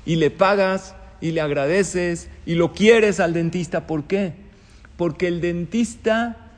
Y 0.06 0.18
le 0.18 0.32
pagas 0.32 0.96
y 1.22 1.32
le 1.32 1.42
agradeces 1.42 2.30
y 2.46 2.56
lo 2.56 2.74
quieres 2.74 3.20
al 3.20 3.34
dentista. 3.34 3.88
¿Por 3.88 4.04
qué? 4.04 4.34
Porque 4.98 5.28
el 5.28 5.42
dentista 5.42 6.52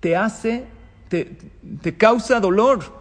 te 0.00 0.16
hace, 0.16 0.64
te, 1.08 1.36
te 1.80 1.96
causa 1.96 2.40
dolor, 2.40 2.98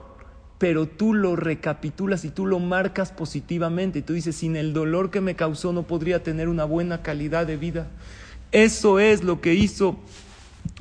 pero 0.58 0.88
tú 0.88 1.14
lo 1.14 1.36
recapitulas 1.36 2.24
y 2.26 2.30
tú 2.30 2.46
lo 2.46 2.60
marcas 2.60 3.12
positivamente. 3.12 4.00
Y 4.00 4.02
tú 4.04 4.14
dices, 4.14 4.36
sin 4.36 4.56
el 4.56 4.74
dolor 4.74 5.10
que 5.10 5.22
me 5.22 5.36
causó 5.36 5.74
no 5.74 5.84
podría 5.84 6.24
tener 6.24 6.48
una 6.48 6.66
buena 6.66 7.02
calidad 7.02 7.48
de 7.48 7.58
vida. 7.58 7.88
Eso 8.52 9.00
es 9.00 9.24
lo 9.24 9.42
que 9.42 9.54
hizo 9.54 9.98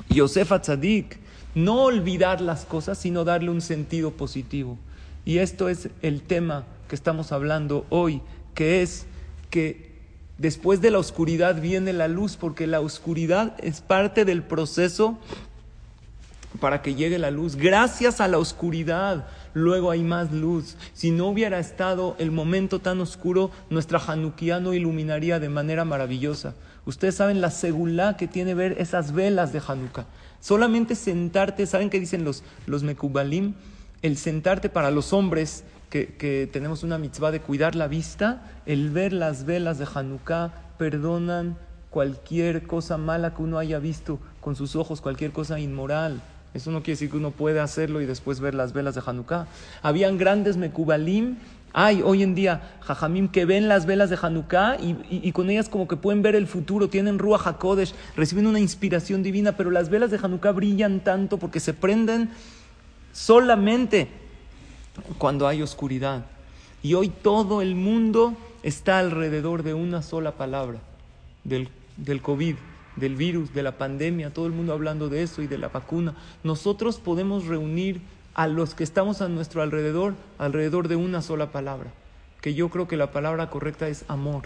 Yosef 0.09 0.51
Atzadik. 0.51 1.19
No 1.55 1.83
olvidar 1.83 2.39
las 2.41 2.65
cosas, 2.65 2.97
sino 2.97 3.23
darle 3.23 3.49
un 3.49 3.61
sentido 3.61 4.11
positivo. 4.11 4.77
Y 5.25 5.39
esto 5.39 5.69
es 5.69 5.89
el 6.01 6.21
tema 6.21 6.65
que 6.87 6.95
estamos 6.95 7.31
hablando 7.31 7.85
hoy, 7.89 8.21
que 8.53 8.81
es 8.81 9.05
que 9.49 9.91
después 10.37 10.81
de 10.81 10.91
la 10.91 10.99
oscuridad 10.99 11.59
viene 11.59 11.93
la 11.93 12.07
luz, 12.07 12.37
porque 12.37 12.67
la 12.67 12.79
oscuridad 12.79 13.55
es 13.61 13.81
parte 13.81 14.23
del 14.23 14.43
proceso 14.43 15.17
para 16.61 16.81
que 16.81 16.95
llegue 16.95 17.19
la 17.19 17.31
luz. 17.31 17.55
Gracias 17.55 18.21
a 18.21 18.27
la 18.27 18.37
oscuridad, 18.37 19.27
luego 19.53 19.91
hay 19.91 20.01
más 20.01 20.31
luz. 20.31 20.77
Si 20.93 21.11
no 21.11 21.27
hubiera 21.27 21.59
estado 21.59 22.15
el 22.19 22.31
momento 22.31 22.79
tan 22.79 23.01
oscuro, 23.01 23.51
nuestra 23.69 23.99
Hanukkah 23.99 24.59
no 24.59 24.73
iluminaría 24.73 25.39
de 25.39 25.49
manera 25.49 25.85
maravillosa. 25.85 26.55
Ustedes 26.87 27.15
saben 27.15 27.41
la 27.41 27.51
segulá 27.51 28.15
que 28.15 28.29
tiene 28.29 28.53
ver 28.53 28.77
esas 28.79 29.11
velas 29.11 29.51
de 29.51 29.61
Hanukkah. 29.67 30.05
Solamente 30.39 30.95
sentarte, 30.95 31.67
¿saben 31.67 31.89
qué 31.89 31.99
dicen 31.99 32.23
los, 32.23 32.45
los 32.65 32.83
mekubalim? 32.83 33.55
El 34.01 34.15
sentarte 34.15 34.69
para 34.69 34.89
los 34.89 35.11
hombres 35.11 35.65
que, 35.89 36.15
que, 36.15 36.49
tenemos 36.49 36.83
una 36.83 36.97
mitzvah 36.97 37.31
de 37.31 37.41
cuidar 37.41 37.75
la 37.75 37.89
vista, 37.89 38.41
el 38.65 38.89
ver 38.89 39.11
las 39.11 39.43
velas 39.45 39.79
de 39.79 39.87
Hanukkah 39.93 40.53
perdonan 40.77 41.57
cualquier 41.89 42.65
cosa 42.65 42.97
mala 42.97 43.33
que 43.33 43.41
uno 43.41 43.57
haya 43.57 43.79
visto 43.79 44.19
con 44.39 44.55
sus 44.55 44.77
ojos, 44.77 45.01
cualquier 45.01 45.33
cosa 45.33 45.59
inmoral. 45.59 46.21
Eso 46.53 46.71
no 46.71 46.79
quiere 46.83 46.93
decir 46.93 47.11
que 47.11 47.17
uno 47.17 47.31
puede 47.31 47.59
hacerlo 47.59 47.99
y 47.99 48.05
después 48.05 48.39
ver 48.39 48.55
las 48.55 48.71
velas 48.71 48.95
de 48.95 49.01
Hanukkah. 49.05 49.47
Habían 49.81 50.17
grandes 50.17 50.55
mekubalim 50.55 51.35
hay 51.79 52.01
hoy 52.01 52.23
en 52.23 52.33
día 52.33 52.79
jajamim 52.81 53.27
que 53.27 53.45
ven 53.45 53.67
las 53.67 53.85
velas 53.85 54.09
de 54.09 54.17
Hanukkah 54.19 54.77
y, 54.79 55.31
con 55.31 55.51
ellas 55.51 55.69
como 55.69 55.87
que 55.87 55.95
pueden 55.95 56.23
ver 56.23 56.33
el 56.33 56.47
futuro, 56.47 56.89
tienen 56.89 57.19
Ruach 57.19 57.45
HaKodesh, 57.45 57.93
reciben 58.15 58.47
una 58.47 58.59
inspiración 58.59 59.21
divina, 59.21 59.51
pero 59.51 59.69
las 59.69 59.91
velas 59.91 60.09
de 60.09 60.17
Hanukkah 60.17 60.53
brillan 60.53 61.01
tanto 61.01 61.37
porque 61.37 61.59
se 61.59 61.75
prenden 61.75 62.31
solamente 63.13 64.07
cuando 65.19 65.47
hay 65.47 65.61
oscuridad. 65.61 66.25
Y 66.81 66.95
hoy 66.95 67.09
todo 67.09 67.61
el 67.61 67.75
mundo 67.75 68.35
está 68.63 68.97
alrededor 68.97 69.61
de 69.61 69.75
una 69.75 70.01
sola 70.01 70.31
palabra, 70.31 70.79
del, 71.43 71.69
del 71.95 72.23
COVID, 72.23 72.55
del 72.95 73.15
virus, 73.15 73.53
de 73.53 73.61
la 73.61 73.77
pandemia, 73.77 74.33
todo 74.33 74.47
el 74.47 74.51
mundo 74.51 74.73
hablando 74.73 75.09
de 75.09 75.21
eso 75.21 75.43
y 75.43 75.47
de 75.47 75.59
la 75.59 75.67
vacuna. 75.67 76.15
Nosotros 76.43 76.97
podemos 76.97 77.45
reunir 77.45 78.01
a 78.37 78.47
los 78.47 78.75
que 78.75 78.83
estamos 78.83 79.21
a 79.21 79.27
nuestro 79.27 79.63
alrededor, 79.63 80.13
alrededor 80.37 80.87
de 80.87 80.95
una 80.95 81.23
sola 81.23 81.51
palabra, 81.51 81.89
que 82.39 82.53
yo 82.53 82.69
creo 82.69 82.87
que 82.87 82.95
la 82.95 83.11
palabra 83.11 83.49
correcta 83.49 83.89
es 83.89 84.05
amor. 84.07 84.43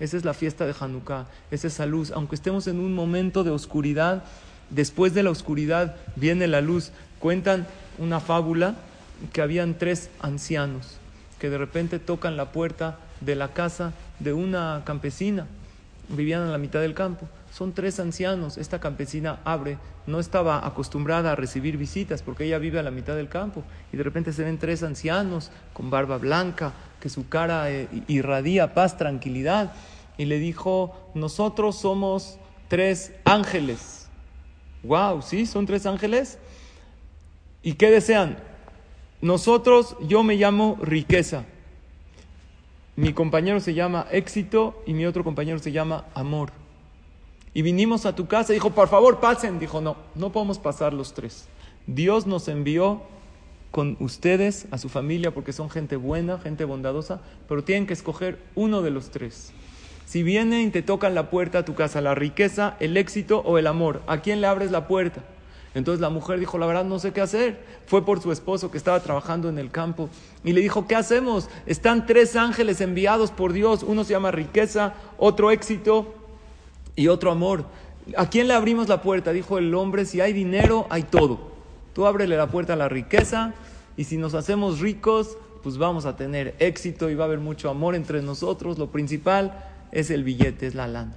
Esa 0.00 0.16
es 0.16 0.24
la 0.24 0.32
fiesta 0.32 0.64
de 0.64 0.74
Hanukkah, 0.78 1.26
esa 1.50 1.66
es 1.66 1.78
la 1.78 1.84
luz. 1.84 2.10
Aunque 2.12 2.34
estemos 2.34 2.66
en 2.66 2.80
un 2.80 2.94
momento 2.94 3.44
de 3.44 3.50
oscuridad, 3.50 4.24
después 4.70 5.12
de 5.12 5.22
la 5.22 5.30
oscuridad 5.30 5.96
viene 6.16 6.48
la 6.48 6.62
luz. 6.62 6.92
Cuentan 7.18 7.66
una 7.98 8.20
fábula 8.20 8.76
que 9.34 9.42
habían 9.42 9.76
tres 9.76 10.08
ancianos 10.20 10.96
que 11.38 11.50
de 11.50 11.58
repente 11.58 11.98
tocan 11.98 12.38
la 12.38 12.52
puerta 12.52 12.98
de 13.20 13.34
la 13.34 13.48
casa 13.48 13.92
de 14.18 14.32
una 14.32 14.80
campesina. 14.86 15.46
Vivían 16.08 16.42
en 16.42 16.52
la 16.52 16.58
mitad 16.58 16.80
del 16.80 16.94
campo. 16.94 17.28
Son 17.50 17.72
tres 17.72 17.98
ancianos. 17.98 18.58
Esta 18.58 18.80
campesina 18.80 19.40
abre, 19.44 19.78
no 20.06 20.20
estaba 20.20 20.66
acostumbrada 20.66 21.32
a 21.32 21.36
recibir 21.36 21.76
visitas 21.76 22.22
porque 22.22 22.44
ella 22.44 22.58
vive 22.58 22.78
a 22.78 22.82
la 22.82 22.90
mitad 22.90 23.16
del 23.16 23.28
campo. 23.28 23.64
Y 23.92 23.96
de 23.96 24.02
repente 24.02 24.32
se 24.32 24.44
ven 24.44 24.58
tres 24.58 24.82
ancianos 24.82 25.50
con 25.72 25.90
barba 25.90 26.18
blanca, 26.18 26.72
que 27.00 27.08
su 27.08 27.28
cara 27.28 27.70
eh, 27.70 27.88
irradia 28.06 28.72
paz, 28.72 28.96
tranquilidad. 28.96 29.72
Y 30.16 30.26
le 30.26 30.38
dijo, 30.38 30.94
nosotros 31.14 31.76
somos 31.76 32.38
tres 32.68 33.12
ángeles. 33.24 34.08
Wow, 34.82 35.22
¿sí? 35.22 35.44
¿Son 35.44 35.66
tres 35.66 35.86
ángeles? 35.86 36.38
¿Y 37.62 37.74
qué 37.74 37.90
desean? 37.90 38.38
Nosotros, 39.20 39.96
yo 40.06 40.22
me 40.22 40.36
llamo 40.36 40.78
riqueza. 40.80 41.44
Mi 42.96 43.12
compañero 43.12 43.60
se 43.60 43.74
llama 43.74 44.06
éxito 44.10 44.82
y 44.86 44.94
mi 44.94 45.04
otro 45.04 45.24
compañero 45.24 45.58
se 45.58 45.72
llama 45.72 46.06
amor. 46.14 46.59
Y 47.52 47.62
vinimos 47.62 48.06
a 48.06 48.14
tu 48.14 48.26
casa, 48.26 48.52
dijo, 48.52 48.70
por 48.70 48.88
favor, 48.88 49.18
pasen. 49.18 49.58
Dijo, 49.58 49.80
no, 49.80 49.96
no 50.14 50.30
podemos 50.30 50.58
pasar 50.58 50.92
los 50.92 51.14
tres. 51.14 51.48
Dios 51.86 52.26
nos 52.26 52.48
envió 52.48 53.02
con 53.70 53.96
ustedes, 54.00 54.66
a 54.70 54.78
su 54.78 54.88
familia, 54.88 55.32
porque 55.32 55.52
son 55.52 55.70
gente 55.70 55.96
buena, 55.96 56.38
gente 56.38 56.64
bondadosa, 56.64 57.20
pero 57.48 57.64
tienen 57.64 57.86
que 57.86 57.92
escoger 57.92 58.38
uno 58.54 58.82
de 58.82 58.90
los 58.90 59.10
tres. 59.10 59.52
Si 60.06 60.22
vienen 60.22 60.68
y 60.68 60.70
te 60.70 60.82
tocan 60.82 61.14
la 61.14 61.30
puerta 61.30 61.60
a 61.60 61.64
tu 61.64 61.74
casa, 61.74 62.00
la 62.00 62.14
riqueza, 62.14 62.76
el 62.80 62.96
éxito 62.96 63.42
o 63.44 63.58
el 63.58 63.68
amor, 63.68 64.02
¿a 64.06 64.18
quién 64.18 64.40
le 64.40 64.48
abres 64.48 64.72
la 64.72 64.88
puerta? 64.88 65.22
Entonces 65.72 66.00
la 66.00 66.10
mujer 66.10 66.40
dijo, 66.40 66.58
la 66.58 66.66
verdad 66.66 66.84
no 66.84 66.98
sé 66.98 67.12
qué 67.12 67.20
hacer. 67.20 67.64
Fue 67.86 68.04
por 68.04 68.20
su 68.20 68.32
esposo 68.32 68.72
que 68.72 68.78
estaba 68.78 68.98
trabajando 69.00 69.48
en 69.48 69.56
el 69.56 69.70
campo 69.70 70.08
y 70.42 70.52
le 70.52 70.60
dijo, 70.62 70.88
¿qué 70.88 70.96
hacemos? 70.96 71.48
Están 71.66 72.06
tres 72.06 72.34
ángeles 72.34 72.80
enviados 72.80 73.30
por 73.30 73.52
Dios, 73.52 73.84
uno 73.84 74.02
se 74.02 74.12
llama 74.12 74.32
riqueza, 74.32 74.94
otro 75.16 75.52
éxito 75.52 76.12
y 77.00 77.08
otro 77.08 77.30
amor. 77.30 77.64
¿A 78.14 78.28
quién 78.28 78.46
le 78.46 78.52
abrimos 78.52 78.88
la 78.88 79.00
puerta? 79.00 79.32
Dijo 79.32 79.56
el 79.56 79.74
hombre, 79.74 80.04
si 80.04 80.20
hay 80.20 80.34
dinero, 80.34 80.86
hay 80.90 81.04
todo. 81.04 81.38
Tú 81.94 82.06
ábrele 82.06 82.36
la 82.36 82.50
puerta 82.50 82.74
a 82.74 82.76
la 82.76 82.90
riqueza 82.90 83.54
y 83.96 84.04
si 84.04 84.18
nos 84.18 84.34
hacemos 84.34 84.80
ricos, 84.80 85.38
pues 85.62 85.78
vamos 85.78 86.04
a 86.04 86.16
tener 86.16 86.54
éxito 86.58 87.08
y 87.08 87.14
va 87.14 87.24
a 87.24 87.26
haber 87.26 87.38
mucho 87.38 87.70
amor 87.70 87.94
entre 87.94 88.20
nosotros. 88.20 88.78
Lo 88.78 88.90
principal 88.90 89.64
es 89.92 90.10
el 90.10 90.24
billete, 90.24 90.66
es 90.66 90.74
la 90.74 90.88
lana. 90.88 91.16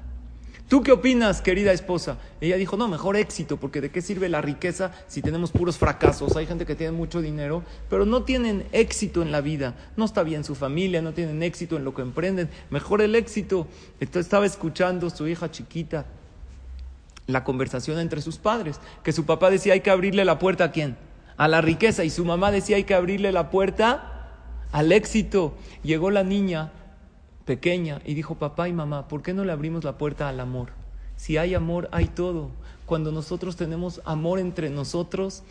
¿Tú 0.70 0.82
qué 0.82 0.92
opinas, 0.92 1.42
querida 1.42 1.72
esposa? 1.72 2.18
Ella 2.42 2.58
dijo, 2.58 2.78
no, 2.78 2.88
mejor 2.88 3.16
éxito, 3.16 3.58
porque 3.58 3.82
¿de 3.82 3.92
qué 3.92 4.02
sirve 4.02 4.30
la 4.30 4.42
riqueza 4.42 4.92
si 5.08 5.22
tenemos 5.22 5.52
puros 5.52 5.78
fracasos? 5.78 6.36
Hay 6.36 6.48
gente 6.48 6.66
que 6.66 6.76
tiene 6.76 6.94
mucho 6.94 7.22
dinero, 7.22 7.64
pero 7.90 8.06
no 8.06 8.24
tienen 8.24 8.66
éxito 8.72 9.22
en 9.22 9.32
la 9.32 9.42
vida. 9.42 9.76
No 9.98 10.06
está 10.06 10.24
bien 10.24 10.44
su 10.44 10.56
familia, 10.56 11.02
no 11.02 11.14
tienen 11.14 11.44
éxito 11.44 11.78
en 11.78 11.84
lo 11.84 11.94
que 11.94 12.02
emprenden. 12.02 12.50
Mejor 12.70 13.02
el 13.02 13.16
éxito. 13.16 13.68
Entonces 14.00 14.26
estaba 14.26 14.46
escuchando 14.46 15.10
su 15.10 15.28
hija 15.28 15.52
chiquita 15.52 16.06
la 17.28 17.44
conversación 17.44 18.00
entre 18.00 18.22
sus 18.22 18.38
padres, 18.38 18.80
que 19.04 19.14
su 19.14 19.26
papá 19.26 19.50
decía 19.50 19.74
hay 19.74 19.82
que 19.82 19.92
abrirle 19.92 20.26
la 20.26 20.40
puerta 20.40 20.66
a 20.66 20.72
quién? 20.72 20.98
A 21.38 21.48
la 21.48 21.62
riqueza 21.62 22.04
y 22.04 22.10
su 22.10 22.26
mamá 22.26 22.52
decía 22.52 22.76
hay 22.76 22.84
que 22.84 22.94
abrirle 22.94 23.32
la 23.32 23.50
puerta 23.50 24.30
al 24.72 24.92
éxito. 24.92 25.56
Llegó 25.84 26.12
la 26.12 26.24
niña 26.24 26.72
pequeña 27.46 28.02
y 28.06 28.14
dijo, 28.14 28.36
papá 28.36 28.68
y 28.70 28.74
mamá, 28.74 29.08
¿por 29.08 29.22
qué 29.22 29.34
no 29.34 29.44
le 29.46 29.52
abrimos 29.52 29.84
la 29.84 29.98
puerta 29.98 30.30
al 30.30 30.40
amor? 30.40 30.70
Si 31.16 31.38
hay 31.38 31.54
amor, 31.54 31.90
hay 31.92 32.08
todo. 32.08 32.50
Cuando 32.86 33.12
nosotros 33.12 33.56
tenemos 33.56 34.02
amor 34.06 34.40
entre 34.40 34.70
nosotros 34.70 35.44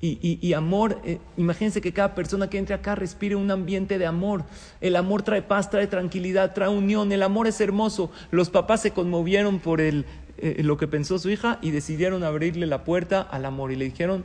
y, 0.00 0.52
amor, 0.52 1.00
eh, 1.04 1.18
imagínense 1.36 1.80
que 1.80 1.92
cada 1.92 2.14
persona 2.14 2.48
que 2.48 2.58
entre 2.58 2.74
acá 2.74 2.94
respire 2.94 3.34
un 3.34 3.50
ambiente 3.50 3.98
de 3.98 4.06
amor. 4.06 4.44
El 4.80 4.94
amor 4.94 5.22
trae 5.22 5.42
paz, 5.42 5.70
trae 5.70 5.88
tranquilidad, 5.88 6.54
trae 6.54 6.68
unión. 6.68 7.10
El 7.10 7.22
amor 7.24 7.48
es 7.48 7.60
hermoso. 7.60 8.12
Los 8.30 8.48
papás 8.48 8.80
se 8.80 8.92
conmovieron 8.92 9.58
por 9.58 9.80
el, 9.80 10.06
eh, 10.36 10.62
lo 10.62 10.76
que 10.76 10.86
pensó 10.86 11.18
su 11.18 11.30
hija 11.30 11.58
y 11.62 11.72
decidieron 11.72 12.22
abrirle 12.22 12.66
la 12.66 12.84
puerta 12.84 13.20
al 13.20 13.44
amor 13.44 13.72
y 13.72 13.76
le 13.76 13.86
dijeron, 13.86 14.24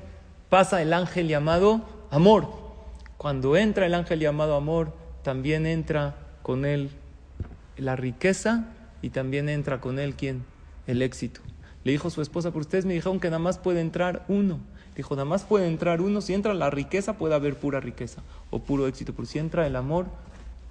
pasa 0.49 0.79
el 0.79 0.93
ángel 0.93 1.27
llamado 1.27 1.81
amor. 2.11 2.47
Cuando 3.17 3.57
entra 3.57 3.87
el 3.87 3.95
ángel 3.95 4.19
llamado 4.19 4.55
amor, 4.55 4.93
también 5.23 5.65
entra 5.65 6.15
con 6.43 6.65
él 6.65 6.91
la 7.77 7.95
riqueza 7.95 8.65
y 9.01 9.09
también 9.09 9.49
entra 9.49 9.81
con 9.81 9.99
él 9.99 10.15
quién? 10.15 10.43
El 10.87 11.01
éxito. 11.01 11.41
Le 11.83 11.91
dijo 11.91 12.09
su 12.09 12.21
esposa, 12.21 12.51
pero 12.51 12.61
ustedes 12.61 12.85
me 12.85 12.93
dijeron 12.93 13.19
que 13.19 13.27
nada 13.27 13.39
más 13.39 13.57
puede 13.57 13.81
entrar 13.81 14.23
uno. 14.27 14.59
Dijo, 14.95 15.15
nada 15.15 15.25
más 15.25 15.43
puede 15.43 15.67
entrar 15.67 16.01
uno. 16.01 16.21
Si 16.21 16.33
entra 16.33 16.53
la 16.53 16.69
riqueza, 16.69 17.17
puede 17.17 17.35
haber 17.35 17.57
pura 17.57 17.79
riqueza 17.79 18.21
o 18.51 18.59
puro 18.59 18.87
éxito. 18.87 19.13
Pero 19.13 19.25
si 19.25 19.39
entra 19.39 19.67
el 19.67 19.75
amor, 19.75 20.05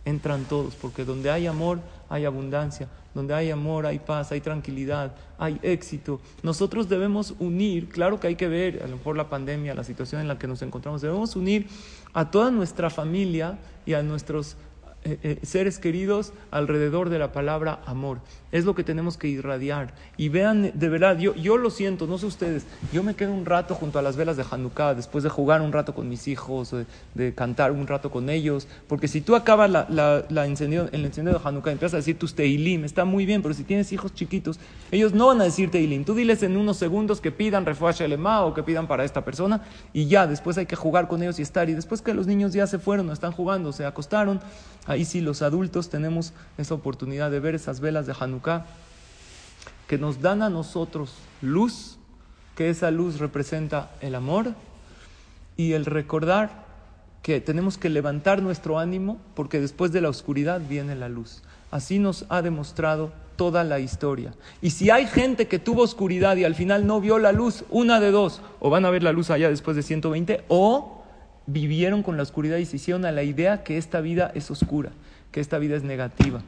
entran 0.04 0.44
todos. 0.44 0.74
Porque 0.74 1.04
donde 1.04 1.30
hay 1.30 1.46
amor, 1.46 1.80
hay 2.08 2.24
abundancia. 2.24 2.88
Donde 3.14 3.34
hay 3.34 3.50
amor, 3.50 3.84
hay 3.84 3.98
paz, 3.98 4.32
hay 4.32 4.40
tranquilidad, 4.40 5.14
hay 5.38 5.58
éxito. 5.62 6.20
Nosotros 6.42 6.88
debemos 6.88 7.34
unir, 7.40 7.88
claro 7.90 8.18
que 8.18 8.28
hay 8.28 8.36
que 8.36 8.48
ver, 8.48 8.82
a 8.82 8.86
lo 8.86 8.96
mejor 8.96 9.16
la 9.18 9.28
pandemia, 9.28 9.74
la 9.74 9.84
situación 9.84 10.22
en 10.22 10.28
la 10.28 10.38
que 10.38 10.46
nos 10.46 10.62
encontramos, 10.62 11.02
debemos 11.02 11.36
unir 11.36 11.66
a 12.14 12.30
toda 12.30 12.50
nuestra 12.50 12.88
familia 12.88 13.58
y 13.84 13.92
a 13.92 14.02
nuestros 14.02 14.56
eh, 15.04 15.18
eh, 15.22 15.38
seres 15.42 15.78
queridos 15.78 16.32
alrededor 16.50 17.08
de 17.08 17.18
la 17.18 17.32
palabra 17.32 17.80
amor. 17.86 18.18
Es 18.52 18.64
lo 18.64 18.74
que 18.74 18.84
tenemos 18.84 19.16
que 19.16 19.28
irradiar. 19.28 19.94
Y 20.16 20.28
vean, 20.28 20.72
de 20.74 20.88
verdad, 20.88 21.18
yo, 21.18 21.34
yo 21.34 21.56
lo 21.56 21.70
siento, 21.70 22.06
no 22.06 22.18
sé 22.18 22.26
ustedes, 22.26 22.66
yo 22.92 23.02
me 23.02 23.14
quedo 23.14 23.32
un 23.32 23.44
rato 23.44 23.74
junto 23.74 23.98
a 23.98 24.02
las 24.02 24.16
velas 24.16 24.36
de 24.36 24.44
Hanukkah, 24.48 24.94
después 24.94 25.24
de 25.24 25.30
jugar 25.30 25.62
un 25.62 25.72
rato 25.72 25.94
con 25.94 26.08
mis 26.08 26.28
hijos, 26.28 26.74
de, 27.14 27.34
cantar 27.34 27.72
un 27.72 27.86
rato 27.86 28.10
con 28.10 28.28
ellos, 28.28 28.68
porque 28.86 29.08
si 29.08 29.22
tú 29.22 29.34
acabas 29.34 29.70
la, 29.70 29.86
la, 29.88 30.24
la 30.28 30.46
encendido, 30.46 30.88
el 30.92 31.04
encendido 31.04 31.38
de 31.38 31.48
Hanukkah 31.48 31.72
empiezas 31.72 31.94
a 31.94 31.96
decir 31.96 32.18
tus 32.18 32.34
teilim, 32.34 32.84
está 32.84 33.04
muy 33.04 33.26
bien, 33.26 33.42
pero 33.42 33.54
si 33.54 33.64
tienes 33.64 33.92
hijos 33.92 34.14
chiquitos, 34.14 34.60
ellos 34.90 35.14
no 35.14 35.28
van 35.28 35.40
a 35.40 35.44
decir 35.44 35.70
teilim. 35.70 36.04
Tú 36.04 36.14
diles 36.14 36.42
en 36.42 36.56
unos 36.56 36.76
segundos 36.76 37.20
que 37.20 37.32
pidan 37.32 37.64
refuash 37.64 38.02
elema 38.02 38.44
o 38.44 38.54
que 38.54 38.62
pidan 38.62 38.86
para 38.86 39.04
esta 39.04 39.24
persona 39.24 39.62
y 39.92 40.06
ya, 40.06 40.26
después 40.26 40.58
hay 40.58 40.66
que 40.66 40.76
jugar 40.76 41.08
con 41.08 41.22
ellos 41.22 41.38
y 41.38 41.42
estar. 41.42 41.68
Y 41.68 41.74
después 41.74 42.02
que 42.02 42.14
los 42.14 42.26
niños 42.26 42.52
ya 42.52 42.66
se 42.66 42.78
fueron, 42.78 43.10
están 43.10 43.32
jugando, 43.32 43.72
se 43.72 43.84
acostaron, 43.84 44.40
Ahí 44.92 45.06
sí 45.06 45.22
los 45.22 45.40
adultos 45.40 45.88
tenemos 45.88 46.34
esa 46.58 46.74
oportunidad 46.74 47.30
de 47.30 47.40
ver 47.40 47.54
esas 47.54 47.80
velas 47.80 48.06
de 48.06 48.14
Hanukkah 48.18 48.66
que 49.88 49.96
nos 49.96 50.20
dan 50.20 50.42
a 50.42 50.50
nosotros 50.50 51.14
luz, 51.40 51.96
que 52.56 52.68
esa 52.68 52.90
luz 52.90 53.18
representa 53.18 53.90
el 54.02 54.14
amor 54.14 54.52
y 55.56 55.72
el 55.72 55.86
recordar 55.86 56.66
que 57.22 57.40
tenemos 57.40 57.78
que 57.78 57.88
levantar 57.88 58.42
nuestro 58.42 58.78
ánimo 58.78 59.18
porque 59.34 59.60
después 59.60 59.92
de 59.92 60.02
la 60.02 60.10
oscuridad 60.10 60.60
viene 60.60 60.94
la 60.94 61.08
luz. 61.08 61.42
Así 61.70 61.98
nos 61.98 62.26
ha 62.28 62.42
demostrado 62.42 63.12
toda 63.36 63.64
la 63.64 63.78
historia. 63.80 64.34
Y 64.60 64.70
si 64.70 64.90
hay 64.90 65.06
gente 65.06 65.48
que 65.48 65.58
tuvo 65.58 65.82
oscuridad 65.82 66.36
y 66.36 66.44
al 66.44 66.54
final 66.54 66.86
no 66.86 67.00
vio 67.00 67.18
la 67.18 67.32
luz, 67.32 67.64
una 67.70 67.98
de 67.98 68.10
dos, 68.10 68.42
o 68.60 68.68
van 68.68 68.84
a 68.84 68.90
ver 68.90 69.02
la 69.02 69.12
luz 69.12 69.30
allá 69.30 69.48
después 69.48 69.74
de 69.74 69.82
120, 69.82 70.44
o 70.48 71.01
vivieron 71.46 72.02
con 72.02 72.16
la 72.16 72.22
oscuridad 72.22 72.58
y 72.58 72.66
se 72.66 72.76
hicieron 72.76 73.04
a 73.04 73.12
la 73.12 73.22
idea 73.22 73.64
que 73.64 73.78
esta 73.78 74.00
vida 74.00 74.30
es 74.34 74.50
oscura, 74.50 74.90
que 75.30 75.40
esta 75.40 75.58
vida 75.58 75.76
es 75.76 75.82
negativa, 75.82 76.42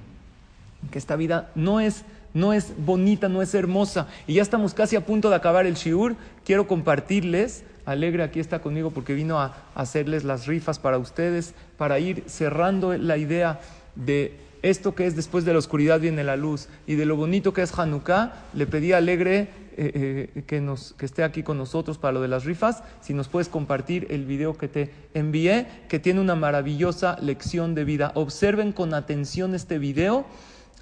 que 0.90 0.98
esta 0.98 1.16
vida 1.16 1.50
no 1.54 1.80
es, 1.80 2.04
no 2.32 2.52
es 2.52 2.72
bonita, 2.78 3.28
no 3.28 3.42
es 3.42 3.54
hermosa. 3.54 4.08
Y 4.26 4.34
ya 4.34 4.42
estamos 4.42 4.74
casi 4.74 4.96
a 4.96 5.04
punto 5.04 5.30
de 5.30 5.36
acabar 5.36 5.66
el 5.66 5.74
shiur. 5.74 6.16
Quiero 6.44 6.66
compartirles, 6.66 7.64
Alegre 7.86 8.22
aquí 8.22 8.40
está 8.40 8.60
conmigo 8.60 8.90
porque 8.90 9.12
vino 9.12 9.38
a 9.38 9.56
hacerles 9.74 10.24
las 10.24 10.46
rifas 10.46 10.78
para 10.78 10.96
ustedes, 10.96 11.54
para 11.76 11.98
ir 11.98 12.24
cerrando 12.26 12.96
la 12.96 13.18
idea 13.18 13.60
de 13.94 14.38
esto 14.62 14.94
que 14.94 15.06
es 15.06 15.14
después 15.14 15.44
de 15.44 15.52
la 15.52 15.58
oscuridad 15.58 16.00
viene 16.00 16.24
la 16.24 16.36
luz 16.36 16.68
y 16.86 16.94
de 16.94 17.04
lo 17.04 17.16
bonito 17.16 17.52
que 17.52 17.60
es 17.60 17.78
Hanukkah, 17.78 18.32
le 18.54 18.66
pedí 18.66 18.92
a 18.92 18.96
Alegre 18.96 19.48
eh, 19.76 20.30
eh, 20.36 20.42
que, 20.46 20.74
que 20.96 21.06
esté 21.06 21.24
aquí 21.24 21.42
con 21.42 21.58
nosotros 21.58 21.98
para 21.98 22.12
lo 22.12 22.20
de 22.20 22.28
las 22.28 22.44
rifas, 22.44 22.82
si 23.00 23.14
nos 23.14 23.28
puedes 23.28 23.48
compartir 23.48 24.06
el 24.10 24.24
video 24.24 24.56
que 24.56 24.68
te 24.68 24.90
envié, 25.14 25.66
que 25.88 25.98
tiene 25.98 26.20
una 26.20 26.34
maravillosa 26.34 27.16
lección 27.20 27.74
de 27.74 27.84
vida. 27.84 28.12
Observen 28.14 28.72
con 28.72 28.94
atención 28.94 29.54
este 29.54 29.78
video, 29.78 30.24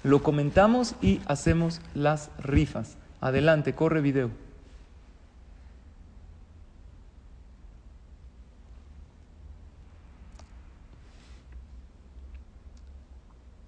lo 0.03 0.21
comentamos 0.21 0.95
y 1.01 1.21
hacemos 1.25 1.81
las 1.93 2.29
rifas. 2.39 2.97
Adelante, 3.21 3.73
corre 3.73 4.01
video. 4.01 4.29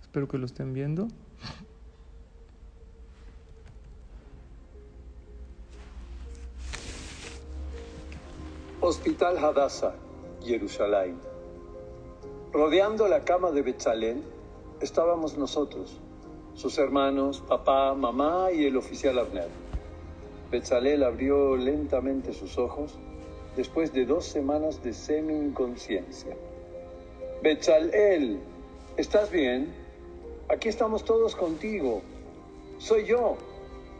Espero 0.02 0.28
que 0.30 0.38
lo 0.38 0.46
estén 0.46 0.74
viendo. 0.74 1.10
Hospital 8.88 9.40
Hadassah, 9.40 9.96
Jerusalén. 10.44 11.18
Rodeando 12.54 13.08
la 13.08 13.24
cama 13.24 13.50
de 13.50 13.64
Betzalel 13.64 14.22
estábamos 14.80 15.40
nosotros, 15.40 16.00
sus 16.54 16.78
hermanos, 16.78 17.42
papá, 17.48 17.96
mamá 17.96 18.52
y 18.52 18.64
el 18.64 18.78
oficial 18.78 19.18
Abner. 19.18 19.48
Betzalel 20.52 21.02
abrió 21.02 21.56
lentamente 21.56 22.32
sus 22.32 22.60
ojos 22.60 22.94
después 23.56 23.92
de 23.92 24.06
dos 24.06 24.26
semanas 24.26 24.84
de 24.84 24.94
semi-inconsciencia. 24.94 26.38
Betzalel, 27.42 28.40
¿estás 28.98 29.32
bien? 29.32 29.74
Aquí 30.48 30.70
estamos 30.70 31.04
todos 31.04 31.36
contigo. 31.36 32.04
Soy 32.78 33.08
yo. 33.08 33.36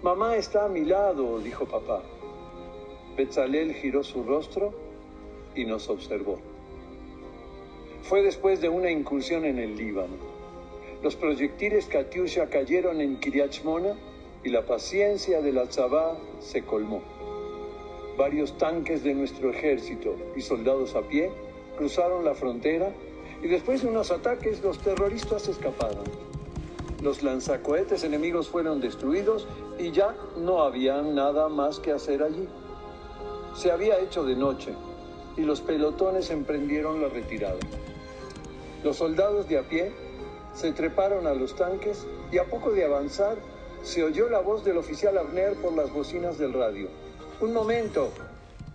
Mamá 0.04 0.36
está 0.36 0.66
a 0.66 0.70
mi 0.70 0.86
lado, 0.86 1.40
dijo 1.40 1.66
papá. 1.66 2.04
Betzalel 3.16 3.74
giró 3.74 4.04
su 4.04 4.24
rostro 4.24 4.74
y 5.56 5.66
nos 5.66 5.90
observó. 5.90 6.40
Fue 8.04 8.22
después 8.22 8.62
de 8.62 8.70
una 8.70 8.92
incursión 8.92 9.46
en 9.46 9.58
el 9.58 9.78
Líbano. 9.78 10.16
Los 11.02 11.16
proyectiles 11.16 11.86
Katyusha 11.86 12.50
cayeron 12.50 13.00
en 13.00 13.20
Kiryat 13.20 13.56
y 14.44 14.50
la 14.50 14.66
paciencia 14.66 15.42
de 15.42 15.54
la 15.54 15.66
Tzabá 15.66 16.18
se 16.40 16.64
colmó. 16.64 17.02
Varios 18.18 18.58
tanques 18.58 19.04
de 19.04 19.14
nuestro 19.14 19.50
ejército 19.50 20.16
y 20.36 20.42
soldados 20.42 20.96
a 20.96 21.02
pie 21.02 21.32
cruzaron 21.78 22.24
la 22.26 22.34
frontera 22.34 22.94
y 23.42 23.48
después 23.48 23.82
de 23.82 23.88
unos 23.90 24.12
ataques 24.12 24.62
los 24.62 24.80
terroristas 24.80 25.48
escaparon. 25.48 26.04
Los 27.02 27.24
lanzacohetes 27.24 28.04
enemigos 28.04 28.50
fueron 28.50 28.82
destruidos 28.82 29.48
y 29.78 29.92
ya 29.92 30.16
no 30.38 30.64
había 30.64 31.02
nada 31.02 31.50
más 31.50 31.80
que 31.80 31.92
hacer 31.92 32.24
allí. 32.24 32.48
Se 33.56 33.72
había 33.72 34.00
hecho 34.00 34.24
de 34.24 34.36
noche 34.36 34.74
y 35.38 35.42
los 35.42 35.62
pelotones 35.62 36.30
emprendieron 36.30 37.02
la 37.02 37.08
retirada. 37.08 37.60
Los 38.84 38.98
soldados 38.98 39.48
de 39.48 39.58
a 39.58 39.64
pie 39.64 39.92
se 40.54 40.72
treparon 40.74 41.26
a 41.26 41.34
los 41.34 41.56
tanques 41.56 42.06
y 42.32 42.38
a 42.38 42.46
poco 42.46 42.72
de 42.72 42.86
avanzar 42.86 43.38
se 43.82 44.04
oyó 44.04 44.30
la 44.30 44.40
voz 44.40 44.64
del 44.66 44.78
oficial 44.78 45.18
Abner 45.18 45.56
por 45.56 45.74
las 45.74 45.92
bocinas 45.92 46.38
del 46.38 46.54
radio. 46.54 46.90
Un 47.40 47.54
momento, 47.54 48.10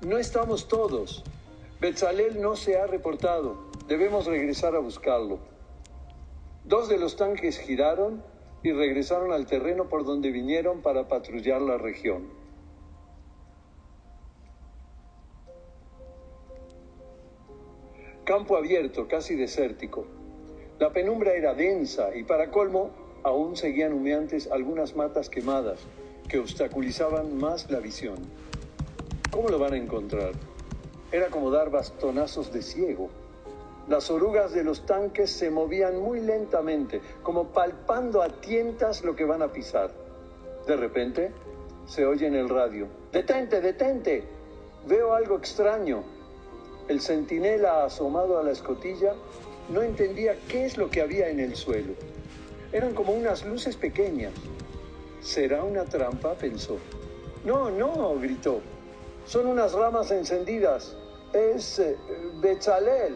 no 0.07 0.18
estamos 0.18 0.68
todos. 0.68 1.24
Betzalel 1.81 2.41
no 2.41 2.57
se 2.57 2.78
ha 2.78 2.87
reportado. 2.87 3.57
Debemos 3.87 4.26
regresar 4.26 4.74
a 4.76 4.78
buscarlo. 4.78 5.39
Dos 6.64 6.89
de 6.89 6.99
los 6.99 7.16
tanques 7.16 7.59
giraron 7.59 8.22
y 8.62 8.72
regresaron 8.72 9.33
al 9.33 9.47
terreno 9.47 9.89
por 9.89 10.05
donde 10.05 10.31
vinieron 10.31 10.83
para 10.83 11.09
patrullar 11.09 11.61
la 11.61 11.76
región. 11.76 12.39
Campo 18.31 18.57
abierto, 18.57 19.09
casi 19.09 19.35
desértico. 19.35 20.07
La 20.78 20.93
penumbra 20.93 21.33
era 21.35 21.53
densa 21.53 22.14
y 22.14 22.22
para 22.22 22.53
colmo 22.53 22.93
Aún 23.24 23.57
seguían 23.57 23.93
humeantes 23.93 24.49
algunas 24.53 24.95
matas 24.95 25.28
quemadas 25.28 25.81
que 26.28 26.39
obstaculizaban 26.39 27.37
más 27.37 27.68
la 27.72 27.81
visión. 27.81 28.14
¿Cómo 29.33 29.49
lo 29.49 29.59
van 29.59 29.72
a 29.72 29.78
encontrar? 29.78 30.31
Era 31.11 31.26
como 31.26 31.51
dar 31.51 31.70
bastonazos 31.70 32.53
de 32.53 32.62
ciego. 32.62 33.11
Las 33.89 34.12
orugas 34.12 34.53
de 34.53 34.62
los 34.62 34.87
tanques 34.87 35.33
se 35.33 35.51
movían 35.51 36.01
muy 36.01 36.20
lentamente, 36.20 37.01
como 37.24 37.49
palpando 37.49 38.22
a 38.22 38.28
tientas 38.41 39.03
lo 39.03 39.16
que 39.16 39.24
van 39.24 39.43
a 39.43 39.51
pisar. 39.51 39.91
De 40.68 40.76
repente, 40.76 41.33
se 41.85 42.07
oye 42.07 42.28
en 42.28 42.37
el 42.37 42.49
radio, 42.49 42.87
¡Detente, 43.11 43.61
detente! 43.61 44.22
Veo 44.87 45.14
algo 45.14 45.37
extraño. 45.37 46.20
El 46.91 47.01
centinela 47.01 47.84
asomado 47.84 48.41
a 48.41 48.43
la 48.43 48.51
escotilla 48.51 49.14
no 49.68 49.80
entendía 49.80 50.36
qué 50.49 50.64
es 50.64 50.76
lo 50.76 50.91
que 50.91 51.01
había 51.01 51.28
en 51.28 51.38
el 51.38 51.55
suelo. 51.55 51.93
Eran 52.72 52.95
como 52.95 53.12
unas 53.12 53.45
luces 53.45 53.76
pequeñas. 53.76 54.32
¿Será 55.20 55.62
una 55.62 55.84
trampa? 55.84 56.34
pensó. 56.34 56.78
No, 57.45 57.70
no, 57.70 58.18
gritó. 58.18 58.59
Son 59.24 59.47
unas 59.47 59.72
ramas 59.72 60.11
encendidas. 60.11 60.97
Es 61.32 61.78
eh, 61.78 61.97
Bezalel. 62.41 63.14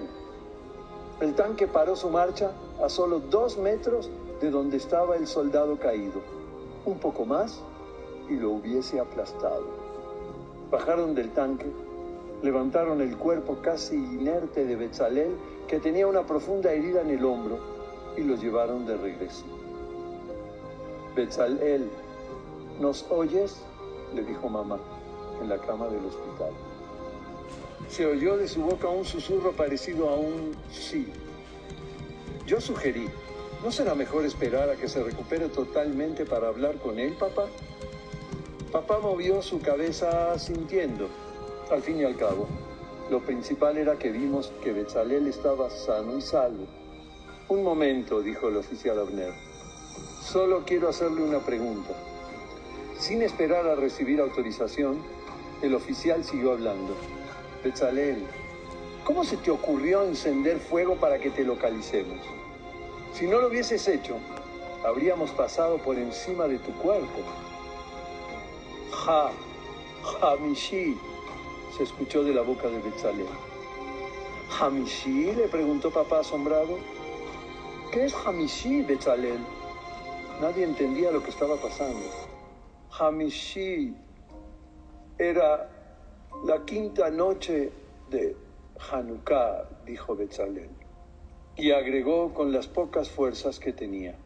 El 1.21 1.35
tanque 1.35 1.67
paró 1.67 1.97
su 1.97 2.11
marcha 2.11 2.53
a 2.81 2.89
solo 2.89 3.19
dos 3.19 3.59
metros 3.59 4.09
de 4.41 4.51
donde 4.51 4.77
estaba 4.77 5.17
el 5.17 5.27
soldado 5.27 5.81
caído. 5.81 6.23
Un 6.85 7.01
poco 7.01 7.25
más 7.25 7.61
y 8.31 8.37
lo 8.37 8.53
hubiese 8.53 9.01
aplastado. 9.01 9.67
Bajaron 10.71 11.17
del 11.17 11.33
tanque, 11.33 11.67
levantaron 12.45 13.01
el 13.01 13.17
cuerpo 13.17 13.59
casi 13.63 13.97
inerte 13.97 14.67
de 14.67 14.77
Bezalel, 14.77 15.35
que 15.67 15.81
tenía 15.81 16.07
una 16.07 16.27
profunda 16.27 16.73
herida 16.73 17.01
en 17.01 17.11
el 17.11 17.25
hombro, 17.25 17.59
y 18.19 18.21
lo 18.21 18.37
llevaron 18.37 18.85
de 18.87 18.99
regreso. 18.99 19.47
Bezalel, 21.17 21.89
¿nos 22.81 23.11
oyes? 23.11 23.63
le 24.15 24.23
dijo 24.23 24.49
mamá 24.49 24.79
en 25.41 25.49
la 25.49 25.59
cama 25.59 25.89
del 25.89 26.05
hospital. 26.05 26.53
Se 27.89 28.07
oyó 28.07 28.37
de 28.37 28.47
su 28.47 28.63
boca 28.63 28.89
un 28.89 29.07
susurro 29.07 29.53
parecido 29.53 30.11
a 30.11 30.17
un 30.17 30.55
sí. 30.71 31.09
Yo 32.47 32.61
sugerí, 32.61 33.09
¿no 33.65 33.73
será 33.73 33.95
mejor 33.95 34.27
esperar 34.27 34.69
a 34.69 34.77
que 34.77 34.87
se 34.87 35.03
recupere 35.03 35.49
totalmente 35.49 36.27
para 36.27 36.49
hablar 36.49 36.77
con 36.77 36.99
él, 36.99 37.15
papá? 37.15 37.47
Papá 38.71 38.99
movió 38.99 39.41
su 39.41 39.61
cabeza 39.61 40.39
sintiendo. 40.39 41.09
Al 41.71 41.83
fin 41.83 41.99
y 41.99 42.05
al 42.05 42.17
cabo, 42.17 42.47
lo 43.11 43.21
principal 43.21 43.79
era 43.79 43.99
que 43.99 44.11
vimos 44.11 44.53
que 44.63 44.73
Bezalel 44.73 45.27
estaba 45.27 45.71
sano 45.71 46.19
y 46.19 46.21
salvo. 46.21 46.67
Un 47.49 47.63
momento, 47.63 48.21
dijo 48.21 48.49
el 48.49 48.57
oficial 48.59 48.99
Abner. 48.99 49.33
Solo 50.23 50.63
quiero 50.67 50.89
hacerle 50.89 51.23
una 51.23 51.39
pregunta. 51.39 51.91
Sin 52.99 53.23
esperar 53.23 53.67
a 53.67 53.75
recibir 53.75 54.21
autorización, 54.21 55.03
el 55.63 55.75
oficial 55.75 56.23
siguió 56.23 56.53
hablando. 56.53 56.95
Bezalel, 57.63 58.25
¿cómo 59.05 59.25
se 59.25 59.39
te 59.39 59.51
ocurrió 59.51 60.05
encender 60.05 60.59
fuego 60.59 60.97
para 60.97 61.19
que 61.19 61.31
te 61.31 61.45
localicemos? 61.45 62.21
Si 63.15 63.27
no 63.27 63.41
lo 63.41 63.49
hubieses 63.49 63.89
hecho, 63.89 64.19
habríamos 64.85 65.31
pasado 65.31 65.79
por 65.79 65.97
encima 65.97 66.47
de 66.47 66.59
tu 66.59 66.73
cuerpo. 66.75 67.21
Ja, 68.91 69.31
Hamishi, 70.21 70.97
se 71.77 71.83
escuchó 71.83 72.23
de 72.23 72.33
la 72.33 72.43
boca 72.43 72.69
de 72.69 72.79
Bezalel. 72.79 73.27
¿Hamishi? 74.61 75.33
le 75.33 75.49
preguntó 75.49 75.91
papá 75.91 76.21
asombrado. 76.21 76.79
¿Qué 77.91 78.05
es 78.05 78.15
Hamishi, 78.15 78.83
Bezalel? 78.83 79.41
Nadie 80.41 80.65
entendía 80.65 81.11
lo 81.11 81.23
que 81.23 81.31
estaba 81.31 81.57
pasando. 81.57 82.07
Hamishi 82.97 83.93
era 85.19 85.69
la 86.45 86.65
quinta 86.65 87.11
noche 87.11 87.73
de 88.09 88.37
Hanukkah, 88.93 89.69
dijo 89.85 90.15
Bezalel, 90.15 90.71
y 91.57 91.73
agregó 91.73 92.33
con 92.35 92.53
las 92.53 92.69
pocas 92.69 93.11
fuerzas 93.11 93.59
que 93.59 93.73
tenía. 93.73 94.17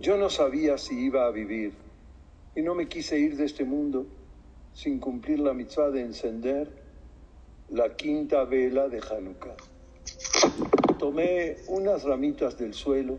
Yo 0.00 0.16
no 0.16 0.28
sabía 0.28 0.76
si 0.76 0.98
iba 1.04 1.26
a 1.26 1.30
vivir 1.30 1.72
y 2.56 2.62
no 2.62 2.74
me 2.74 2.88
quise 2.88 3.18
ir 3.18 3.36
de 3.36 3.44
este 3.44 3.64
mundo 3.64 4.06
sin 4.76 5.00
cumplir 5.00 5.40
la 5.40 5.54
mitzvah 5.54 5.90
de 5.90 6.02
encender 6.02 6.68
la 7.70 7.96
quinta 7.96 8.44
vela 8.44 8.88
de 8.88 9.00
Hanukkah. 9.00 9.56
Tomé 10.98 11.56
unas 11.68 12.04
ramitas 12.04 12.58
del 12.58 12.74
suelo, 12.74 13.18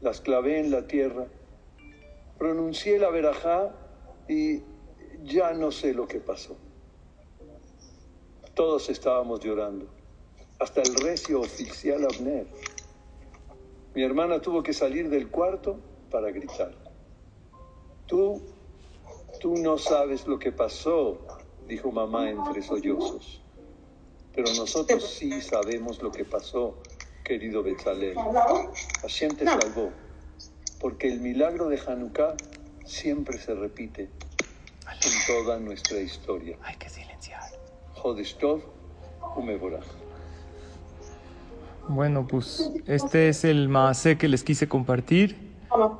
las 0.00 0.22
clavé 0.22 0.60
en 0.60 0.70
la 0.70 0.86
tierra, 0.86 1.26
pronuncié 2.38 2.98
la 2.98 3.10
verajá 3.10 3.74
y 4.26 4.62
ya 5.22 5.52
no 5.52 5.70
sé 5.70 5.92
lo 5.92 6.08
que 6.08 6.20
pasó. 6.20 6.56
Todos 8.54 8.88
estábamos 8.88 9.40
llorando, 9.40 9.86
hasta 10.58 10.80
el 10.80 10.94
recio 10.94 11.42
oficial 11.42 12.06
Abner. 12.06 12.46
Mi 13.94 14.02
hermana 14.02 14.40
tuvo 14.40 14.62
que 14.62 14.72
salir 14.72 15.10
del 15.10 15.28
cuarto 15.28 15.78
para 16.10 16.30
gritar. 16.30 16.72
Tú, 18.06 18.40
tú 19.44 19.58
no 19.58 19.76
sabes 19.76 20.26
lo 20.26 20.38
que 20.38 20.52
pasó, 20.52 21.18
dijo 21.68 21.92
mamá 21.92 22.30
entre 22.30 22.62
sollozos. 22.62 23.42
Pero 24.34 24.50
nosotros 24.54 25.06
sí 25.06 25.42
sabemos 25.42 26.02
lo 26.02 26.10
que 26.10 26.24
pasó, 26.24 26.78
querido 27.22 27.62
Bezalel. 27.62 28.16
Hashem 29.02 29.36
te 29.36 29.44
salvó, 29.44 29.90
porque 30.80 31.08
el 31.08 31.20
milagro 31.20 31.68
de 31.68 31.78
Hanukkah 31.78 32.36
siempre 32.86 33.36
se 33.36 33.54
repite 33.54 34.04
en 34.04 35.26
toda 35.26 35.58
nuestra 35.58 36.00
historia. 36.00 36.56
Hay 36.62 36.76
que 36.76 36.88
silenciar. 36.88 37.42
Jodestov 37.96 38.62
Umeborah. 39.36 39.84
Bueno, 41.86 42.26
pues 42.26 42.72
este 42.86 43.28
es 43.28 43.44
el 43.44 43.68
maase 43.68 44.16
que 44.16 44.26
les 44.26 44.42
quise 44.42 44.70
compartir. 44.70 45.53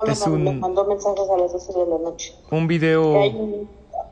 Es 0.06 0.26
Me 0.26 0.32
un, 0.34 0.60
mandó 0.60 0.84
mensajes 0.84 1.24
a 1.28 1.36
las 1.36 1.52
12 1.52 1.72
de 1.72 1.86
la 1.86 1.98
noche. 1.98 2.34
un 2.50 2.66
video... 2.66 3.20
hay 3.22 3.68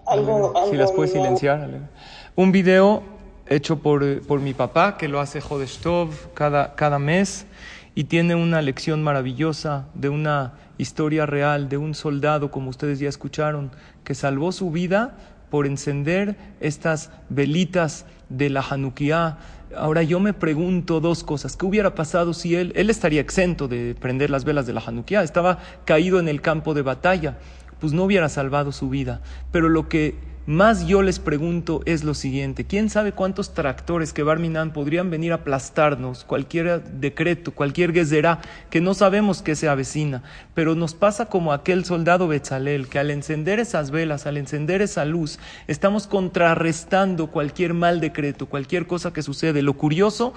algo, 0.06 0.52
si 0.68 0.76
las 0.76 0.92
puedes 0.92 1.12
silenciar. 1.12 1.88
Un 2.34 2.52
video 2.52 3.02
hecho 3.46 3.78
por, 3.78 4.22
por 4.22 4.40
mi 4.40 4.54
papá, 4.54 4.96
que 4.96 5.08
lo 5.08 5.20
hace 5.20 5.40
Jodestov 5.40 6.10
cada, 6.34 6.74
cada 6.74 6.98
mes, 6.98 7.46
y 7.94 8.04
tiene 8.04 8.34
una 8.34 8.62
lección 8.62 9.02
maravillosa 9.02 9.86
de 9.94 10.08
una 10.08 10.54
historia 10.78 11.26
real 11.26 11.68
de 11.68 11.76
un 11.76 11.94
soldado, 11.94 12.50
como 12.50 12.70
ustedes 12.70 12.98
ya 12.98 13.08
escucharon, 13.08 13.70
que 14.04 14.14
salvó 14.14 14.50
su 14.52 14.70
vida 14.70 15.16
por 15.50 15.66
encender 15.66 16.36
estas 16.60 17.10
velitas 17.28 18.06
de 18.30 18.50
la 18.50 18.62
Hanukkah. 18.62 19.38
Ahora 19.76 20.02
yo 20.02 20.20
me 20.20 20.32
pregunto 20.32 21.00
dos 21.00 21.24
cosas. 21.24 21.56
¿Qué 21.56 21.66
hubiera 21.66 21.94
pasado 21.94 22.34
si 22.34 22.54
él, 22.54 22.72
él 22.76 22.90
estaría 22.90 23.20
exento 23.20 23.68
de 23.68 23.94
prender 23.98 24.30
las 24.30 24.44
velas 24.44 24.66
de 24.66 24.72
la 24.72 24.82
Hanukkah? 24.84 25.22
Estaba 25.22 25.58
caído 25.84 26.18
en 26.18 26.28
el 26.28 26.40
campo 26.40 26.74
de 26.74 26.82
batalla 26.82 27.38
pues 27.82 27.92
no 27.92 28.04
hubiera 28.04 28.28
salvado 28.28 28.70
su 28.70 28.88
vida. 28.88 29.22
Pero 29.50 29.68
lo 29.68 29.88
que 29.88 30.14
más 30.46 30.86
yo 30.86 31.02
les 31.02 31.20
pregunto 31.20 31.82
es 31.84 32.02
lo 32.02 32.14
siguiente, 32.14 32.64
¿quién 32.64 32.90
sabe 32.90 33.12
cuántos 33.12 33.54
tractores 33.54 34.12
que 34.12 34.22
Barminan 34.24 34.72
podrían 34.72 35.10
venir 35.10 35.32
a 35.32 35.36
aplastarnos, 35.36 36.24
cualquier 36.24 36.82
decreto, 36.82 37.52
cualquier 37.52 37.92
gezerá, 37.92 38.40
que 38.68 38.80
no 38.80 38.94
sabemos 38.94 39.40
que 39.42 39.54
se 39.54 39.68
avecina, 39.68 40.22
pero 40.54 40.74
nos 40.74 40.94
pasa 40.94 41.26
como 41.26 41.52
aquel 41.52 41.84
soldado 41.84 42.26
Betzalel, 42.26 42.88
que 42.88 42.98
al 42.98 43.10
encender 43.10 43.60
esas 43.60 43.90
velas, 43.92 44.26
al 44.26 44.36
encender 44.36 44.82
esa 44.82 45.04
luz, 45.04 45.38
estamos 45.68 46.06
contrarrestando 46.06 47.28
cualquier 47.28 47.74
mal 47.74 48.00
decreto, 48.00 48.46
cualquier 48.46 48.86
cosa 48.86 49.12
que 49.12 49.22
sucede. 49.22 49.62
Lo 49.62 49.74
curioso 49.74 50.34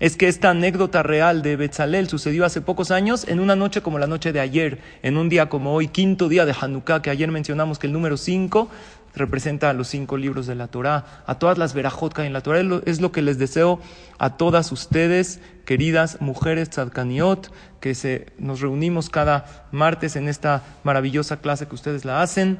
es 0.00 0.16
que 0.16 0.28
esta 0.28 0.50
anécdota 0.50 1.02
real 1.02 1.42
de 1.42 1.56
Betzalel 1.56 2.08
sucedió 2.08 2.44
hace 2.44 2.60
pocos 2.60 2.90
años 2.90 3.26
en 3.26 3.40
una 3.40 3.56
noche 3.56 3.82
como 3.82 3.98
la 3.98 4.06
noche 4.06 4.32
de 4.32 4.40
ayer, 4.40 4.78
en 5.02 5.16
un 5.16 5.28
día 5.28 5.48
como 5.48 5.74
hoy, 5.74 5.88
quinto 5.88 6.28
día 6.28 6.46
de 6.46 6.54
Hanukkah, 6.58 7.02
que 7.02 7.10
ayer 7.10 7.30
mencionamos 7.30 7.78
que 7.78 7.88
el 7.88 7.92
número 7.92 8.16
cinco 8.16 8.68
representa 9.14 9.70
a 9.70 9.72
los 9.72 9.88
cinco 9.88 10.16
libros 10.16 10.46
de 10.46 10.54
la 10.54 10.68
Torá, 10.68 11.22
a 11.26 11.38
todas 11.38 11.58
las 11.58 11.74
verajot 11.74 12.12
que 12.12 12.22
hay 12.22 12.26
en 12.26 12.32
la 12.32 12.40
Torá. 12.42 12.60
Es 12.84 13.00
lo- 13.00 13.12
que 13.12 13.22
les 13.22 13.38
deseo 13.38 13.80
a 14.18 14.36
todas 14.36 14.70
ustedes, 14.72 15.40
queridas 15.64 16.20
mujeres 16.20 16.70
tzadkaniot, 16.70 17.50
que 17.80 17.94
se, 17.94 18.26
nos 18.38 18.60
reunimos 18.60 19.10
cada 19.10 19.66
martes 19.72 20.16
en 20.16 20.28
esta 20.28 20.62
maravillosa 20.84 21.38
clase 21.38 21.66
que 21.66 21.74
ustedes 21.74 22.04
la 22.04 22.22
hacen. 22.22 22.58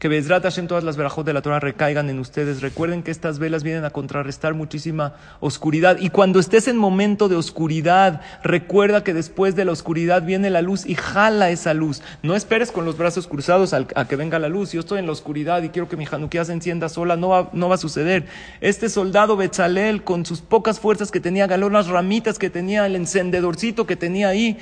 Que 0.00 0.08
Bezrat 0.08 0.42
Hashem 0.44 0.66
todas 0.66 0.82
las 0.82 0.96
verajot 0.96 1.26
de 1.26 1.34
la 1.34 1.42
Torah 1.42 1.60
recaigan 1.60 2.08
en 2.08 2.20
ustedes. 2.20 2.62
Recuerden 2.62 3.02
que 3.02 3.10
estas 3.10 3.38
velas 3.38 3.62
vienen 3.62 3.84
a 3.84 3.90
contrarrestar 3.90 4.54
muchísima 4.54 5.12
oscuridad. 5.40 5.98
Y 6.00 6.08
cuando 6.08 6.40
estés 6.40 6.68
en 6.68 6.78
momento 6.78 7.28
de 7.28 7.36
oscuridad, 7.36 8.22
recuerda 8.42 9.04
que 9.04 9.12
después 9.12 9.56
de 9.56 9.66
la 9.66 9.72
oscuridad 9.72 10.22
viene 10.22 10.48
la 10.48 10.62
luz 10.62 10.86
y 10.86 10.94
jala 10.94 11.50
esa 11.50 11.74
luz. 11.74 12.00
No 12.22 12.34
esperes 12.34 12.72
con 12.72 12.86
los 12.86 12.96
brazos 12.96 13.26
cruzados 13.26 13.74
a 13.74 14.08
que 14.08 14.16
venga 14.16 14.38
la 14.38 14.48
luz. 14.48 14.72
Yo 14.72 14.80
estoy 14.80 15.00
en 15.00 15.06
la 15.06 15.12
oscuridad 15.12 15.62
y 15.62 15.68
quiero 15.68 15.86
que 15.86 15.98
mi 15.98 16.06
Hanukkah 16.10 16.46
se 16.46 16.54
encienda 16.54 16.88
sola. 16.88 17.18
No 17.18 17.28
va, 17.28 17.50
no 17.52 17.68
va 17.68 17.74
a 17.74 17.78
suceder. 17.78 18.24
Este 18.62 18.88
soldado 18.88 19.36
Betzalel, 19.36 20.02
con 20.02 20.24
sus 20.24 20.40
pocas 20.40 20.80
fuerzas 20.80 21.10
que 21.10 21.20
tenía, 21.20 21.46
galó 21.46 21.68
las 21.68 21.88
ramitas 21.88 22.38
que 22.38 22.48
tenía, 22.48 22.86
el 22.86 22.96
encendedorcito 22.96 23.86
que 23.86 23.96
tenía 23.96 24.28
ahí 24.28 24.56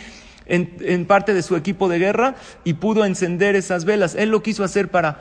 en, 0.48 1.06
parte 1.06 1.34
de 1.34 1.42
su 1.42 1.56
equipo 1.56 1.88
de 1.88 1.98
guerra 1.98 2.34
y 2.64 2.74
pudo 2.74 3.04
encender 3.04 3.54
esas 3.56 3.84
velas. 3.84 4.14
Él 4.14 4.30
lo 4.30 4.42
quiso 4.42 4.64
hacer 4.64 4.90
para 4.90 5.20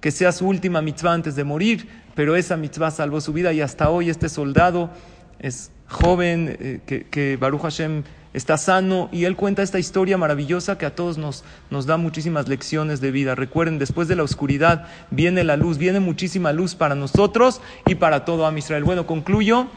que 0.00 0.10
sea 0.10 0.32
su 0.32 0.46
última 0.46 0.82
mitzvah 0.82 1.12
antes 1.12 1.34
de 1.34 1.44
morir, 1.44 1.88
pero 2.14 2.36
esa 2.36 2.56
mitzvah 2.56 2.90
salvó 2.90 3.20
su 3.20 3.32
vida 3.32 3.52
y 3.52 3.60
hasta 3.60 3.90
hoy 3.90 4.10
este 4.10 4.28
soldado 4.28 4.90
es 5.38 5.70
joven, 5.88 6.56
eh, 6.60 6.80
que, 6.86 7.04
que 7.04 7.36
Baruch 7.36 7.62
Hashem 7.62 8.04
está 8.34 8.58
sano 8.58 9.08
y 9.10 9.24
él 9.24 9.36
cuenta 9.36 9.62
esta 9.62 9.78
historia 9.78 10.18
maravillosa 10.18 10.78
que 10.78 10.86
a 10.86 10.94
todos 10.94 11.18
nos, 11.18 11.44
nos 11.70 11.86
da 11.86 11.96
muchísimas 11.96 12.46
lecciones 12.46 13.00
de 13.00 13.10
vida. 13.10 13.34
Recuerden, 13.34 13.78
después 13.78 14.06
de 14.06 14.16
la 14.16 14.22
oscuridad 14.22 14.86
viene 15.10 15.44
la 15.44 15.56
luz, 15.56 15.78
viene 15.78 16.00
muchísima 16.00 16.52
luz 16.52 16.74
para 16.74 16.94
nosotros 16.94 17.60
y 17.86 17.94
para 17.96 18.24
todo 18.24 18.46
Am 18.46 18.58
Israel. 18.58 18.84
Bueno, 18.84 19.06
concluyo 19.06 19.68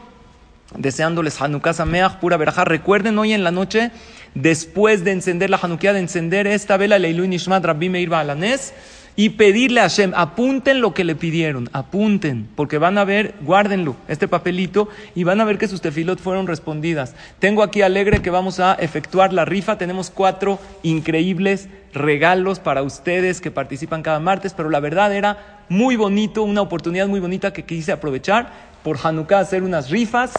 deseándoles 0.76 1.40
Hanukkah 1.40 1.72
Sameach, 1.72 2.18
pura 2.18 2.36
verajá. 2.36 2.64
Recuerden 2.64 3.18
hoy 3.18 3.32
en 3.32 3.44
la 3.44 3.50
noche, 3.50 3.90
después 4.34 5.04
de 5.04 5.12
encender 5.12 5.50
la 5.50 5.58
Hanukkah, 5.62 5.92
de 5.92 6.00
encender 6.00 6.46
esta 6.46 6.76
vela, 6.76 6.98
Leilu 6.98 7.26
Nishmat 7.26 7.64
Rabbi 7.64 7.88
Meir 7.88 8.08
Baalanés, 8.08 8.74
y 9.14 9.30
pedirle 9.30 9.80
a 9.80 9.84
Hashem, 9.84 10.12
apunten 10.14 10.80
lo 10.80 10.94
que 10.94 11.04
le 11.04 11.14
pidieron, 11.14 11.68
apunten, 11.74 12.48
porque 12.54 12.78
van 12.78 12.96
a 12.96 13.04
ver, 13.04 13.34
guárdenlo, 13.42 13.94
este 14.08 14.26
papelito, 14.26 14.88
y 15.14 15.24
van 15.24 15.40
a 15.40 15.44
ver 15.44 15.58
que 15.58 15.68
sus 15.68 15.82
tefilot 15.82 16.18
fueron 16.18 16.46
respondidas. 16.46 17.14
Tengo 17.38 17.62
aquí 17.62 17.82
alegre 17.82 18.22
que 18.22 18.30
vamos 18.30 18.58
a 18.58 18.72
efectuar 18.74 19.34
la 19.34 19.44
rifa, 19.44 19.76
tenemos 19.76 20.10
cuatro 20.10 20.58
increíbles 20.82 21.68
regalos 21.92 22.58
para 22.58 22.82
ustedes 22.82 23.42
que 23.42 23.50
participan 23.50 24.02
cada 24.02 24.18
martes, 24.18 24.54
pero 24.54 24.70
la 24.70 24.80
verdad 24.80 25.14
era 25.14 25.62
muy 25.68 25.96
bonito, 25.96 26.42
una 26.42 26.62
oportunidad 26.62 27.06
muy 27.06 27.20
bonita 27.20 27.52
que 27.52 27.64
quise 27.64 27.92
aprovechar 27.92 28.50
por 28.82 28.98
Hanukkah 29.02 29.40
hacer 29.40 29.62
unas 29.62 29.90
rifas, 29.90 30.32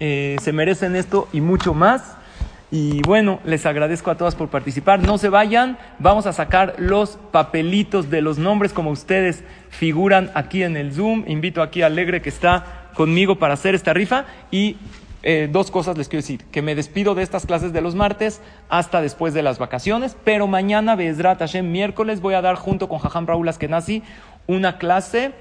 eh, 0.00 0.36
se 0.40 0.52
merecen 0.52 0.96
esto 0.96 1.28
y 1.32 1.40
mucho 1.40 1.74
más. 1.74 2.16
Y 2.70 3.00
bueno, 3.02 3.38
les 3.44 3.64
agradezco 3.64 4.10
a 4.10 4.16
todas 4.16 4.34
por 4.34 4.48
participar. 4.48 5.00
No 5.00 5.18
se 5.18 5.28
vayan, 5.28 5.78
vamos 5.98 6.26
a 6.26 6.32
sacar 6.32 6.74
los 6.78 7.18
papelitos 7.30 8.10
de 8.10 8.20
los 8.20 8.38
nombres 8.38 8.72
como 8.72 8.90
ustedes 8.90 9.44
figuran 9.70 10.30
aquí 10.34 10.62
en 10.62 10.76
el 10.76 10.92
Zoom. 10.92 11.24
Invito 11.28 11.62
aquí 11.62 11.82
a 11.82 11.86
Alegre 11.86 12.20
que 12.22 12.28
está 12.28 12.90
conmigo 12.94 13.38
para 13.38 13.54
hacer 13.54 13.74
esta 13.74 13.92
rifa. 13.92 14.24
Y 14.50 14.76
eh, 15.22 15.48
dos 15.50 15.70
cosas 15.70 15.96
les 15.98 16.08
quiero 16.08 16.22
decir, 16.22 16.44
que 16.52 16.62
me 16.62 16.74
despido 16.74 17.14
de 17.14 17.22
estas 17.22 17.46
clases 17.46 17.72
de 17.72 17.80
los 17.80 17.94
martes 17.94 18.40
hasta 18.68 19.00
después 19.00 19.34
de 19.34 19.42
las 19.42 19.58
vacaciones, 19.58 20.16
pero 20.22 20.46
mañana, 20.46 20.94
Bezrat 20.94 21.40
Hashem, 21.40 21.72
miércoles, 21.72 22.20
voy 22.20 22.34
a 22.34 22.42
dar 22.42 22.54
junto 22.54 22.88
con 22.88 23.00
Jajam 23.00 23.26
Raúl 23.26 23.48
Askenazi 23.48 24.04
una 24.46 24.78
clase. 24.78 25.32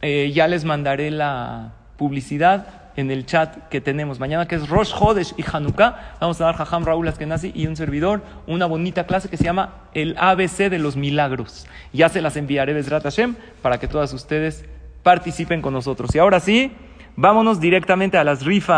Eh, 0.00 0.32
ya 0.34 0.48
les 0.48 0.64
mandaré 0.64 1.10
la 1.10 1.74
publicidad 1.98 2.87
en 2.98 3.12
el 3.12 3.26
chat 3.26 3.68
que 3.68 3.80
tenemos 3.80 4.18
mañana, 4.18 4.48
que 4.48 4.56
es 4.56 4.68
Rosh 4.68 4.92
Hodesh 4.92 5.32
y 5.36 5.44
Hanukkah. 5.48 6.16
Vamos 6.20 6.40
a 6.40 6.46
dar 6.46 6.56
Jajam 6.56 6.84
Raúl 6.84 7.06
Askenazi 7.06 7.52
y 7.54 7.68
un 7.68 7.76
servidor 7.76 8.22
una 8.48 8.66
bonita 8.66 9.06
clase 9.06 9.28
que 9.28 9.36
se 9.36 9.44
llama 9.44 9.84
el 9.94 10.16
ABC 10.18 10.68
de 10.68 10.80
los 10.80 10.96
milagros. 10.96 11.68
Ya 11.92 12.08
se 12.08 12.20
las 12.20 12.36
enviaré 12.36 12.72
Bezrat 12.72 13.04
Hashem 13.04 13.36
para 13.62 13.78
que 13.78 13.86
todas 13.86 14.12
ustedes 14.12 14.64
participen 15.04 15.62
con 15.62 15.74
nosotros. 15.74 16.12
Y 16.12 16.18
ahora 16.18 16.40
sí, 16.40 16.72
vámonos 17.14 17.60
directamente 17.60 18.18
a 18.18 18.24
las 18.24 18.44
rifas. 18.44 18.76